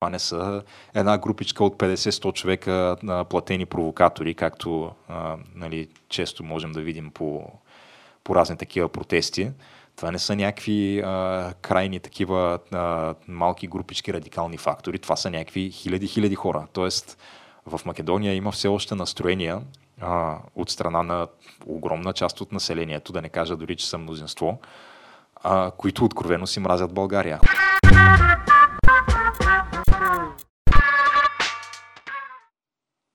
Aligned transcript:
Това 0.00 0.10
не 0.10 0.18
са 0.18 0.62
една 0.94 1.18
групичка 1.18 1.64
от 1.64 1.76
50-100 1.76 2.32
човека 2.32 2.96
на 3.02 3.24
платени 3.24 3.66
провокатори, 3.66 4.34
както 4.34 4.92
а, 5.08 5.36
нали, 5.54 5.88
често 6.08 6.44
можем 6.44 6.72
да 6.72 6.80
видим 6.80 7.10
по, 7.10 7.52
по 8.24 8.34
разни 8.34 8.56
такива 8.56 8.88
протести. 8.88 9.50
Това 9.96 10.10
не 10.10 10.18
са 10.18 10.36
някакви 10.36 11.00
а, 11.00 11.52
крайни 11.60 12.00
такива 12.00 12.58
а, 12.72 13.14
малки 13.28 13.66
групички 13.66 14.12
радикални 14.12 14.56
фактори. 14.56 14.98
Това 14.98 15.16
са 15.16 15.30
някакви 15.30 15.70
хиляди-хиляди 15.70 16.34
хора. 16.34 16.66
Тоест, 16.72 17.18
в 17.66 17.80
Македония 17.84 18.34
има 18.34 18.52
все 18.52 18.68
още 18.68 18.94
настроения 18.94 19.60
а, 20.00 20.38
от 20.54 20.70
страна 20.70 21.02
на 21.02 21.26
огромна 21.66 22.12
част 22.12 22.40
от 22.40 22.52
населението, 22.52 23.12
да 23.12 23.22
не 23.22 23.28
кажа 23.28 23.56
дори, 23.56 23.76
че 23.76 23.88
са 23.88 23.98
мнозинство, 23.98 24.60
а, 25.42 25.70
които 25.70 26.04
откровено 26.04 26.46
си 26.46 26.60
мразят 26.60 26.94
България. 26.94 27.40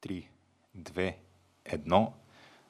Три, 0.08 0.27
две, 0.76 1.18
едно. 1.66 2.14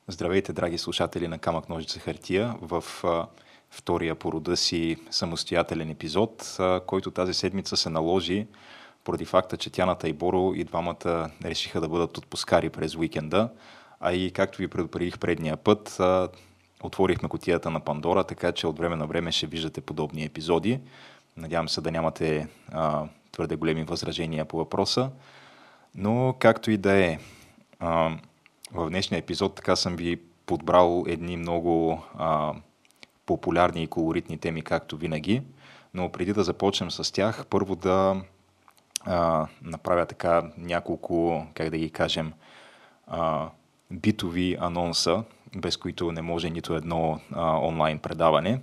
Здравейте, 0.07 0.53
драги 0.53 0.77
слушатели 0.77 1.27
на 1.27 1.39
Камък 1.39 1.69
Ножица 1.69 1.99
Хартия 1.99 2.55
в 2.61 2.83
а, 3.03 3.27
втория 3.69 4.15
по 4.15 4.31
рода 4.31 4.57
си 4.57 4.97
самостоятелен 5.11 5.89
епизод, 5.89 6.55
а, 6.59 6.79
който 6.79 7.11
тази 7.11 7.33
седмица 7.33 7.77
се 7.77 7.89
наложи 7.89 8.47
поради 9.03 9.25
факта, 9.25 9.57
че 9.57 9.69
Тяната 9.69 10.09
и 10.09 10.13
Боро 10.13 10.53
и 10.55 10.63
двамата 10.63 11.31
решиха 11.45 11.81
да 11.81 11.89
бъдат 11.89 12.17
отпускари 12.17 12.69
през 12.69 12.95
уикенда. 12.95 13.49
А 13.99 14.13
и 14.13 14.31
както 14.31 14.57
ви 14.57 14.67
предупредих 14.67 15.19
предния 15.19 15.57
път, 15.57 15.99
а, 15.99 16.29
отворихме 16.83 17.29
котията 17.29 17.69
на 17.69 17.79
Пандора, 17.79 18.23
така 18.23 18.51
че 18.51 18.67
от 18.67 18.77
време 18.77 18.95
на 18.95 19.07
време 19.07 19.31
ще 19.31 19.47
виждате 19.47 19.81
подобни 19.81 20.25
епизоди. 20.25 20.79
Надявам 21.37 21.69
се 21.69 21.81
да 21.81 21.91
нямате 21.91 22.47
твърде 23.31 23.55
големи 23.55 23.83
възражения 23.83 24.45
по 24.45 24.57
въпроса. 24.57 25.11
Но 25.95 26.35
както 26.39 26.71
и 26.71 26.77
да 26.77 26.97
е, 26.97 27.19
в 28.71 28.89
днешния 28.89 29.19
епизод 29.19 29.55
така 29.55 29.75
съм 29.75 29.95
ви 29.95 30.21
подбрал 30.45 31.03
едни 31.07 31.37
много 31.37 32.03
а, 32.17 32.53
популярни 33.25 33.83
и 33.83 33.87
колоритни 33.87 34.37
теми, 34.37 34.61
както 34.61 34.97
винаги. 34.97 35.41
Но 35.93 36.11
преди 36.11 36.33
да 36.33 36.43
започнем 36.43 36.91
с 36.91 37.13
тях, 37.13 37.45
първо 37.49 37.75
да 37.75 38.21
а, 39.05 39.47
направя 39.61 40.05
така 40.05 40.51
няколко, 40.57 41.45
как 41.53 41.69
да 41.69 41.77
ги 41.77 41.89
кажем, 41.89 42.33
а, 43.07 43.49
битови 43.91 44.57
анонса, 44.59 45.23
без 45.55 45.77
които 45.77 46.11
не 46.11 46.21
може 46.21 46.49
нито 46.49 46.75
едно 46.75 47.19
а, 47.31 47.57
онлайн 47.59 47.99
предаване. 47.99 48.61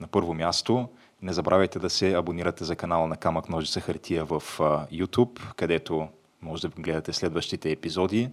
На 0.00 0.06
първо 0.06 0.34
място, 0.34 0.88
не 1.22 1.32
забравяйте 1.32 1.78
да 1.78 1.90
се 1.90 2.14
абонирате 2.14 2.64
за 2.64 2.76
канала 2.76 3.06
на 3.06 3.16
Камък 3.16 3.48
Ножица 3.48 3.80
Хартия 3.80 4.24
в 4.24 4.42
а, 4.60 4.86
YouTube, 4.86 5.54
където 5.54 6.08
може 6.44 6.68
да 6.68 6.68
гледате 6.68 7.12
следващите 7.12 7.70
епизоди, 7.70 8.30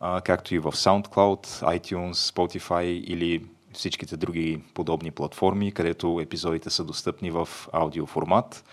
а, 0.00 0.20
както 0.20 0.54
и 0.54 0.58
в 0.58 0.72
SoundCloud, 0.72 1.46
iTunes, 1.78 2.12
Spotify 2.12 2.84
или 2.84 3.44
всичките 3.72 4.16
други 4.16 4.62
подобни 4.74 5.10
платформи, 5.10 5.72
където 5.72 6.20
епизодите 6.22 6.70
са 6.70 6.84
достъпни 6.84 7.30
в 7.30 7.48
аудио 7.72 8.06
формат. 8.06 8.64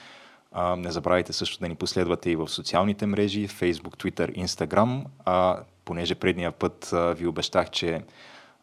А, 0.52 0.76
не 0.76 0.92
забравяйте 0.92 1.34
също 1.34 1.60
да 1.60 1.70
ни 1.70 1.76
последвате 1.76 2.30
и 2.30 2.36
в 2.36 2.48
социалните 2.48 3.06
мрежи, 3.06 3.48
Facebook, 3.48 4.04
Twitter, 4.04 4.46
Instagram. 4.46 5.04
А, 5.26 5.60
понеже 5.86 6.16
предния 6.16 6.52
път 6.52 6.94
а, 6.94 7.14
ви 7.14 7.28
обещах, 7.28 7.70
че 7.70 8.02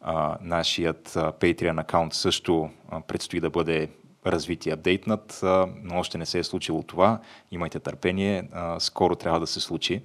а, 0.01 0.37
нашият 0.41 1.15
а, 1.15 1.31
Patreon 1.31 1.81
аккаунт 1.81 2.13
също 2.13 2.69
а, 2.89 3.01
предстои 3.01 3.39
да 3.39 3.49
бъде 3.49 3.89
развит 4.25 4.65
и 4.65 4.71
апдейтнат, 4.71 5.39
но 5.83 5.99
още 5.99 6.17
не 6.17 6.25
се 6.25 6.39
е 6.39 6.43
случило 6.43 6.83
това. 6.83 7.19
Имайте 7.51 7.79
търпение, 7.79 8.49
скоро 8.79 9.15
трябва 9.15 9.39
да 9.39 9.47
се 9.47 9.59
случи. 9.59 10.03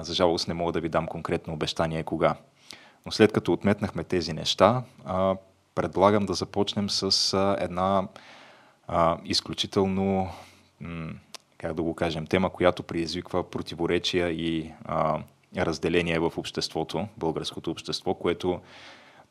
За 0.00 0.14
жалост 0.14 0.48
не 0.48 0.54
мога 0.54 0.72
да 0.72 0.80
ви 0.80 0.88
дам 0.88 1.06
конкретно 1.06 1.52
обещание 1.54 2.02
кога. 2.02 2.36
Но 3.06 3.12
след 3.12 3.32
като 3.32 3.52
отметнахме 3.52 4.04
тези 4.04 4.32
неща, 4.32 4.82
предлагам 5.74 6.26
да 6.26 6.34
започнем 6.34 6.90
с 6.90 7.38
една 7.60 8.08
изключително 9.24 10.30
как 11.58 11.74
да 11.74 11.82
го 11.82 11.94
кажем, 11.94 12.26
тема, 12.26 12.50
която 12.50 12.82
предизвиква 12.82 13.50
противоречия 13.50 14.30
и 14.30 14.72
разделение 15.56 16.18
в 16.18 16.32
обществото, 16.36 17.08
българското 17.16 17.70
общество, 17.70 18.14
което 18.14 18.60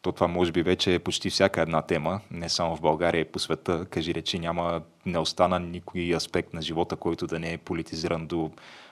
то 0.06 0.12
това 0.12 0.28
може 0.28 0.52
би 0.52 0.64
вече 0.64 0.94
е 0.94 1.00
почти 1.00 1.30
всяка 1.30 1.62
една 1.62 1.82
тема, 1.82 2.22
не 2.32 2.50
само 2.50 2.76
в 2.76 2.82
България 2.82 3.22
и 3.22 3.26
по 3.26 3.40
света. 3.40 3.86
Кажи 3.90 4.14
речи, 4.14 4.40
няма, 4.40 4.82
не 5.06 5.20
остана 5.20 5.60
никой 5.60 6.16
аспект 6.16 6.54
на 6.54 6.62
живота, 6.62 6.96
който 6.96 7.28
да 7.28 7.40
не 7.40 7.54
е 7.54 7.58
политизиран 7.58 8.28
до 8.28 8.52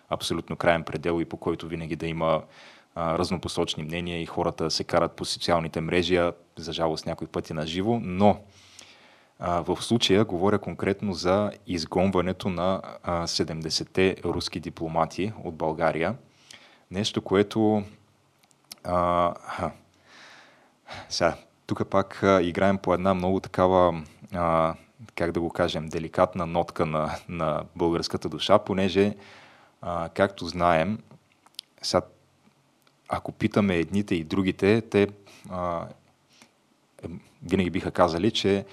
абсолютно 0.10 0.56
крайен 0.56 0.84
предел 0.84 1.22
и 1.22 1.26
по 1.26 1.38
който 1.38 1.68
винаги 1.68 1.96
да 1.96 2.08
има 2.08 2.44
а, 2.96 3.18
разнопосочни 3.18 3.84
мнения 3.84 4.22
и 4.22 4.26
хората 4.26 4.72
се 4.72 4.84
карат 4.84 5.12
по 5.12 5.26
социалните 5.26 5.82
мрежи, 5.82 6.30
за 6.56 6.74
жалост 6.74 7.06
някои 7.06 7.28
пъти 7.28 7.54
на 7.54 7.68
живо, 7.68 8.00
но 8.04 8.40
в 9.40 9.78
случая 9.82 10.26
говоря 10.26 10.60
конкретно 10.60 11.14
за 11.14 11.52
изгонването 11.68 12.50
на 12.50 12.82
70-те 13.08 14.16
руски 14.26 14.60
дипломати 14.60 15.34
от 15.44 15.56
България. 15.56 16.16
Нещо, 16.92 17.22
което... 17.22 17.84
А, 18.84 19.34
сега, 21.10 21.36
тук 21.68 21.90
пак 21.90 22.24
а, 22.24 22.42
играем 22.42 22.78
по 22.78 22.94
една 22.94 23.14
много 23.14 23.40
такава, 23.40 24.04
а, 24.34 24.76
как 25.16 25.32
да 25.32 25.40
го 25.40 25.50
кажем, 25.50 25.88
деликатна 25.88 26.46
нотка 26.46 26.86
на, 26.86 27.16
на 27.30 27.64
българската 27.76 28.30
душа, 28.30 28.60
понеже, 28.60 29.16
а, 29.82 30.10
както 30.10 30.48
знаем, 30.48 31.00
сега, 31.82 32.06
ако 33.10 33.32
питаме 33.32 33.76
едните 33.76 34.16
и 34.16 34.24
другите, 34.24 34.82
те 34.82 35.08
а, 35.50 35.88
винаги 37.44 37.70
биха 37.70 37.92
казали, 37.92 38.32
че 38.32 38.66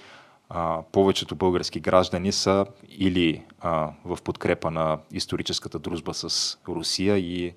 а, 0.49 0.81
повечето 0.91 1.35
български 1.35 1.79
граждани 1.79 2.31
са 2.31 2.65
или 2.89 3.43
а, 3.59 3.89
в 4.05 4.17
подкрепа 4.23 4.71
на 4.71 4.99
историческата 5.11 5.79
дружба 5.79 6.13
с 6.13 6.57
Русия 6.67 7.17
и 7.17 7.53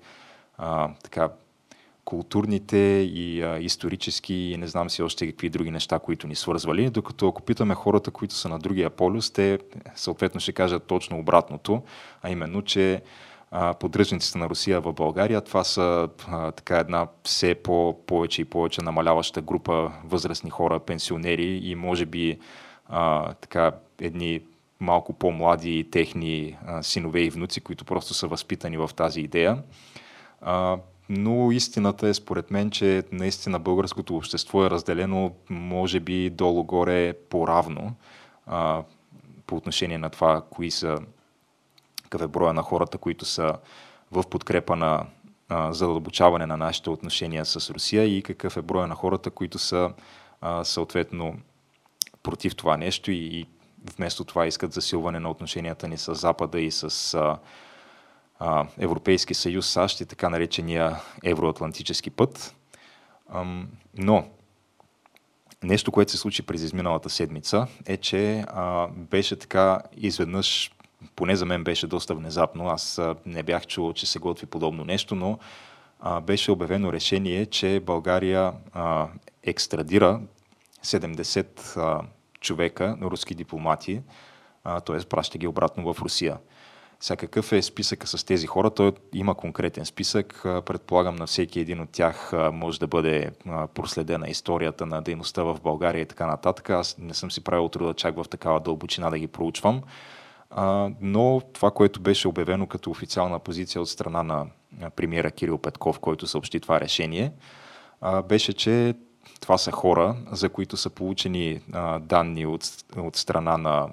а, 0.57 0.89
така 1.03 1.29
културните 2.05 2.77
и 3.13 3.41
а, 3.41 3.59
исторически 3.59 4.33
и 4.33 4.57
не 4.57 4.67
знам 4.67 4.89
си 4.89 5.03
още 5.03 5.27
какви 5.27 5.49
други 5.49 5.71
неща, 5.71 5.99
които 5.99 6.27
ни 6.27 6.35
свързвали, 6.35 6.89
докато 6.89 7.27
ако 7.27 7.41
питаме 7.41 7.75
хората, 7.75 8.11
които 8.11 8.33
са 8.33 8.49
на 8.49 8.59
другия 8.59 8.89
полюс, 8.89 9.31
те 9.31 9.59
съответно 9.95 10.39
ще 10.39 10.51
кажат 10.51 10.83
точно 10.83 11.19
обратното, 11.19 11.81
а 12.21 12.29
именно, 12.29 12.61
че 12.61 13.01
а, 13.51 13.73
поддръжниците 13.73 14.37
на 14.37 14.49
Русия 14.49 14.81
в 14.81 14.93
България, 14.93 15.41
това 15.41 15.63
са 15.63 16.09
а, 16.27 16.51
така 16.51 16.77
една 16.77 17.07
все 17.23 17.55
по 17.55 17.99
повече 18.07 18.41
и 18.41 18.45
повече 18.45 18.81
намаляваща 18.81 19.41
група 19.41 19.91
възрастни 20.03 20.49
хора, 20.49 20.79
пенсионери 20.79 21.57
и 21.63 21.75
може 21.75 22.05
би 22.05 22.39
а, 22.87 23.33
така 23.33 23.71
едни 24.01 24.41
малко 24.79 25.13
по-млади 25.13 25.87
техни 25.91 26.57
а, 26.65 26.83
синове 26.83 27.21
и 27.21 27.29
внуци, 27.29 27.61
които 27.61 27.85
просто 27.85 28.13
са 28.13 28.27
възпитани 28.27 28.77
в 28.77 28.89
тази 28.95 29.21
идея. 29.21 29.57
А, 30.41 30.77
но 31.09 31.51
истината 31.51 32.07
е 32.07 32.13
според 32.13 32.51
мен, 32.51 32.71
че 32.71 33.03
наистина 33.11 33.59
българското 33.59 34.15
общество 34.15 34.65
е 34.65 34.69
разделено 34.69 35.35
може 35.49 35.99
би 35.99 36.29
долу-горе 36.29 37.13
по-равно 37.29 37.95
а, 38.45 38.83
по 39.47 39.55
отношение 39.55 39.97
на 39.97 40.09
това, 40.09 40.41
кои 40.49 40.71
са, 40.71 40.97
какъв 42.03 42.21
е 42.21 42.27
броя 42.27 42.53
на 42.53 42.61
хората, 42.61 42.97
които 42.97 43.25
са 43.25 43.53
в 44.11 44.23
подкрепа 44.29 44.75
на 44.75 45.05
а, 45.49 45.73
задълбочаване 45.73 46.45
на 46.45 46.57
нашите 46.57 46.89
отношения 46.89 47.45
с 47.45 47.69
Русия 47.69 48.17
и 48.17 48.21
какъв 48.21 48.57
е 48.57 48.61
броя 48.61 48.87
на 48.87 48.95
хората, 48.95 49.29
които 49.29 49.59
са 49.59 49.93
а, 50.41 50.63
съответно 50.63 51.35
против 52.23 52.55
това 52.55 52.77
нещо 52.77 53.11
и 53.11 53.45
вместо 53.97 54.23
това 54.23 54.45
искат 54.45 54.73
засилване 54.73 55.19
на 55.19 55.29
отношенията 55.29 55.87
ни 55.87 55.97
с 55.97 56.15
Запада 56.15 56.59
и 56.59 56.71
с 56.71 57.13
а, 57.13 57.37
а, 58.39 58.67
Европейски 58.79 59.33
съюз, 59.33 59.67
САЩ 59.67 60.01
и 60.01 60.05
така 60.05 60.29
наречения 60.29 60.95
евроатлантически 61.23 62.09
път. 62.09 62.55
Но 63.97 64.27
нещо, 65.63 65.91
което 65.91 66.11
се 66.11 66.17
случи 66.17 66.41
през 66.41 66.61
изминалата 66.61 67.09
седмица 67.09 67.67
е, 67.85 67.97
че 67.97 68.45
беше 68.89 69.35
така 69.35 69.79
изведнъж, 69.97 70.71
поне 71.15 71.35
за 71.35 71.45
мен 71.45 71.63
беше 71.63 71.87
доста 71.87 72.15
внезапно, 72.15 72.67
аз 72.67 73.01
не 73.25 73.43
бях 73.43 73.67
чул, 73.67 73.93
че 73.93 74.05
се 74.05 74.19
готви 74.19 74.45
подобно 74.45 74.85
нещо, 74.85 75.15
но 75.15 75.39
беше 76.21 76.51
обявено 76.51 76.93
решение, 76.93 77.45
че 77.45 77.79
България 77.79 78.53
екстрадира 79.43 80.21
70 80.83 81.77
а, 81.77 82.01
човека, 82.41 82.97
руски 83.01 83.35
дипломати, 83.35 84.01
т.е. 84.63 84.99
праща 85.09 85.37
ги 85.37 85.47
обратно 85.47 85.93
в 85.93 86.01
Русия. 86.01 86.37
Сега 87.05 87.15
какъв 87.15 87.51
е 87.51 87.61
списъка 87.61 88.07
с 88.07 88.23
тези 88.23 88.47
хора? 88.47 88.69
Той 88.69 88.91
има 89.13 89.35
конкретен 89.35 89.85
списък. 89.85 90.41
Предполагам 90.43 91.15
на 91.15 91.27
всеки 91.27 91.59
един 91.59 91.79
от 91.81 91.89
тях 91.89 92.33
може 92.53 92.79
да 92.79 92.87
бъде 92.87 93.31
проследена 93.73 94.29
историята 94.29 94.85
на 94.85 95.01
дейността 95.01 95.43
в 95.43 95.57
България 95.63 96.01
и 96.01 96.05
така 96.05 96.25
нататък. 96.25 96.69
Аз 96.69 96.97
не 96.97 97.13
съм 97.13 97.31
си 97.31 97.43
правил 97.43 97.69
труда 97.69 97.93
чак 97.93 98.15
в 98.15 98.25
такава 98.29 98.59
дълбочина 98.59 99.09
да 99.09 99.19
ги 99.19 99.27
проучвам. 99.27 99.81
Но 101.01 101.41
това, 101.53 101.71
което 101.71 101.99
беше 101.99 102.27
обявено 102.27 102.67
като 102.67 102.91
официална 102.91 103.39
позиция 103.39 103.81
от 103.81 103.89
страна 103.89 104.23
на 104.23 104.45
премиера 104.95 105.31
Кирил 105.31 105.57
Петков, 105.57 105.99
който 105.99 106.27
съобщи 106.27 106.59
това 106.59 106.79
решение, 106.79 107.31
беше, 108.29 108.53
че 108.53 108.93
това 109.41 109.57
са 109.57 109.71
хора, 109.71 110.15
за 110.31 110.49
които 110.49 110.77
са 110.77 110.89
получени 110.89 111.61
данни 111.99 112.45
от, 112.45 112.63
от 112.97 113.15
страна 113.15 113.57
на 113.57 113.89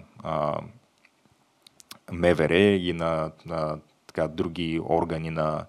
МВР 2.13 2.59
и 2.59 2.93
на, 2.93 3.31
на 3.47 3.79
така, 4.07 4.29
други 4.29 4.81
органи 4.89 5.31
на 5.31 5.65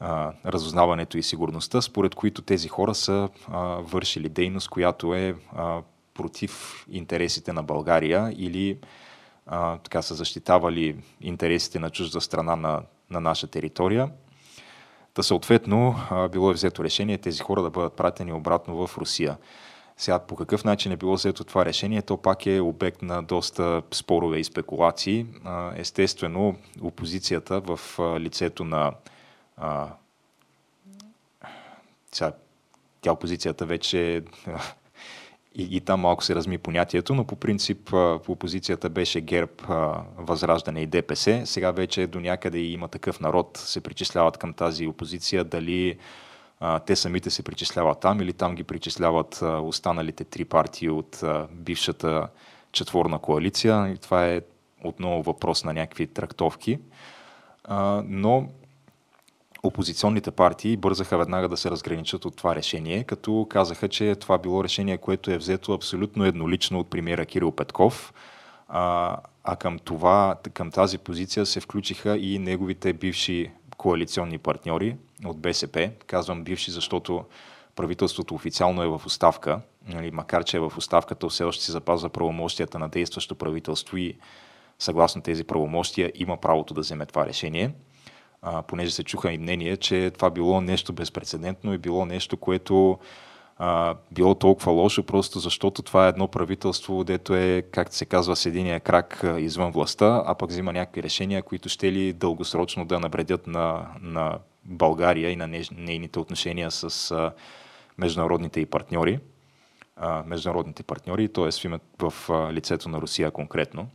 а, 0.00 0.32
разузнаването 0.46 1.18
и 1.18 1.22
сигурността, 1.22 1.82
според 1.82 2.14
които 2.14 2.42
тези 2.42 2.68
хора 2.68 2.94
са 2.94 3.28
а, 3.48 3.58
вършили 3.64 4.28
дейност, 4.28 4.68
която 4.68 5.14
е 5.14 5.34
а, 5.56 5.82
против 6.14 6.84
интересите 6.90 7.52
на 7.52 7.62
България 7.62 8.34
или 8.36 8.78
а, 9.46 9.78
така 9.78 10.02
са 10.02 10.14
защитавали 10.14 10.96
интересите 11.20 11.78
на 11.78 11.90
чужда 11.90 12.20
страна 12.20 12.56
на, 12.56 12.82
на 13.10 13.20
наша 13.20 13.46
територия. 13.46 14.10
Та 15.14 15.22
съответно 15.22 15.94
било 16.32 16.50
е 16.50 16.54
взето 16.54 16.84
решение 16.84 17.18
тези 17.18 17.40
хора 17.40 17.62
да 17.62 17.70
бъдат 17.70 17.96
пратени 17.96 18.32
обратно 18.32 18.86
в 18.86 18.98
Русия. 18.98 19.36
Сега 19.96 20.18
по 20.18 20.36
какъв 20.36 20.64
начин 20.64 20.92
е 20.92 20.96
било 20.96 21.14
взето 21.14 21.44
това 21.44 21.64
решение, 21.64 22.02
то 22.02 22.16
пак 22.16 22.46
е 22.46 22.60
обект 22.60 23.02
на 23.02 23.22
доста 23.22 23.82
спорове 23.90 24.38
и 24.38 24.44
спекулации. 24.44 25.26
Естествено, 25.76 26.56
опозицията 26.82 27.60
в 27.60 27.80
лицето 28.20 28.64
на 28.64 28.92
сега, 32.12 32.32
тя 33.00 33.12
опозицията 33.12 33.66
вече 33.66 34.22
и, 35.54 35.76
и 35.76 35.80
там 35.80 36.00
малко 36.00 36.24
се 36.24 36.34
разми 36.34 36.58
понятието, 36.58 37.14
но 37.14 37.24
по 37.24 37.36
принцип 37.36 37.90
по 37.90 38.20
опозицията 38.28 38.88
беше 38.88 39.20
ГЕРБ, 39.20 39.52
Възраждане 40.16 40.82
и 40.82 40.86
ДПС. 40.86 41.42
Сега 41.46 41.70
вече 41.70 42.06
до 42.06 42.20
някъде 42.20 42.58
и 42.58 42.72
има 42.72 42.88
такъв 42.88 43.20
народ, 43.20 43.56
се 43.56 43.80
причисляват 43.80 44.38
към 44.38 44.52
тази 44.52 44.86
опозиция, 44.86 45.44
дали 45.44 45.98
те 46.86 46.96
самите 46.96 47.30
се 47.30 47.42
причисляват 47.42 48.00
там 48.00 48.20
или 48.20 48.32
там 48.32 48.54
ги 48.54 48.64
причисляват 48.64 49.42
останалите 49.42 50.24
три 50.24 50.44
партии 50.44 50.90
от 50.90 51.24
бившата 51.52 52.28
четворна 52.72 53.18
коалиция. 53.18 53.88
И 53.88 53.98
това 53.98 54.26
е 54.26 54.40
отново 54.84 55.22
въпрос 55.22 55.64
на 55.64 55.72
някакви 55.72 56.06
трактовки. 56.06 56.78
Но 58.04 58.48
опозиционните 59.62 60.30
партии 60.30 60.76
бързаха 60.76 61.18
веднага 61.18 61.48
да 61.48 61.56
се 61.56 61.70
разграничат 61.70 62.24
от 62.24 62.36
това 62.36 62.54
решение, 62.54 63.04
като 63.04 63.46
казаха, 63.50 63.88
че 63.88 64.14
това 64.14 64.38
било 64.38 64.64
решение, 64.64 64.98
което 64.98 65.30
е 65.30 65.38
взето 65.38 65.72
абсолютно 65.72 66.24
еднолично 66.24 66.78
от 66.78 66.90
премиера 66.90 67.26
Кирил 67.26 67.52
Петков, 67.52 68.14
а, 68.68 69.16
а 69.44 69.56
към, 69.56 69.78
това, 69.78 70.36
към 70.52 70.70
тази 70.70 70.98
позиция 70.98 71.46
се 71.46 71.60
включиха 71.60 72.16
и 72.16 72.38
неговите 72.38 72.92
бивши 72.92 73.50
коалиционни 73.84 74.38
партньори 74.38 74.96
от 75.24 75.38
БСП. 75.38 75.90
Казвам 76.06 76.44
бивши, 76.44 76.70
защото 76.70 77.24
правителството 77.76 78.34
официално 78.34 78.82
е 78.82 78.86
в 78.86 79.02
оставка, 79.06 79.60
нали, 79.88 80.10
макар 80.10 80.44
че 80.44 80.56
е 80.56 80.60
в 80.60 80.72
оставка, 80.76 81.28
все 81.28 81.44
още 81.44 81.64
се 81.64 81.72
запазва 81.72 82.08
правомощията 82.08 82.78
на 82.78 82.88
действащо 82.88 83.34
правителство 83.34 83.96
и 83.96 84.16
съгласно 84.78 85.22
тези 85.22 85.44
правомощия 85.44 86.12
има 86.14 86.36
правото 86.36 86.74
да 86.74 86.80
вземе 86.80 87.06
това 87.06 87.26
решение 87.26 87.70
а, 88.42 88.62
понеже 88.62 88.90
се 88.90 89.04
чуха 89.04 89.32
и 89.32 89.38
мнение, 89.38 89.76
че 89.76 90.10
това 90.10 90.30
било 90.30 90.60
нещо 90.60 90.92
безпредседентно 90.92 91.74
и 91.74 91.78
било 91.78 92.06
нещо, 92.06 92.36
което 92.36 92.98
а, 93.58 93.94
било 94.12 94.34
толкова 94.34 94.72
лошо, 94.72 95.02
просто 95.02 95.38
защото 95.38 95.82
това 95.82 96.06
е 96.06 96.08
едно 96.08 96.28
правителство, 96.28 97.04
дето 97.04 97.34
е, 97.34 97.62
както 97.70 97.96
се 97.96 98.04
казва, 98.04 98.36
с 98.36 98.46
единия 98.46 98.80
крак 98.80 99.24
извън 99.38 99.70
властта, 99.70 100.22
а 100.26 100.34
пък 100.34 100.50
взима 100.50 100.72
някакви 100.72 101.02
решения, 101.02 101.42
които 101.42 101.68
ще 101.68 101.92
ли 101.92 102.12
дългосрочно 102.12 102.84
да 102.84 103.00
набредят 103.00 103.46
на, 103.46 103.86
на 104.00 104.38
България 104.64 105.30
и 105.30 105.36
на 105.36 105.62
нейните 105.76 106.18
отношения 106.18 106.70
с 106.70 107.10
а, 107.10 107.32
международните 107.98 108.60
и 108.60 108.66
партньори, 108.66 109.18
а, 109.96 110.22
международните 110.26 110.82
партньори, 110.82 111.28
т.е. 111.28 111.68
в, 111.68 112.10
в 112.10 112.30
лицето 112.52 112.88
на 112.88 113.00
Русия 113.00 113.30
конкретно. 113.30 113.88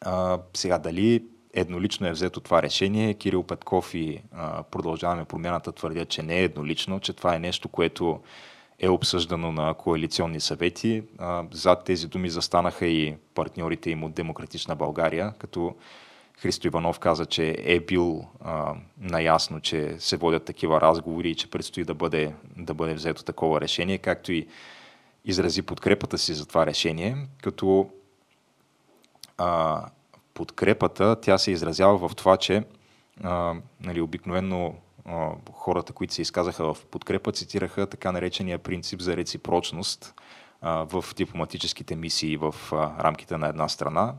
А, 0.00 0.38
сега, 0.54 0.78
дали 0.78 1.22
еднолично 1.54 2.06
е 2.06 2.12
взето 2.12 2.40
това 2.40 2.62
решение. 2.62 3.14
Кирил 3.14 3.42
Петков 3.42 3.94
и 3.94 4.22
а, 4.32 4.62
продължаваме 4.62 5.24
промяната 5.24 5.72
твърдят, 5.72 6.08
че 6.08 6.22
не 6.22 6.38
е 6.38 6.44
еднолично, 6.44 7.00
че 7.00 7.12
това 7.12 7.34
е 7.34 7.38
нещо, 7.38 7.68
което 7.68 8.20
е 8.78 8.88
обсъждано 8.88 9.52
на 9.52 9.74
коалиционни 9.74 10.40
съвети. 10.40 11.02
А, 11.18 11.44
зад 11.52 11.84
тези 11.84 12.08
думи 12.08 12.30
застанаха 12.30 12.86
и 12.86 13.14
партньорите 13.34 13.90
им 13.90 14.04
от 14.04 14.14
Демократична 14.14 14.76
България, 14.76 15.34
като 15.38 15.74
Христо 16.38 16.66
Иванов 16.66 16.98
каза, 16.98 17.26
че 17.26 17.56
е 17.58 17.80
бил 17.80 18.24
а, 18.40 18.74
наясно, 18.98 19.60
че 19.60 19.96
се 19.98 20.16
водят 20.16 20.44
такива 20.44 20.80
разговори 20.80 21.30
и 21.30 21.34
че 21.34 21.50
предстои 21.50 21.84
да 21.84 21.94
бъде, 21.94 22.34
да 22.56 22.74
бъде 22.74 22.94
взето 22.94 23.24
такова 23.24 23.60
решение, 23.60 23.98
както 23.98 24.32
и 24.32 24.46
изрази 25.24 25.62
подкрепата 25.62 26.18
си 26.18 26.34
за 26.34 26.46
това 26.46 26.66
решение, 26.66 27.16
като 27.42 27.90
а, 29.38 29.84
подкрепата, 30.34 31.16
тя 31.20 31.38
се 31.38 31.50
изразява 31.50 32.08
в 32.08 32.14
това, 32.14 32.36
че 32.36 32.64
а, 33.22 33.54
нали, 33.80 34.00
обикновено 34.00 34.74
а, 35.04 35.28
хората, 35.52 35.92
които 35.92 36.14
се 36.14 36.22
изказаха 36.22 36.74
в 36.74 36.86
подкрепа, 36.86 37.32
цитираха 37.32 37.86
така 37.86 38.12
наречения 38.12 38.58
принцип 38.58 39.00
за 39.00 39.16
реципрочност 39.16 40.14
а, 40.60 40.86
в 40.86 41.04
дипломатическите 41.16 41.96
мисии 41.96 42.36
в 42.36 42.54
а, 42.72 43.04
рамките 43.04 43.36
на 43.36 43.48
една 43.48 43.68
страна. 43.68 44.14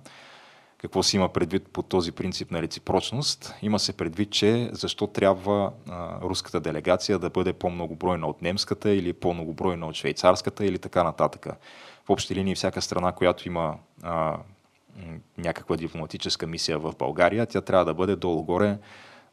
Какво 0.77 1.03
се 1.03 1.17
има 1.17 1.29
предвид 1.29 1.67
по 1.73 1.81
този 1.81 2.11
принцип 2.11 2.51
на 2.51 2.61
реципрочност? 2.61 3.53
Има 3.61 3.79
се 3.79 3.97
предвид, 3.97 4.31
че 4.31 4.69
защо 4.71 5.07
трябва 5.07 5.71
а, 5.89 6.21
руската 6.21 6.59
делегация 6.59 7.19
да 7.19 7.29
бъде 7.29 7.53
по-многобройна 7.53 8.27
от 8.27 8.41
немската 8.41 8.89
или 8.93 9.13
по-многобройна 9.13 9.87
от 9.87 9.95
швейцарската 9.95 10.65
или 10.65 10.79
така 10.79 11.03
нататък. 11.03 11.47
В 12.05 12.09
общи 12.09 12.35
линии 12.35 12.55
всяка 12.55 12.81
страна, 12.81 13.11
която 13.11 13.47
има 13.47 13.75
а, 14.03 14.37
някаква 15.37 15.77
дипломатическа 15.77 16.47
мисия 16.47 16.79
в 16.79 16.93
България, 16.99 17.45
тя 17.45 17.61
трябва 17.61 17.85
да 17.85 17.93
бъде 17.93 18.15
долу-горе 18.15 18.77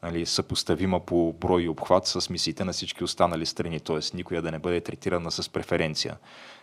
нали, 0.02 0.26
съпоставима 0.26 1.00
по 1.00 1.32
брой 1.32 1.62
и 1.62 1.68
обхват 1.68 2.06
с 2.06 2.30
мисиите 2.30 2.64
на 2.64 2.72
всички 2.72 3.04
останали 3.04 3.46
страни, 3.46 3.80
т.е. 3.80 4.16
никоя 4.16 4.42
да 4.42 4.50
не 4.50 4.58
бъде 4.58 4.80
третирана 4.80 5.30
с 5.30 5.48
преференция. 5.48 6.16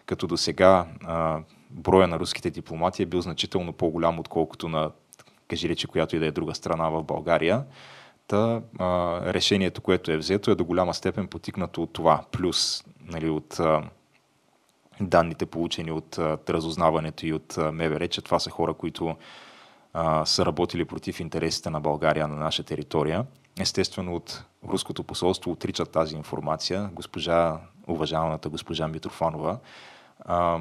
Като 0.05 0.27
до 0.27 0.37
сега 0.37 0.85
броя 1.69 2.07
на 2.07 2.19
руските 2.19 2.49
дипломати 2.49 3.03
е 3.03 3.05
бил 3.05 3.21
значително 3.21 3.73
по-голям, 3.73 4.19
отколкото 4.19 4.69
на, 4.69 4.91
кажи 5.47 5.69
речи, 5.69 5.87
която 5.87 6.15
и 6.15 6.19
да 6.19 6.25
е 6.25 6.31
друга 6.31 6.55
страна 6.55 6.89
в 6.89 7.03
България. 7.03 7.63
Та, 8.27 8.61
решението, 9.33 9.81
което 9.81 10.11
е 10.11 10.17
взето, 10.17 10.51
е 10.51 10.55
до 10.55 10.65
голяма 10.65 10.93
степен 10.93 11.27
потикнато 11.27 11.83
от 11.83 11.93
това, 11.93 12.23
плюс 12.31 12.83
нали, 13.05 13.29
от 13.29 13.59
а, 13.59 13.83
данните 15.01 15.45
получени 15.45 15.91
от 15.91 16.17
разузнаването 16.49 17.25
и 17.25 17.33
от 17.33 17.57
МВР, 17.57 18.07
че 18.07 18.21
това 18.21 18.39
са 18.39 18.49
хора, 18.49 18.73
които 18.73 19.15
а, 19.93 20.25
са 20.25 20.45
работили 20.45 20.85
против 20.85 21.19
интересите 21.19 21.69
на 21.69 21.81
България 21.81 22.27
на 22.27 22.35
наша 22.35 22.63
територия. 22.63 23.25
Естествено, 23.59 24.15
от 24.15 24.43
руското 24.67 25.03
посолство 25.03 25.51
отричат 25.51 25.91
тази 25.91 26.15
информация. 26.15 26.89
Госпожа, 26.93 27.59
уважаваната 27.87 28.49
госпожа 28.49 28.87
Митрофанова, 28.87 29.57
а, 30.19 30.59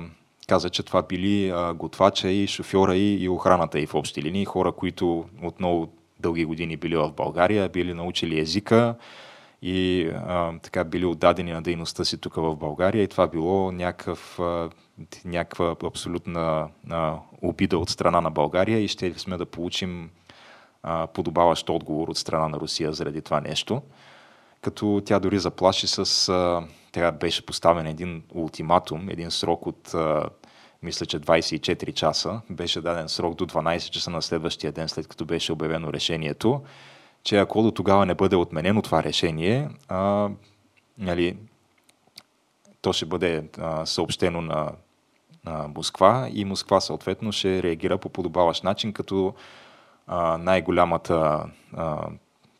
каза, 0.48 0.70
че 0.70 0.82
това 0.82 1.02
били 1.02 1.50
а, 1.50 1.74
готвача 1.74 2.28
и 2.28 2.46
шофьора 2.46 2.96
и, 2.96 3.22
и 3.22 3.28
охраната 3.28 3.80
и 3.80 3.86
в 3.86 3.94
общи 3.94 4.22
линии, 4.22 4.44
хора, 4.44 4.72
които 4.72 5.24
отново 5.42 5.88
дълги 6.20 6.44
години 6.44 6.76
били 6.76 6.96
в 6.96 7.12
България, 7.12 7.68
били 7.68 7.94
научили 7.94 8.40
езика, 8.40 8.94
и 9.62 10.10
а, 10.14 10.58
така 10.58 10.84
били 10.84 11.04
отдадени 11.04 11.52
на 11.52 11.62
дейността 11.62 12.04
си 12.04 12.18
тук 12.18 12.34
в 12.34 12.56
България 12.56 13.02
и 13.02 13.08
това 13.08 13.26
било 13.26 13.72
някакъв, 13.72 14.38
а, 14.40 14.70
някаква 15.24 15.76
абсолютна 15.84 16.68
а, 16.90 17.16
обида 17.42 17.78
от 17.78 17.90
страна 17.90 18.20
на 18.20 18.30
България 18.30 18.78
и 18.78 18.88
ще 18.88 19.18
сме 19.18 19.36
да 19.36 19.46
получим 19.46 20.10
а, 20.82 21.06
подобаващ 21.06 21.70
отговор 21.70 22.08
от 22.08 22.18
страна 22.18 22.48
на 22.48 22.60
Русия 22.60 22.92
заради 22.92 23.22
това 23.22 23.40
нещо. 23.40 23.82
Като 24.62 25.02
тя 25.04 25.18
дори 25.18 25.38
заплаши 25.38 25.86
с... 25.86 26.28
А, 26.28 26.64
тя 26.92 27.12
беше 27.12 27.46
поставен 27.46 27.86
един 27.86 28.22
ултиматум, 28.34 29.08
един 29.10 29.30
срок 29.30 29.66
от 29.66 29.94
а, 29.94 30.28
мисля, 30.82 31.06
че 31.06 31.20
24 31.20 31.92
часа. 31.92 32.40
Беше 32.50 32.80
даден 32.80 33.08
срок 33.08 33.34
до 33.34 33.46
12 33.46 33.90
часа 33.90 34.10
на 34.10 34.22
следващия 34.22 34.72
ден, 34.72 34.88
след 34.88 35.08
като 35.08 35.24
беше 35.24 35.52
обявено 35.52 35.92
решението 35.92 36.62
че 37.28 37.36
ако 37.36 37.62
до 37.62 37.70
тогава 37.70 38.06
не 38.06 38.14
бъде 38.14 38.36
отменено 38.36 38.82
това 38.82 39.02
решение, 39.02 39.68
а, 39.88 40.28
нали, 40.98 41.36
то 42.82 42.92
ще 42.92 43.06
бъде 43.06 43.48
а, 43.58 43.86
съобщено 43.86 44.40
на, 44.40 44.72
на 45.44 45.68
Москва 45.76 46.28
и 46.32 46.44
Москва 46.44 46.80
съответно 46.80 47.32
ще 47.32 47.62
реагира 47.62 47.98
по 47.98 48.08
подобаващ 48.08 48.64
начин, 48.64 48.92
като 48.92 49.34
а, 50.06 50.38
най-голямата 50.38 51.44
а, 51.76 52.08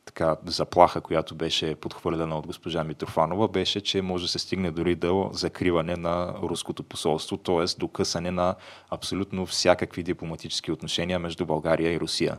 така 0.05 0.37
заплаха, 0.47 1.01
която 1.01 1.35
беше 1.35 1.75
подхвърлена 1.75 2.39
от 2.39 2.47
госпожа 2.47 2.85
Митрофанова, 2.85 3.49
беше, 3.49 3.81
че 3.81 4.03
може 4.03 4.25
да 4.25 4.29
се 4.29 4.39
стигне 4.39 4.71
дори 4.71 4.95
до 4.95 5.31
закриване 5.33 5.97
на 5.97 6.35
руското 6.43 6.83
посолство, 6.83 7.37
т.е. 7.37 7.79
до 7.79 7.89
късане 7.89 8.31
на 8.31 8.55
абсолютно 8.91 9.47
всякакви 9.47 10.03
дипломатически 10.03 10.73
отношения 10.73 11.19
между 11.19 11.47
България 11.47 11.93
и 11.93 12.01
Русия. 12.01 12.39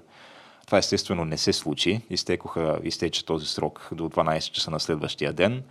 Това 0.70 0.78
естествено 0.78 1.26
не 1.26 1.38
се 1.38 1.54
случи. 1.54 2.02
Изтекоха, 2.10 2.80
изтече 2.84 3.26
този 3.26 3.46
срок 3.46 3.90
до 3.92 4.10
12 4.10 4.52
часа 4.52 4.72
на 4.72 4.80
следващия 4.80 5.34
ден. 5.34 5.64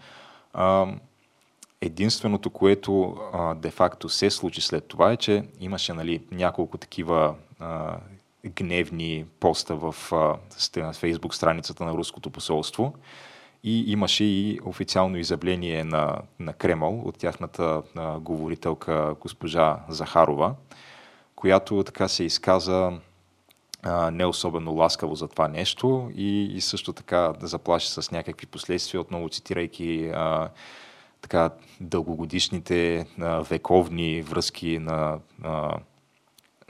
Единственото, 1.80 2.50
което 2.50 3.16
де-факто 3.56 4.08
се 4.08 4.30
случи 4.30 4.60
след 4.60 4.84
това 4.88 5.12
е, 5.12 5.16
че 5.16 5.44
имаше 5.60 5.92
нали, 5.92 6.22
няколко 6.30 6.78
такива 6.78 7.34
гневни 8.46 9.24
поста 9.40 9.76
в 9.76 9.94
фейсбук 10.92 11.34
страницата 11.34 11.84
на 11.84 11.92
руското 11.92 12.30
посолство 12.30 12.94
и 13.64 13.92
имаше 13.92 14.24
и 14.24 14.60
официално 14.64 15.16
изявление 15.16 15.84
на, 15.84 16.18
на 16.38 16.52
Кремъл 16.52 17.02
от 17.04 17.18
тяхната 17.18 17.82
говорителка 18.20 19.14
госпожа 19.20 19.78
Захарова, 19.88 20.54
която 21.36 21.82
така 21.84 22.08
се 22.08 22.24
изказа 22.24 22.92
а, 23.82 24.10
не 24.10 24.26
особено 24.26 24.74
ласкаво 24.74 25.14
за 25.14 25.28
това 25.28 25.48
нещо 25.48 26.10
и, 26.14 26.56
и 26.56 26.60
също 26.60 26.92
така 26.92 27.32
да 27.40 27.46
заплаши 27.46 27.88
с 27.88 28.10
някакви 28.10 28.46
последствия, 28.46 29.00
отново 29.00 29.28
цитирайки 29.28 30.10
а, 30.14 30.50
така 31.20 31.50
дългогодишните 31.80 33.06
а, 33.20 33.40
вековни 33.40 34.22
връзки 34.22 34.78
на, 34.78 35.18
а, 35.42 35.78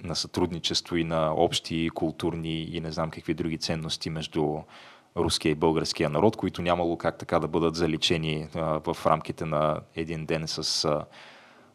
на 0.05 0.17
сътрудничество 0.17 0.97
и 0.97 1.05
на 1.05 1.33
общи 1.35 1.91
културни 1.95 2.62
и 2.62 2.81
не 2.81 2.93
знам 2.93 3.11
какви 3.11 3.35
други 3.35 3.59
ценности 3.59 4.11
между 4.11 4.57
руския 5.17 5.50
и 5.50 5.55
българския 5.55 6.11
народ, 6.11 6.37
които 6.37 6.62
нямало 6.62 6.97
как 6.97 7.19
така 7.19 7.38
да 7.38 7.49
бъдат 7.49 7.75
заличени 7.75 8.49
а, 8.55 8.61
в 8.61 9.07
рамките 9.07 9.45
на 9.45 9.81
един 9.97 10.27
ден 10.27 10.49
с 10.49 10.85
а, 10.85 11.05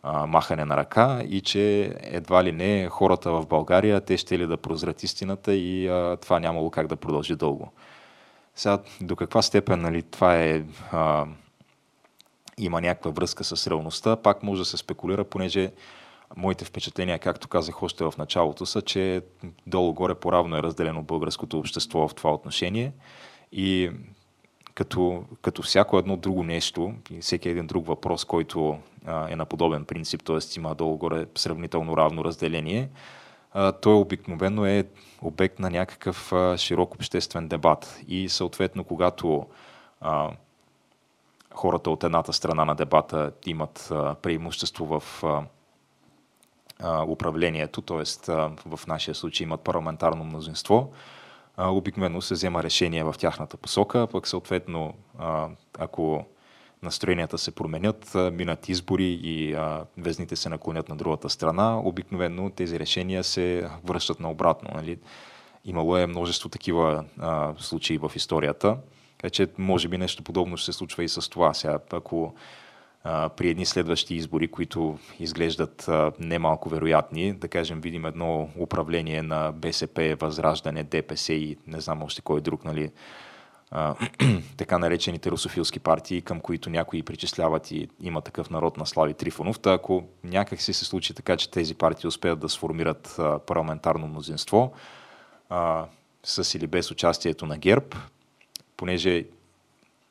махане 0.03 0.65
на 0.65 0.77
ръка 0.77 1.21
и 1.29 1.41
че 1.41 1.95
едва 2.01 2.43
ли 2.43 2.51
не 2.51 2.89
хората 2.89 3.31
в 3.31 3.45
България, 3.45 4.01
те 4.01 4.17
ще 4.17 4.39
ли 4.39 4.47
да 4.47 4.57
прозрат 4.57 5.03
истината 5.03 5.53
и 5.53 5.87
а, 5.87 6.17
това 6.21 6.39
нямало 6.39 6.71
как 6.71 6.87
да 6.87 6.95
продължи 6.95 7.35
дълго. 7.35 7.71
Сега, 8.55 8.79
до 9.01 9.15
каква 9.15 9.41
степен 9.41 9.81
нали, 9.81 10.01
това 10.01 10.35
е 10.35 10.63
а, 10.91 11.25
има 12.57 12.81
някаква 12.81 13.11
връзка 13.11 13.43
с 13.43 13.67
реалността, 13.67 14.15
пак 14.15 14.43
може 14.43 14.61
да 14.61 14.65
се 14.65 14.77
спекулира, 14.77 15.23
понеже 15.23 15.71
моите 16.35 16.65
впечатления, 16.65 17.19
както 17.19 17.47
казах 17.47 17.83
още 17.83 18.03
в 18.03 18.13
началото, 18.17 18.65
са, 18.65 18.81
че 18.81 19.21
долу-горе 19.67 20.15
поравно 20.15 20.57
е 20.57 20.63
разделено 20.63 21.01
българското 21.01 21.59
общество 21.59 22.07
в 22.07 22.15
това 22.15 22.33
отношение 22.33 22.91
и 23.51 23.91
като, 24.73 25.23
като 25.41 25.61
всяко 25.61 25.97
едно 25.97 26.17
друго 26.17 26.43
нещо 26.43 26.93
и 27.11 27.21
всеки 27.21 27.49
един 27.49 27.67
друг 27.67 27.87
въпрос, 27.87 28.25
който 28.25 28.77
е 29.07 29.35
на 29.35 29.45
подобен 29.45 29.85
принцип, 29.85 30.23
т.е. 30.23 30.39
има 30.57 30.75
долу-горе 30.75 31.25
сравнително 31.35 31.97
равно 31.97 32.25
разделение, 32.25 32.89
той 33.81 33.93
обикновено 33.93 34.65
е 34.65 34.83
обект 35.21 35.59
на 35.59 35.69
някакъв 35.69 36.33
широк 36.57 36.95
обществен 36.95 37.47
дебат. 37.47 37.99
И 38.07 38.29
съответно, 38.29 38.83
когато 38.83 39.45
хората 41.53 41.89
от 41.89 42.03
едната 42.03 42.33
страна 42.33 42.65
на 42.65 42.75
дебата 42.75 43.31
имат 43.45 43.87
преимущество 44.21 44.85
в 44.85 45.23
управлението, 47.07 47.81
т.е. 47.81 48.31
в 48.65 48.79
нашия 48.87 49.15
случай 49.15 49.45
имат 49.45 49.61
парламентарно 49.61 50.23
мнозинство, 50.23 50.91
обикновено 51.57 52.21
се 52.21 52.33
взема 52.33 52.63
решение 52.63 53.03
в 53.03 53.15
тяхната 53.19 53.57
посока, 53.57 54.07
пък 54.11 54.27
съответно, 54.27 54.93
ако 55.79 56.25
настроенията 56.83 57.37
се 57.37 57.51
променят, 57.51 58.15
минат 58.31 58.69
избори 58.69 59.19
и 59.23 59.55
везните 59.97 60.35
се 60.35 60.49
наклонят 60.49 60.89
на 60.89 60.95
другата 60.95 61.29
страна, 61.29 61.79
обикновено 61.79 62.49
тези 62.49 62.79
решения 62.79 63.23
се 63.23 63.69
връщат 63.83 64.19
наобратно. 64.19 64.69
Нали? 64.73 64.97
Имало 65.65 65.97
е 65.97 66.07
множество 66.07 66.49
такива 66.49 67.05
а, 67.19 67.53
случаи 67.57 67.97
в 67.97 68.11
историята. 68.15 68.77
Че 69.31 69.47
може 69.57 69.87
би 69.87 69.97
нещо 69.97 70.23
подобно 70.23 70.57
ще 70.57 70.65
се 70.65 70.77
случва 70.77 71.03
и 71.03 71.09
с 71.09 71.29
това. 71.29 71.53
Сега, 71.53 71.79
ако 71.91 72.33
а, 73.03 73.29
при 73.29 73.49
едни 73.49 73.65
следващи 73.65 74.15
избори, 74.15 74.47
които 74.47 74.99
изглеждат 75.19 75.87
а, 75.87 76.11
немалко 76.19 76.69
вероятни, 76.69 77.33
да 77.33 77.47
кажем, 77.47 77.81
видим 77.81 78.05
едно 78.05 78.49
управление 78.57 79.21
на 79.21 79.51
БСП, 79.51 80.17
Възраждане, 80.19 80.83
ДПС 80.83 81.33
и 81.33 81.57
не 81.67 81.81
знам 81.81 82.03
още 82.03 82.21
кой 82.21 82.41
друг, 82.41 82.65
нали, 82.65 82.91
така 84.57 84.77
наречените 84.77 85.31
русофилски 85.31 85.79
партии, 85.79 86.21
към 86.21 86.39
които 86.39 86.69
някои 86.69 87.03
причисляват 87.03 87.71
и 87.71 87.87
има 88.01 88.21
такъв 88.21 88.49
народ 88.49 88.77
на 88.77 88.85
Слави 88.85 89.13
Трифонов. 89.13 89.59
Та 89.59 89.73
ако 89.73 90.03
някак 90.23 90.61
си 90.61 90.73
се 90.73 90.85
случи 90.85 91.13
така, 91.13 91.37
че 91.37 91.51
тези 91.51 91.75
партии 91.75 92.07
успеят 92.07 92.39
да 92.39 92.49
сформират 92.49 93.19
парламентарно 93.47 94.07
мнозинство, 94.07 94.73
а, 95.49 95.85
с 96.23 96.55
или 96.55 96.67
без 96.67 96.91
участието 96.91 97.45
на 97.45 97.57
ГЕРБ, 97.57 97.85
понеже 98.77 99.25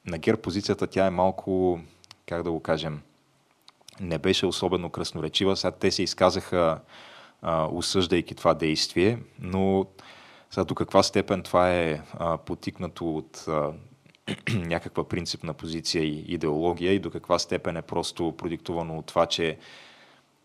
на 0.07 0.19
ГЕРБ 0.19 0.43
позицията 0.43 0.87
тя 0.87 1.07
е 1.07 1.11
малко, 1.11 1.81
как 2.27 2.43
да 2.43 2.51
го 2.51 2.61
кажем, 2.61 3.01
не 4.01 4.19
беше 4.19 4.47
особено 4.47 4.91
красноречива. 4.91 5.57
Сега 5.57 5.71
те 5.71 5.91
се 5.91 6.03
изказаха 6.03 6.81
а, 7.43 7.69
осъждайки 7.73 8.35
това 8.35 8.55
действие, 8.55 9.19
но 9.41 9.87
сега 10.53 10.65
до 10.65 10.75
каква 10.75 11.03
степен 11.03 11.43
това 11.43 11.73
е 11.73 12.01
а, 12.15 12.39
потикнато 12.39 13.17
от 13.17 13.45
а, 13.49 13.73
някаква 14.55 15.09
принципна 15.09 15.55
позиция 15.55 16.05
и 16.05 16.25
идеология 16.29 16.93
и 16.93 16.99
до 16.99 17.11
каква 17.11 17.39
степен 17.39 17.77
е 17.77 17.83
просто 17.83 18.35
продиктувано 18.37 18.99
от 18.99 19.07
това, 19.07 19.27
че 19.27 19.59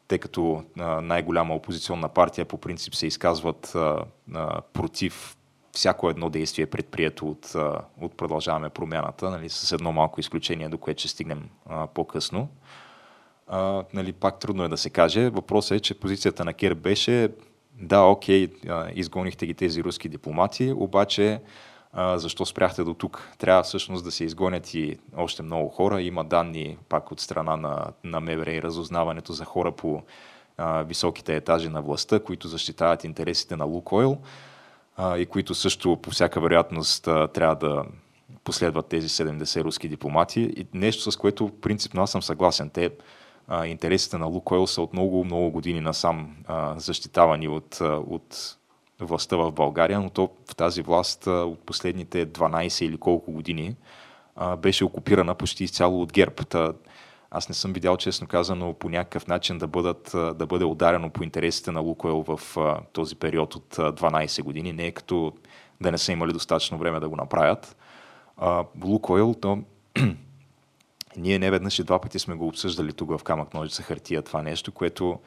те 0.07 0.17
като 0.17 0.63
а, 0.79 1.01
най-голяма 1.01 1.55
опозиционна 1.55 2.09
партия 2.09 2.45
по 2.45 2.57
принцип 2.57 2.95
се 2.95 3.07
изказват 3.07 3.75
а, 3.75 4.05
а, 4.33 4.61
против 4.61 5.37
всяко 5.71 6.09
едно 6.09 6.29
действие 6.29 6.65
предприето 6.65 7.29
от, 7.29 7.55
от 8.01 8.17
продължаваме 8.17 8.69
промяната, 8.69 9.29
нали, 9.29 9.49
с 9.49 9.71
едно 9.71 9.91
малко 9.91 10.19
изключение, 10.19 10.69
до 10.69 10.77
което 10.77 10.99
ще 10.99 11.07
стигнем 11.07 11.49
а, 11.65 11.87
по-късно. 11.87 12.49
А, 13.47 13.83
нали, 13.93 14.13
пак 14.13 14.39
трудно 14.39 14.63
е 14.63 14.69
да 14.69 14.77
се 14.77 14.89
каже. 14.89 15.29
Въпросът 15.29 15.77
е, 15.77 15.79
че 15.79 15.99
позицията 15.99 16.45
на 16.45 16.53
Кер 16.53 16.73
беше 16.73 17.29
да, 17.81 18.01
окей, 18.01 18.47
изгонихте 18.95 19.45
ги 19.45 19.53
тези 19.53 19.83
руски 19.83 20.09
дипломати, 20.09 20.73
обаче 20.75 21.39
защо 22.15 22.45
спряхте 22.45 22.83
до 22.83 22.93
тук? 22.93 23.29
Трябва 23.37 23.63
всъщност 23.63 24.03
да 24.03 24.11
се 24.11 24.23
изгонят 24.23 24.73
и 24.73 24.97
още 25.17 25.43
много 25.43 25.69
хора. 25.69 26.01
Има 26.01 26.23
данни 26.23 26.77
пак 26.89 27.11
от 27.11 27.19
страна 27.19 27.57
на, 27.57 27.85
на 28.03 28.19
МВР 28.19 28.51
и 28.51 28.61
разузнаването 28.61 29.33
за 29.33 29.45
хора 29.45 29.71
по 29.71 30.01
а, 30.57 30.83
високите 30.83 31.35
етажи 31.35 31.69
на 31.69 31.81
властта, 31.81 32.19
които 32.19 32.47
защитават 32.47 33.03
интересите 33.03 33.55
на 33.55 33.65
Лукойл 33.65 34.17
а, 34.97 35.17
и 35.17 35.25
които 35.25 35.55
също 35.55 35.97
по 36.01 36.11
всяка 36.11 36.41
вероятност 36.41 37.07
а, 37.07 37.27
трябва 37.27 37.55
да 37.55 37.83
последват 38.43 38.87
тези 38.87 39.09
70 39.09 39.63
руски 39.63 39.89
дипломати. 39.89 40.41
И 40.41 40.67
нещо, 40.73 41.11
с 41.11 41.17
което 41.17 41.51
принципно 41.61 42.03
аз 42.03 42.11
съм 42.11 42.21
съгласен. 42.21 42.69
Те 42.69 42.89
а, 43.47 43.65
интересите 43.65 44.17
на 44.17 44.25
Лукойл 44.25 44.67
са 44.67 44.81
от 44.81 44.93
много, 44.93 45.23
много 45.23 45.51
години 45.51 45.81
насам 45.81 46.35
а, 46.47 46.79
защитавани 46.79 47.47
от, 47.47 47.81
а, 47.81 47.85
от 47.85 48.57
властта 48.99 49.35
в 49.35 49.51
България, 49.51 49.99
но 49.99 50.09
то 50.09 50.29
в 50.49 50.55
тази 50.55 50.81
власт 50.81 51.27
а, 51.27 51.31
от 51.31 51.59
последните 51.59 52.27
12 52.27 52.85
или 52.85 52.97
колко 52.97 53.31
години 53.31 53.75
а, 54.35 54.55
беше 54.55 54.85
окупирана 54.85 55.35
почти 55.35 55.63
изцяло 55.63 56.01
от 56.01 56.13
ГЕРБ. 56.13 56.35
Та, 56.35 56.73
аз 57.31 57.49
не 57.49 57.55
съм 57.55 57.73
видял, 57.73 57.97
честно 57.97 58.27
казано, 58.27 58.73
по 58.73 58.89
някакъв 58.89 59.27
начин 59.27 59.57
да, 59.57 59.67
бъдат, 59.67 60.11
да 60.13 60.45
бъде 60.45 60.65
ударено 60.65 61.09
по 61.09 61.23
интересите 61.23 61.71
на 61.71 61.79
Лукойл 61.79 62.25
в 62.27 62.57
а, 62.57 62.79
този 62.93 63.15
период 63.15 63.55
от 63.55 63.75
12 63.75 64.43
години. 64.43 64.73
Не 64.73 64.85
е 64.85 64.91
като 64.91 65.33
да 65.81 65.91
не 65.91 65.97
са 65.97 66.11
имали 66.11 66.33
достатъчно 66.33 66.77
време 66.77 66.99
да 66.99 67.09
го 67.09 67.15
направят. 67.15 67.77
А, 68.37 68.63
Лукойл, 68.83 69.35
то 69.41 69.59
ние 71.17 71.39
не 71.39 71.51
веднъж 71.51 71.79
и 71.79 71.83
два 71.83 71.99
пъти 71.99 72.19
сме 72.19 72.35
го 72.35 72.47
обсъждали 72.47 72.93
тук 72.93 73.17
в 73.17 73.23
камък 73.23 73.53
ножица 73.53 73.83
хартия 73.83 74.21
това 74.21 74.41
нещо, 74.41 74.71
което 74.71 75.19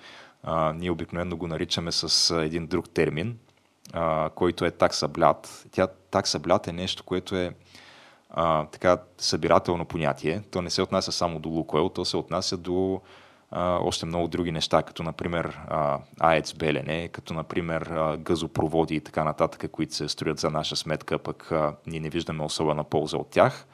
а, 0.43 0.73
ние 0.73 0.91
обикновено 0.91 1.37
го 1.37 1.47
наричаме 1.47 1.93
с 1.93 2.37
един 2.37 2.67
друг 2.67 2.91
термин, 2.91 3.39
а, 3.93 4.31
който 4.35 4.65
е 4.65 4.71
такса 4.71 5.09
блят. 5.09 5.67
Тя 5.71 5.87
такса 5.87 6.39
блят 6.39 6.69
е 6.69 6.73
нещо, 6.73 7.05
което 7.05 7.37
е 7.37 7.55
а, 8.31 8.67
така 8.67 8.99
събирателно 9.19 9.85
понятие. 9.85 10.43
То 10.51 10.63
не 10.63 10.71
се 10.71 10.83
отнася 10.83 11.13
само 11.13 11.39
до 11.39 11.49
Лукойл, 11.49 11.89
то 11.89 12.05
се 12.05 12.17
отнася 12.17 12.57
до 12.57 13.01
а, 13.51 13.79
още 13.83 14.07
много 14.07 14.29
други 14.29 14.53
неща, 14.53 14.83
като 14.83 15.03
например 15.03 15.59
а, 15.69 15.99
АЕЦ 16.21 16.55
Белене, 16.55 17.09
като 17.09 17.35
например 17.35 17.83
а, 17.83 18.17
газопроводи 18.17 18.95
и 18.95 19.01
така 19.01 19.25
нататък, 19.25 19.71
които 19.71 19.95
се 19.95 20.09
строят 20.09 20.39
за 20.39 20.51
наша 20.51 20.77
сметка, 20.77 21.19
пък 21.19 21.53
а, 21.53 21.75
ние 21.87 22.01
не 22.01 22.11
виждаме 22.11 22.45
особена 22.45 22.85
полза 22.85 23.17
от 23.17 23.31
тях. 23.31 23.67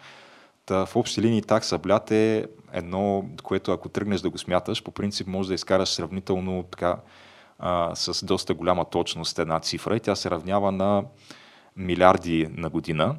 Та, 0.67 0.87
в 0.87 0.97
общи 0.97 1.23
линии 1.23 1.43
такса 1.43 1.79
блят 1.79 2.11
е 2.11 2.47
едно, 2.73 3.25
което 3.43 3.73
ако 3.73 3.89
тръгнеш 3.89 4.21
да 4.21 4.31
го 4.31 4.39
смяташ, 4.39 4.83
по 4.83 4.91
принцип 4.91 5.27
може 5.27 5.49
да 5.49 5.55
изкараш 5.55 5.89
сравнително 5.89 6.63
така 6.63 6.97
а, 7.59 7.95
с 7.95 8.27
доста 8.27 8.55
голяма 8.55 8.85
точност 8.85 9.39
една 9.39 9.61
цифра 9.61 9.97
и 9.97 10.01
тя 10.01 10.17
се 10.17 10.31
равнява 10.31 10.73
на 10.73 11.05
милиарди 11.77 12.49
на 12.51 12.71
година 12.71 13.17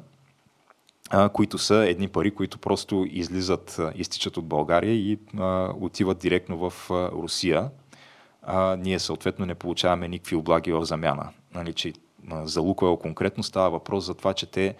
а, 1.10 1.28
които 1.28 1.58
са 1.58 1.74
едни 1.74 2.08
пари, 2.08 2.30
които 2.30 2.58
просто 2.58 3.06
излизат, 3.08 3.80
изтичат 3.94 4.36
от 4.36 4.46
България 4.46 4.94
и 4.94 5.18
а, 5.38 5.72
отиват 5.80 6.18
директно 6.18 6.70
в 6.70 6.90
а, 6.90 7.10
Русия. 7.10 7.70
А, 8.42 8.76
ние 8.76 8.98
съответно 8.98 9.46
не 9.46 9.54
получаваме 9.54 10.08
никакви 10.08 10.36
облаги 10.36 10.72
в 10.72 10.84
замяна. 10.84 11.28
Нали, 11.54 11.72
че, 11.72 11.92
а, 12.30 12.46
за 12.46 12.60
Лукойл 12.60 12.96
конкретно 12.96 13.42
става 13.42 13.70
въпрос 13.70 14.04
за 14.04 14.14
това, 14.14 14.34
че 14.34 14.46
те 14.46 14.74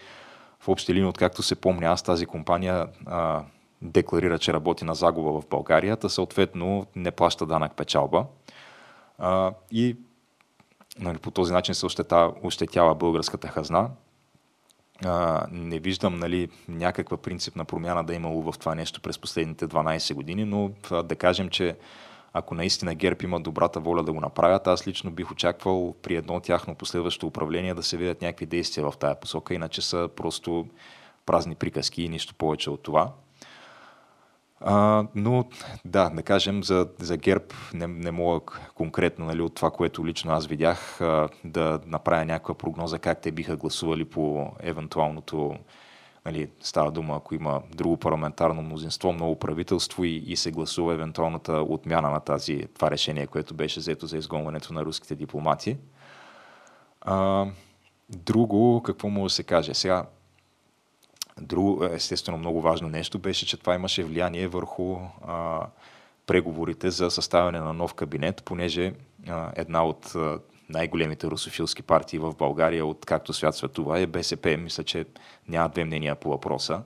в 0.61 0.69
общи 0.69 0.95
линии, 0.95 1.09
откакто 1.09 1.43
се 1.43 1.55
помня 1.55 1.87
аз 1.87 2.03
тази 2.03 2.27
компания 2.27 2.87
а, 3.07 3.43
декларира, 3.83 4.39
че 4.39 4.53
работи 4.53 4.85
на 4.85 4.95
загуба 4.95 5.41
в 5.41 5.49
България, 5.49 5.97
та 5.97 6.09
съответно 6.09 6.87
не 6.97 7.11
плаща 7.11 7.47
данък 7.47 7.77
печалба. 7.77 8.27
А, 9.19 9.53
и 9.71 9.97
нали, 10.99 11.19
по 11.19 11.31
този 11.31 11.53
начин 11.53 11.75
се 11.75 11.87
ощетява, 11.87 12.35
ощетява 12.43 12.95
българската 12.95 13.49
хазна. 13.49 13.91
А, 15.05 15.47
не 15.51 15.79
виждам 15.79 16.19
нали, 16.19 16.49
някаква 16.69 17.17
принципна 17.17 17.65
промяна 17.65 18.05
да 18.05 18.13
е 18.13 18.17
имало 18.17 18.53
в 18.53 18.59
това 18.59 18.75
нещо 18.75 19.01
през 19.01 19.19
последните 19.19 19.69
12 19.69 20.15
години, 20.15 20.45
но 20.45 20.71
да 21.03 21.17
кажем, 21.17 21.49
че 21.49 21.77
ако 22.33 22.55
наистина 22.55 22.95
ГЕРБ 22.95 23.25
има 23.25 23.41
добрата 23.41 23.81
воля 23.81 24.03
да 24.03 24.13
го 24.13 24.21
направят, 24.21 24.67
аз 24.67 24.87
лично 24.87 25.11
бих 25.11 25.31
очаквал 25.31 25.95
при 26.03 26.17
едно 26.17 26.41
тяхно 26.41 26.75
последващо 26.75 27.27
управление 27.27 27.75
да 27.75 27.83
се 27.83 27.97
видят 27.97 28.23
някакви 28.23 28.47
действия 28.47 28.91
в 28.91 28.99
тая 28.99 29.21
посока, 29.21 29.55
иначе 29.55 29.83
са 29.83 30.09
просто 30.17 30.67
празни 31.27 31.55
приказки 31.55 32.03
и 32.03 32.09
нищо 32.09 32.35
повече 32.35 32.71
от 32.71 32.83
това. 32.83 33.13
А, 34.61 35.05
но 35.15 35.45
да, 35.85 36.11
да 36.11 36.23
кажем, 36.23 36.63
за, 36.63 36.89
за 36.99 37.17
ГЕРБ 37.17 37.45
не, 37.75 37.87
не 37.87 38.11
мога 38.11 38.41
конкретно 38.75 39.27
нали, 39.27 39.43
от 39.43 39.55
това, 39.55 39.71
което 39.71 40.07
лично 40.07 40.33
аз 40.33 40.47
видях, 40.47 41.01
а, 41.01 41.29
да 41.45 41.81
направя 41.87 42.25
някаква 42.25 42.55
прогноза 42.55 42.99
как 42.99 43.21
те 43.21 43.33
биха 43.33 43.57
гласували 43.57 44.05
по 44.05 44.53
евентуалното 44.61 45.57
нали, 46.29 46.49
става 46.61 46.91
дума, 46.91 47.17
ако 47.17 47.35
има 47.35 47.63
друго 47.75 47.97
парламентарно 47.97 48.63
мнозинство, 48.63 49.13
много 49.13 49.39
правителство 49.39 50.05
и, 50.05 50.17
и 50.17 50.37
се 50.37 50.51
гласува 50.51 50.95
евентуалната 50.95 51.53
отмяна 51.53 52.11
на 52.11 52.21
тази, 52.21 52.63
това 52.75 52.91
решение, 52.91 53.27
което 53.27 53.55
беше 53.55 53.81
взето 53.81 54.07
за 54.07 54.19
изгонването 54.19 54.73
на 54.73 54.85
руските 54.85 55.15
дипломати. 55.15 55.77
А, 57.01 57.47
друго, 58.09 58.83
какво 58.83 59.09
може 59.09 59.33
да 59.33 59.35
се 59.35 59.43
каже? 59.43 59.75
Сега, 59.75 60.05
друго, 61.41 61.85
естествено, 61.85 62.39
много 62.39 62.61
важно 62.61 62.89
нещо 62.89 63.19
беше, 63.19 63.47
че 63.47 63.57
това 63.57 63.75
имаше 63.75 64.05
влияние 64.05 64.49
върху 64.49 64.97
а, 65.27 65.67
преговорите 66.27 66.91
за 66.91 67.11
съставяне 67.11 67.61
на 67.61 67.73
нов 67.73 67.95
кабинет, 67.95 68.43
понеже 68.45 68.93
а, 69.29 69.53
една 69.57 69.85
от 69.85 70.17
най-големите 70.69 71.27
русофилски 71.27 71.83
партии 71.83 72.19
в 72.19 72.35
България, 72.35 72.87
от 72.87 73.07
както 73.07 73.33
свят 73.33 73.57
светува, 73.57 74.01
е 74.01 74.07
БСП. 74.07 74.57
Мисля, 74.57 74.85
че 74.85 75.05
няма 75.49 75.69
две 75.69 75.85
мнения 75.85 76.17
по 76.17 76.29
въпроса. 76.29 76.83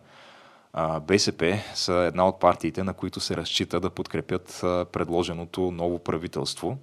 БСП 1.01 1.59
са 1.75 1.95
една 1.95 2.29
от 2.29 2.41
партиите, 2.41 2.83
на 2.83 2.95
които 2.95 3.21
се 3.21 3.37
разчита 3.37 3.81
да 3.81 3.91
подкрепят 3.91 4.59
предложеното 4.93 5.71
ново 5.71 5.99
правителство. 5.99 6.79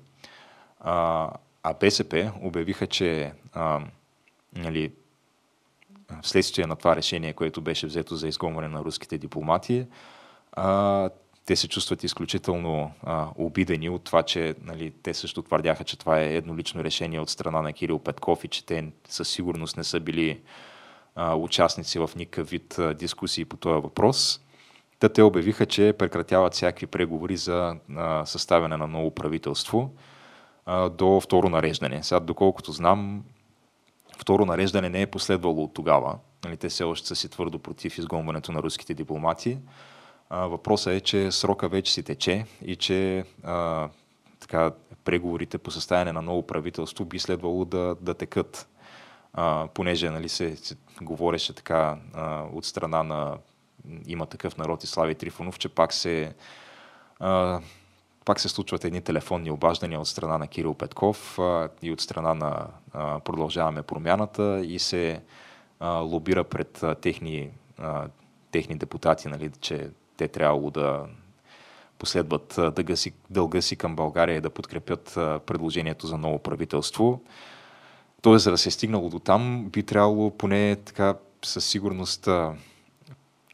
А 0.79 1.73
БСП 1.79 2.31
обявиха, 2.41 2.87
че 2.87 3.33
нали, 4.55 4.93
вследствие 6.21 6.65
на 6.67 6.75
това 6.75 6.95
решение, 6.95 7.33
което 7.33 7.61
беше 7.61 7.87
взето 7.87 8.15
за 8.15 8.27
изгонване 8.27 8.67
на 8.67 8.79
руските 8.79 9.17
дипломати, 9.17 9.85
те 11.49 11.55
се 11.55 11.67
чувстват 11.67 12.03
изключително 12.03 12.91
а, 13.03 13.27
обидени 13.35 13.89
от 13.89 14.03
това, 14.03 14.23
че 14.23 14.55
нали, 14.61 14.93
те 15.03 15.13
също 15.13 15.41
твърдяха, 15.41 15.83
че 15.83 15.99
това 15.99 16.19
е 16.19 16.35
еднолично 16.35 16.83
решение 16.83 17.19
от 17.19 17.29
страна 17.29 17.61
на 17.61 17.73
Кирил 17.73 17.99
Петков 17.99 18.43
и 18.43 18.47
че 18.47 18.65
те 18.65 18.91
със 19.07 19.29
сигурност 19.29 19.77
не 19.77 19.83
са 19.83 19.99
били 19.99 20.41
а, 21.15 21.35
участници 21.35 21.99
в 21.99 22.09
никакъв 22.15 22.49
вид 22.49 22.79
а, 22.79 22.93
дискусии 22.93 23.45
по 23.45 23.57
този 23.57 23.81
въпрос. 23.81 24.41
Та 24.99 25.09
те 25.09 25.21
обявиха, 25.23 25.65
че 25.65 25.93
прекратяват 25.93 26.53
всякакви 26.53 26.87
преговори 26.87 27.37
за 27.37 27.75
а, 27.95 28.25
съставяне 28.25 28.77
на 28.77 28.87
ново 28.87 29.11
правителство 29.11 29.91
а, 30.65 30.89
до 30.89 31.19
второ 31.19 31.49
нареждане. 31.49 32.03
Сега, 32.03 32.19
доколкото 32.19 32.71
знам, 32.71 33.23
второ 34.17 34.45
нареждане 34.45 34.89
не 34.89 35.01
е 35.01 35.07
последвало 35.07 35.63
от 35.63 35.73
тогава. 35.73 36.17
Нали, 36.45 36.57
те 36.57 36.69
все 36.69 36.83
още 36.83 37.07
са 37.07 37.15
си 37.15 37.29
твърдо 37.29 37.59
против 37.59 37.97
изгонването 37.97 38.51
на 38.51 38.63
руските 38.63 38.93
дипломати. 38.93 39.57
Въпросът 40.31 40.93
е, 40.93 41.01
че 41.01 41.31
срока 41.31 41.69
вече 41.69 41.93
си 41.93 42.03
тече 42.03 42.45
и 42.65 42.75
че 42.75 43.25
а, 43.43 43.89
така, 44.39 44.71
преговорите 45.03 45.57
по 45.57 45.71
състояние 45.71 46.13
на 46.13 46.21
ново 46.21 46.47
правителство 46.47 47.05
би 47.05 47.19
следвало 47.19 47.65
да, 47.65 47.95
да 48.01 48.13
текат. 48.13 48.67
А, 49.33 49.67
понеже 49.73 50.09
нали, 50.09 50.29
се, 50.29 50.55
се 50.55 50.75
говореше 51.01 51.53
така 51.53 51.97
а, 52.13 52.43
от 52.53 52.65
страна 52.65 53.03
на 53.03 53.37
има 54.07 54.25
такъв 54.25 54.57
народ 54.57 54.83
и 54.83 54.87
Слави 54.87 55.15
Трифонов, 55.15 55.59
че 55.59 55.69
пак 55.69 55.93
се, 55.93 56.33
а, 57.19 57.61
пак 58.25 58.39
се 58.39 58.49
случват 58.49 58.85
едни 58.85 59.01
телефонни 59.01 59.51
обаждания 59.51 59.99
от 59.99 60.07
страна 60.07 60.37
на 60.37 60.47
Кирил 60.47 60.73
Петков 60.73 61.39
а, 61.39 61.69
и 61.81 61.91
от 61.91 62.01
страна 62.01 62.33
на 62.33 62.67
а, 62.93 63.19
Продължаваме 63.19 63.81
промяната 63.81 64.61
и 64.65 64.79
се 64.79 65.21
а, 65.79 65.89
лобира 65.89 66.43
пред 66.43 66.83
а, 66.83 66.95
техни, 66.95 67.49
а, 67.77 68.07
техни 68.51 68.75
депутати, 68.75 69.27
нали, 69.27 69.51
че 69.61 69.89
те 70.19 70.27
трябвало 70.27 70.71
да 70.71 71.05
последват 71.99 72.59
дълга 72.75 72.95
си, 72.95 73.13
дълга 73.29 73.61
си 73.61 73.75
към 73.75 73.95
България 73.95 74.37
и 74.37 74.41
да 74.41 74.49
подкрепят 74.49 75.11
предложението 75.45 76.07
за 76.07 76.17
ново 76.17 76.39
правителство. 76.39 77.21
Тоест, 78.21 78.43
за 78.43 78.51
да 78.51 78.57
се 78.57 78.69
е 78.69 78.71
стигнало 78.71 79.09
до 79.09 79.19
там, 79.19 79.69
би 79.69 79.83
трябвало 79.83 80.37
поне 80.37 80.75
така 80.75 81.15
със 81.45 81.65
сигурност 81.65 82.29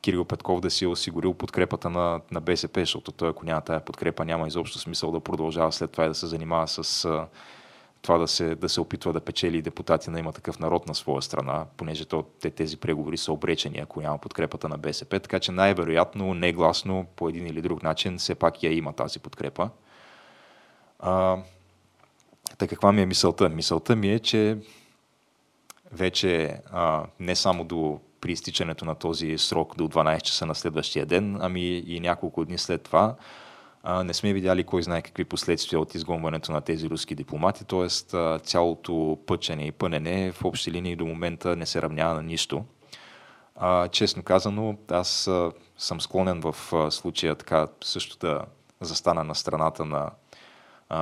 Кирил 0.02 0.26
Петков 0.26 0.62
да 0.62 0.70
си 0.70 0.86
е 0.86 0.88
осигурил 0.88 1.34
подкрепата 1.34 1.90
на, 1.90 2.22
на 2.32 2.42
БСП, 2.42 2.80
защото 2.80 3.12
той, 3.12 3.30
ако 3.30 3.46
няма 3.46 3.62
тая 3.62 3.86
подкрепа, 3.86 4.26
няма 4.26 4.48
изобщо 4.48 4.80
смисъл 4.80 5.12
да 5.12 5.20
продължава 5.20 5.72
след 5.72 5.92
това 5.92 6.06
и 6.06 6.08
да 6.08 6.16
се 6.16 6.28
занимава 6.28 6.68
с 6.68 7.08
това 8.06 8.18
да 8.18 8.28
се, 8.28 8.56
да 8.56 8.70
се 8.70 8.82
опитва 8.82 9.14
да 9.14 9.20
печели 9.20 9.62
депутати 9.62 10.10
на 10.10 10.20
има 10.20 10.34
такъв 10.34 10.60
народ 10.60 10.88
на 10.88 10.96
своя 10.96 11.22
страна, 11.22 11.66
понеже 11.78 12.06
то, 12.06 12.24
те, 12.42 12.50
тези 12.50 12.78
преговори 12.78 13.18
са 13.18 13.32
обречени, 13.32 13.80
ако 13.80 14.02
няма 14.02 14.18
подкрепата 14.18 14.70
на 14.70 14.78
БСП, 14.78 15.20
така 15.20 15.40
че 15.40 15.52
най-вероятно, 15.52 16.34
негласно, 16.34 17.06
по 17.16 17.30
един 17.30 17.48
или 17.48 17.62
друг 17.62 17.84
начин, 17.84 18.18
все 18.18 18.36
пак 18.36 18.64
я 18.64 18.74
има 18.74 18.94
тази 18.94 19.20
подкрепа. 19.20 19.70
А, 21.00 21.38
така 22.58 22.68
каква 22.68 22.92
ми 22.92 23.02
е 23.02 23.06
мисълта? 23.06 23.50
Мисълта 23.50 23.96
ми 23.96 24.14
е, 24.14 24.20
че 24.20 24.58
вече 25.92 26.60
а, 26.72 27.04
не 27.20 27.36
само 27.36 27.64
до 27.64 28.00
при 28.22 28.32
изтичането 28.32 28.86
на 28.86 28.96
този 28.96 29.38
срок 29.38 29.76
до 29.78 29.88
12 29.88 30.22
часа 30.22 30.46
на 30.46 30.56
следващия 30.56 31.06
ден, 31.06 31.38
ами 31.42 31.78
и 31.78 32.00
няколко 32.00 32.46
дни 32.46 32.58
след 32.58 32.84
това, 32.84 33.16
не 34.04 34.14
сме 34.14 34.34
видяли 34.34 34.64
кой 34.64 34.84
знае 34.84 35.02
какви 35.02 35.26
последствия 35.26 35.80
от 35.80 35.96
изгонването 35.96 36.52
на 36.52 36.62
тези 36.62 36.90
руски 36.90 37.16
дипломати, 37.16 37.66
т.е. 37.66 37.88
цялото 38.40 39.20
пъчене 39.26 39.66
и 39.66 39.72
пънене 39.72 40.32
в 40.32 40.46
общи 40.46 40.72
линии 40.72 40.96
до 40.96 41.06
момента 41.06 41.56
не 41.56 41.66
се 41.66 41.82
равнява 41.82 42.16
на 42.16 42.24
нищо. 42.24 42.66
Честно 43.92 44.24
казано, 44.24 44.78
аз 44.92 45.30
съм 45.78 46.02
склонен 46.02 46.42
в 46.42 46.56
случая 46.92 47.36
така 47.36 47.68
също 47.84 48.18
да 48.18 48.42
застана 48.82 49.24
на 49.24 49.36
страната 49.36 49.86
на 49.86 50.12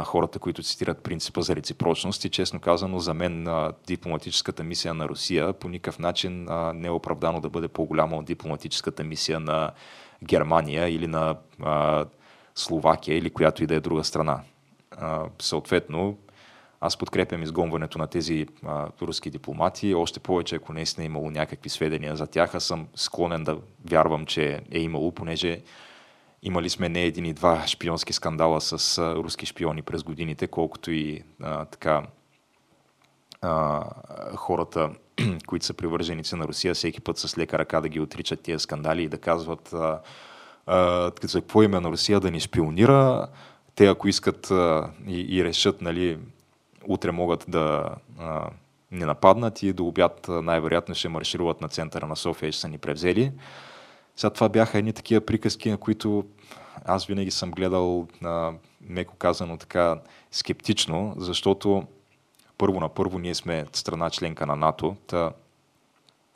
хората, 0.04 0.40
които 0.40 0.64
цитират 0.64 1.04
принципа 1.04 1.42
за 1.42 1.56
реципрочност 1.56 2.26
и 2.26 2.30
честно 2.30 2.60
казано 2.60 3.00
за 3.00 3.14
мен 3.14 3.48
дипломатическата 3.88 4.64
мисия 4.64 4.94
на 4.94 5.10
Русия 5.10 5.54
по 5.54 5.70
никакъв 5.70 6.00
начин 6.00 6.48
не 6.74 6.88
е 6.88 6.92
оправдано 6.92 7.42
да 7.42 7.50
бъде 7.50 7.68
по-голяма 7.68 8.18
от 8.18 8.26
дипломатическата 8.26 9.04
мисия 9.04 9.40
на 9.40 9.72
Германия 10.24 10.90
или 10.90 11.08
на 11.08 11.36
а, 11.62 12.06
Словакия 12.56 13.18
или 13.18 13.30
която 13.30 13.64
и 13.64 13.68
да 13.68 13.76
е 13.76 13.80
друга 13.80 14.04
страна. 14.04 14.42
А, 14.92 15.26
съответно, 15.40 16.18
аз 16.82 16.98
подкрепям 16.98 17.44
изгонването 17.44 17.98
на 17.98 18.08
тези 18.08 18.48
а, 18.66 18.88
руски 19.02 19.30
дипломати, 19.30 19.94
още 19.94 20.20
повече 20.20 20.56
ако 20.56 20.74
наистина 20.74 21.04
е 21.04 21.06
имало 21.06 21.32
някакви 21.32 21.70
сведения 21.70 22.16
за 22.16 22.28
тях, 22.28 22.56
аз 22.56 22.64
съм 22.64 22.88
склонен 22.96 23.44
да 23.44 23.58
вярвам, 23.90 24.26
че 24.26 24.62
е 24.72 24.80
имало, 24.80 25.12
понеже 25.12 25.62
имали 26.44 26.70
сме 26.70 26.90
не 26.90 27.04
един 27.04 27.26
и 27.26 27.34
два 27.34 27.68
шпионски 27.68 28.14
скандала 28.14 28.62
с 28.62 28.98
а, 28.98 29.16
руски 29.16 29.46
шпиони 29.46 29.82
през 29.82 30.04
годините, 30.04 30.48
колкото 30.48 30.92
и 30.92 31.24
а, 31.42 31.66
така 31.66 32.04
а, 33.42 33.84
хората, 34.36 34.90
които 35.48 35.66
са 35.66 35.74
привърженици 35.74 36.36
на 36.36 36.48
Русия, 36.48 36.74
всеки 36.74 37.02
път 37.02 37.18
с 37.18 37.38
лека 37.38 37.60
ръка 37.60 37.82
да 37.82 37.90
ги 37.90 38.00
отричат 38.00 38.42
тия 38.42 38.60
скандали 38.60 39.04
и 39.04 39.10
да 39.10 39.18
казват 39.18 39.74
а, 39.74 40.02
за 41.24 41.42
какво 41.42 41.64
име 41.64 41.80
на 41.80 41.90
Русия 41.90 42.20
да 42.20 42.32
ни 42.32 42.40
шпионира. 42.40 43.28
Те, 43.76 43.88
ако 43.88 44.08
искат 44.08 44.52
а, 44.52 44.90
и, 45.08 45.38
и 45.38 45.44
решат, 45.44 45.82
нали, 45.82 46.18
утре 46.88 47.12
могат 47.12 47.46
да 47.48 47.90
а, 48.20 48.50
ни 48.92 49.06
нападнат 49.06 49.64
и 49.64 49.74
до 49.74 49.86
обяд 49.88 50.26
най-вероятно 50.30 50.96
ще 50.96 51.10
маршируват 51.10 51.62
на 51.62 51.68
центъра 51.70 52.08
на 52.08 52.16
София 52.16 52.50
и 52.50 52.52
ще 52.52 52.62
са 52.62 52.68
ни 52.68 52.78
превзели. 52.78 53.32
Сега 54.16 54.30
това 54.30 54.50
бяха 54.50 54.78
едни 54.78 54.94
такива 54.94 55.22
приказки, 55.22 55.70
на 55.70 55.78
които 55.78 56.26
аз 56.86 57.06
винаги 57.06 57.32
съм 57.32 57.52
гледал, 57.52 58.08
а, 58.24 58.52
меко 58.82 59.16
казано 59.16 59.58
така, 59.58 60.00
скептично, 60.32 61.16
защото 61.18 61.84
първо 62.58 62.80
на 62.80 62.90
първо 62.90 63.20
ние 63.20 63.36
сме 63.36 63.66
страна 63.74 64.10
членка 64.10 64.46
на 64.46 64.56
НАТО. 64.56 64.96
Та, 65.08 65.32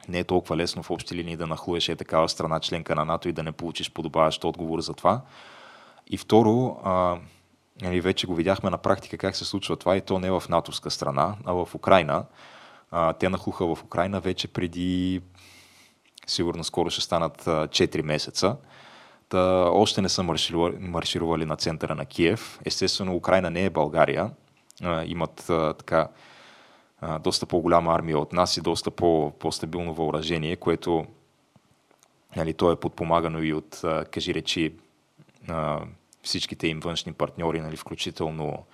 не 0.07 0.19
е 0.19 0.23
толкова 0.23 0.57
лесно 0.57 0.83
в 0.83 0.91
общи 0.91 1.15
линии 1.15 1.37
да 1.37 1.47
нахлуеш 1.47 1.89
е 1.89 1.95
такава 1.95 2.29
страна 2.29 2.59
членка 2.59 2.95
на 2.95 3.05
НАТО 3.05 3.29
и 3.29 3.31
да 3.31 3.43
не 3.43 3.51
получиш 3.51 3.91
подобаващ 3.91 4.43
отговор 4.43 4.79
за 4.79 4.93
това. 4.93 5.21
И 6.07 6.17
второ, 6.17 6.79
а, 6.83 7.17
нали, 7.81 8.01
вече 8.01 8.27
го 8.27 8.35
видяхме 8.35 8.69
на 8.69 8.77
практика 8.77 9.17
как 9.17 9.35
се 9.35 9.45
случва 9.45 9.75
това 9.75 9.97
и 9.97 10.01
то 10.01 10.19
не 10.19 10.31
в 10.31 10.43
натовска 10.49 10.91
страна, 10.91 11.35
а 11.45 11.53
в 11.53 11.75
Украина. 11.75 12.25
А, 12.91 13.13
те 13.13 13.29
нахлуха 13.29 13.75
в 13.75 13.83
Украина 13.83 14.19
вече 14.19 14.47
преди, 14.47 15.21
сигурно 16.27 16.63
скоро 16.63 16.89
ще 16.89 17.01
станат 17.01 17.43
4 17.45 18.01
месеца. 18.01 18.55
Та, 19.29 19.69
още 19.71 20.01
не 20.01 20.09
са 20.09 20.23
марширували, 20.23 20.77
марширували 20.79 21.45
на 21.45 21.55
центъра 21.55 21.95
на 21.95 22.05
Киев. 22.05 22.59
Естествено, 22.65 23.15
Украина 23.15 23.49
не 23.49 23.65
е 23.65 23.69
България. 23.69 24.31
А, 24.83 25.03
имат 25.05 25.49
а, 25.49 25.73
така 25.73 26.07
доста 27.19 27.45
по-голяма 27.45 27.93
армия 27.93 28.19
от 28.19 28.33
нас 28.33 28.57
и 28.57 28.62
доста 28.62 28.91
по, 28.91 29.31
по-стабилно 29.39 29.93
въоръжение, 29.93 30.55
което 30.55 31.05
нали, 32.36 32.53
то 32.53 32.71
е 32.71 32.79
подпомагано 32.79 33.43
и 33.43 33.53
от, 33.53 33.81
кажи 34.12 34.33
речи, 34.33 34.73
всичките 36.23 36.67
им 36.67 36.79
външни 36.79 37.13
партньори, 37.13 37.62
нали, 37.62 37.77
включително 37.77 38.65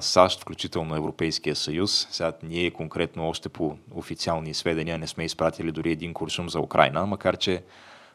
САЩ, 0.00 0.40
включително 0.40 0.96
Европейския 0.96 1.56
съюз. 1.56 2.08
Сега 2.10 2.32
ние 2.42 2.70
конкретно 2.70 3.28
още 3.28 3.48
по 3.48 3.76
официални 3.94 4.54
сведения 4.54 4.98
не 4.98 5.06
сме 5.06 5.24
изпратили 5.24 5.72
дори 5.72 5.90
един 5.90 6.14
куршум 6.14 6.48
за 6.48 6.60
Украина, 6.60 7.06
макар 7.06 7.36
че 7.36 7.62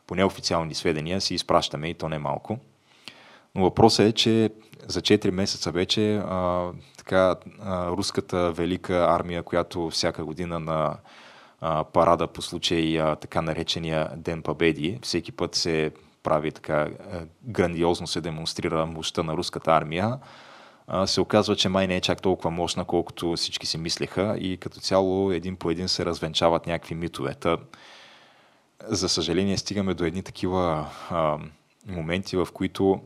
по 0.08 0.15
неофициални 0.15 0.76
сведения 0.76 1.22
си 1.22 1.34
изпращаме 1.34 1.89
и 1.89 1.94
то 1.94 2.10
не 2.10 2.20
малко. 2.20 2.60
Но 3.56 3.63
въпросът 3.63 4.06
е, 4.06 4.12
че 4.12 4.50
за 4.88 5.02
4 5.02 5.32
месеца 5.32 5.72
вече 5.72 6.15
а, 6.15 6.72
така, 7.12 7.36
руската 7.97 8.52
велика 8.52 9.08
армия, 9.10 9.43
която 9.43 9.89
всяка 9.89 10.26
година 10.26 10.60
на 10.60 10.97
парада 11.84 12.28
по 12.28 12.41
случай 12.41 13.00
така 13.21 13.41
наречения 13.41 14.10
Ден 14.17 14.41
Победи, 14.41 15.00
всеки 15.02 15.32
път 15.32 15.56
се 15.56 15.91
прави 16.24 16.52
така, 16.52 16.89
грандиозно 17.43 18.08
се 18.08 18.21
демонстрира 18.21 18.86
мощта 18.86 19.24
на 19.24 19.34
руската 19.34 19.71
армия, 19.71 20.19
се 21.06 21.21
оказва, 21.21 21.56
че 21.56 21.69
май 21.69 21.88
не 21.88 21.95
е 21.95 22.02
чак 22.02 22.21
толкова 22.21 22.52
мощна, 22.52 22.86
колкото 22.86 23.34
всички 23.34 23.65
си 23.65 23.78
мислеха 23.78 24.38
и 24.39 24.58
като 24.58 24.80
цяло 24.80 25.32
един 25.32 25.56
по 25.56 25.71
един 25.71 25.88
се 25.88 26.06
развенчават 26.06 26.67
някакви 26.67 26.95
митове. 26.95 27.34
Та, 27.34 27.58
за 28.88 29.10
съжаление 29.10 29.58
стигаме 29.58 29.93
до 29.93 30.06
едни 30.06 30.24
такива 30.24 30.88
а, 31.10 31.38
моменти, 31.88 32.38
в 32.38 32.47
които 32.54 33.02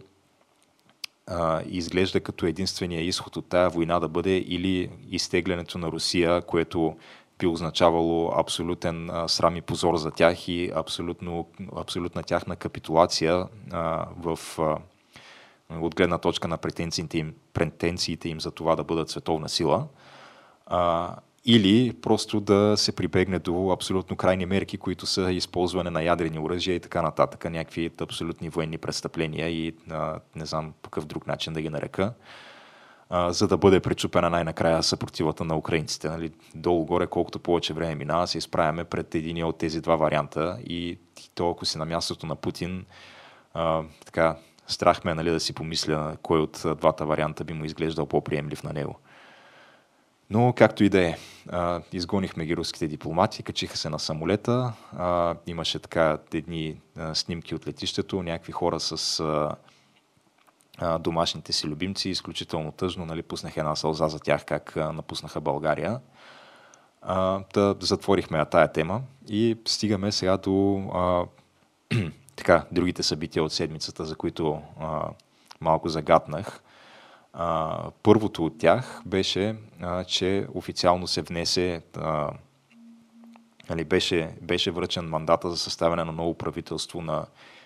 а, 1.27 1.61
изглежда 1.67 2.19
като 2.19 2.45
единствения 2.45 3.01
изход 3.01 3.37
от 3.37 3.49
тая 3.49 3.69
война 3.69 3.99
да 3.99 4.07
бъде 4.07 4.37
или 4.37 4.89
изтеглянето 5.11 5.77
на 5.77 5.91
Русия, 5.91 6.41
което 6.41 6.97
би 7.39 7.47
означавало 7.47 8.31
абсолютен 8.35 9.09
а, 9.09 9.27
срам 9.27 9.55
и 9.55 9.61
позор 9.61 9.95
за 9.95 10.11
тях 10.11 10.47
и 10.47 10.71
абсолютно, 10.75 11.47
абсолютна 11.75 12.23
тяхна 12.23 12.55
капитулация 12.55 13.47
а, 13.71 14.07
в, 14.17 14.39
а, 14.59 14.77
от 15.79 15.95
гледна 15.95 16.17
точка 16.17 16.47
на 16.47 16.57
претенциите 16.57 17.17
им, 17.17 17.33
претенциите 17.53 18.29
им 18.29 18.41
за 18.41 18.51
това 18.51 18.75
да 18.75 18.83
бъдат 18.83 19.09
световна 19.09 19.49
сила. 19.49 19.87
А, 20.65 21.15
или 21.45 21.93
просто 22.01 22.39
да 22.39 22.73
се 22.77 22.95
прибегне 22.95 23.39
до 23.39 23.71
абсолютно 23.71 24.15
крайни 24.15 24.45
мерки, 24.45 24.77
които 24.77 25.05
са 25.05 25.31
използване 25.31 25.89
на 25.89 26.03
ядрени 26.03 26.39
оръжия 26.39 26.75
и 26.75 26.79
така 26.79 27.01
нататък, 27.01 27.45
някакви 27.51 27.91
абсолютни 28.01 28.49
военни 28.49 28.77
престъпления 28.77 29.49
и 29.49 29.75
а, 29.89 30.19
не 30.35 30.45
знам 30.45 30.73
по 30.81 30.89
какъв 30.89 31.05
друг 31.05 31.27
начин 31.27 31.53
да 31.53 31.61
ги 31.61 31.69
нарека, 31.69 32.13
а, 33.09 33.33
за 33.33 33.47
да 33.47 33.57
бъде 33.57 33.79
пречупена 33.79 34.29
най-накрая 34.29 34.83
съпротивата 34.83 35.43
на 35.43 35.57
украинците. 35.57 36.09
Нали? 36.09 36.31
Долу-горе, 36.55 37.07
колкото 37.07 37.39
повече 37.39 37.73
време 37.73 37.95
минава, 37.95 38.27
се 38.27 38.37
изправяме 38.37 38.83
пред 38.83 39.15
един 39.15 39.43
от 39.43 39.57
тези 39.57 39.81
два 39.81 39.95
варианта 39.95 40.57
и 40.67 40.97
то, 41.35 41.49
ако 41.49 41.65
си 41.65 41.77
на 41.77 41.85
мястото 41.85 42.25
на 42.25 42.35
Путин, 42.35 42.85
а, 43.53 43.83
така, 44.05 44.37
страх 44.67 45.03
ме 45.03 45.13
нали, 45.13 45.29
да 45.29 45.39
си 45.39 45.53
помисля 45.53 46.17
кой 46.21 46.39
от 46.39 46.65
двата 46.77 47.05
варианта 47.05 47.43
би 47.43 47.53
му 47.53 47.65
изглеждал 47.65 48.05
по-приемлив 48.05 48.63
на 48.63 48.73
него. 48.73 48.99
Но 50.29 50.53
както 50.53 50.83
и 50.83 50.89
да 50.89 51.01
е, 51.01 51.17
изгонихме 51.93 52.45
ги 52.45 52.57
руските 52.57 52.87
дипломати, 52.87 53.43
качиха 53.43 53.77
се 53.77 53.89
на 53.89 53.99
самолета, 53.99 54.73
имаше 55.47 55.79
така 55.79 56.17
едни 56.33 56.81
снимки 57.13 57.55
от 57.55 57.67
летището, 57.67 58.23
някакви 58.23 58.51
хора 58.51 58.79
с 58.79 59.23
домашните 60.99 61.53
си 61.53 61.67
любимци, 61.67 62.09
изключително 62.09 62.71
тъжно, 62.71 63.05
нали, 63.05 63.23
пуснах 63.23 63.57
една 63.57 63.75
сълза 63.75 64.07
за 64.07 64.19
тях, 64.19 64.45
как 64.45 64.75
напуснаха 64.75 65.41
България. 65.41 65.99
А, 67.01 67.39
да 67.53 67.75
затворихме 67.79 68.45
тая 68.45 68.71
тема 68.71 69.01
и 69.27 69.57
стигаме 69.65 70.11
сега 70.11 70.37
до 70.37 70.83
така, 72.35 72.65
другите 72.71 73.03
събития 73.03 73.43
от 73.43 73.53
седмицата, 73.53 74.05
за 74.05 74.15
които 74.15 74.61
малко 75.61 75.89
загаднах. 75.89 76.61
А, 77.37 77.77
първото 78.03 78.45
от 78.45 78.57
тях 78.57 79.01
беше, 79.05 79.55
а, 79.81 80.03
че 80.03 80.47
официално 80.53 81.07
се 81.07 81.21
внесе, 81.21 81.81
а, 81.97 82.31
нали, 83.69 83.83
беше, 83.83 84.35
беше 84.41 84.71
връчен 84.71 85.09
мандата 85.09 85.49
за 85.49 85.57
съставяне 85.57 86.03
на 86.03 86.11
ново 86.11 86.33
правителство 86.33 87.01
на 87.01 87.25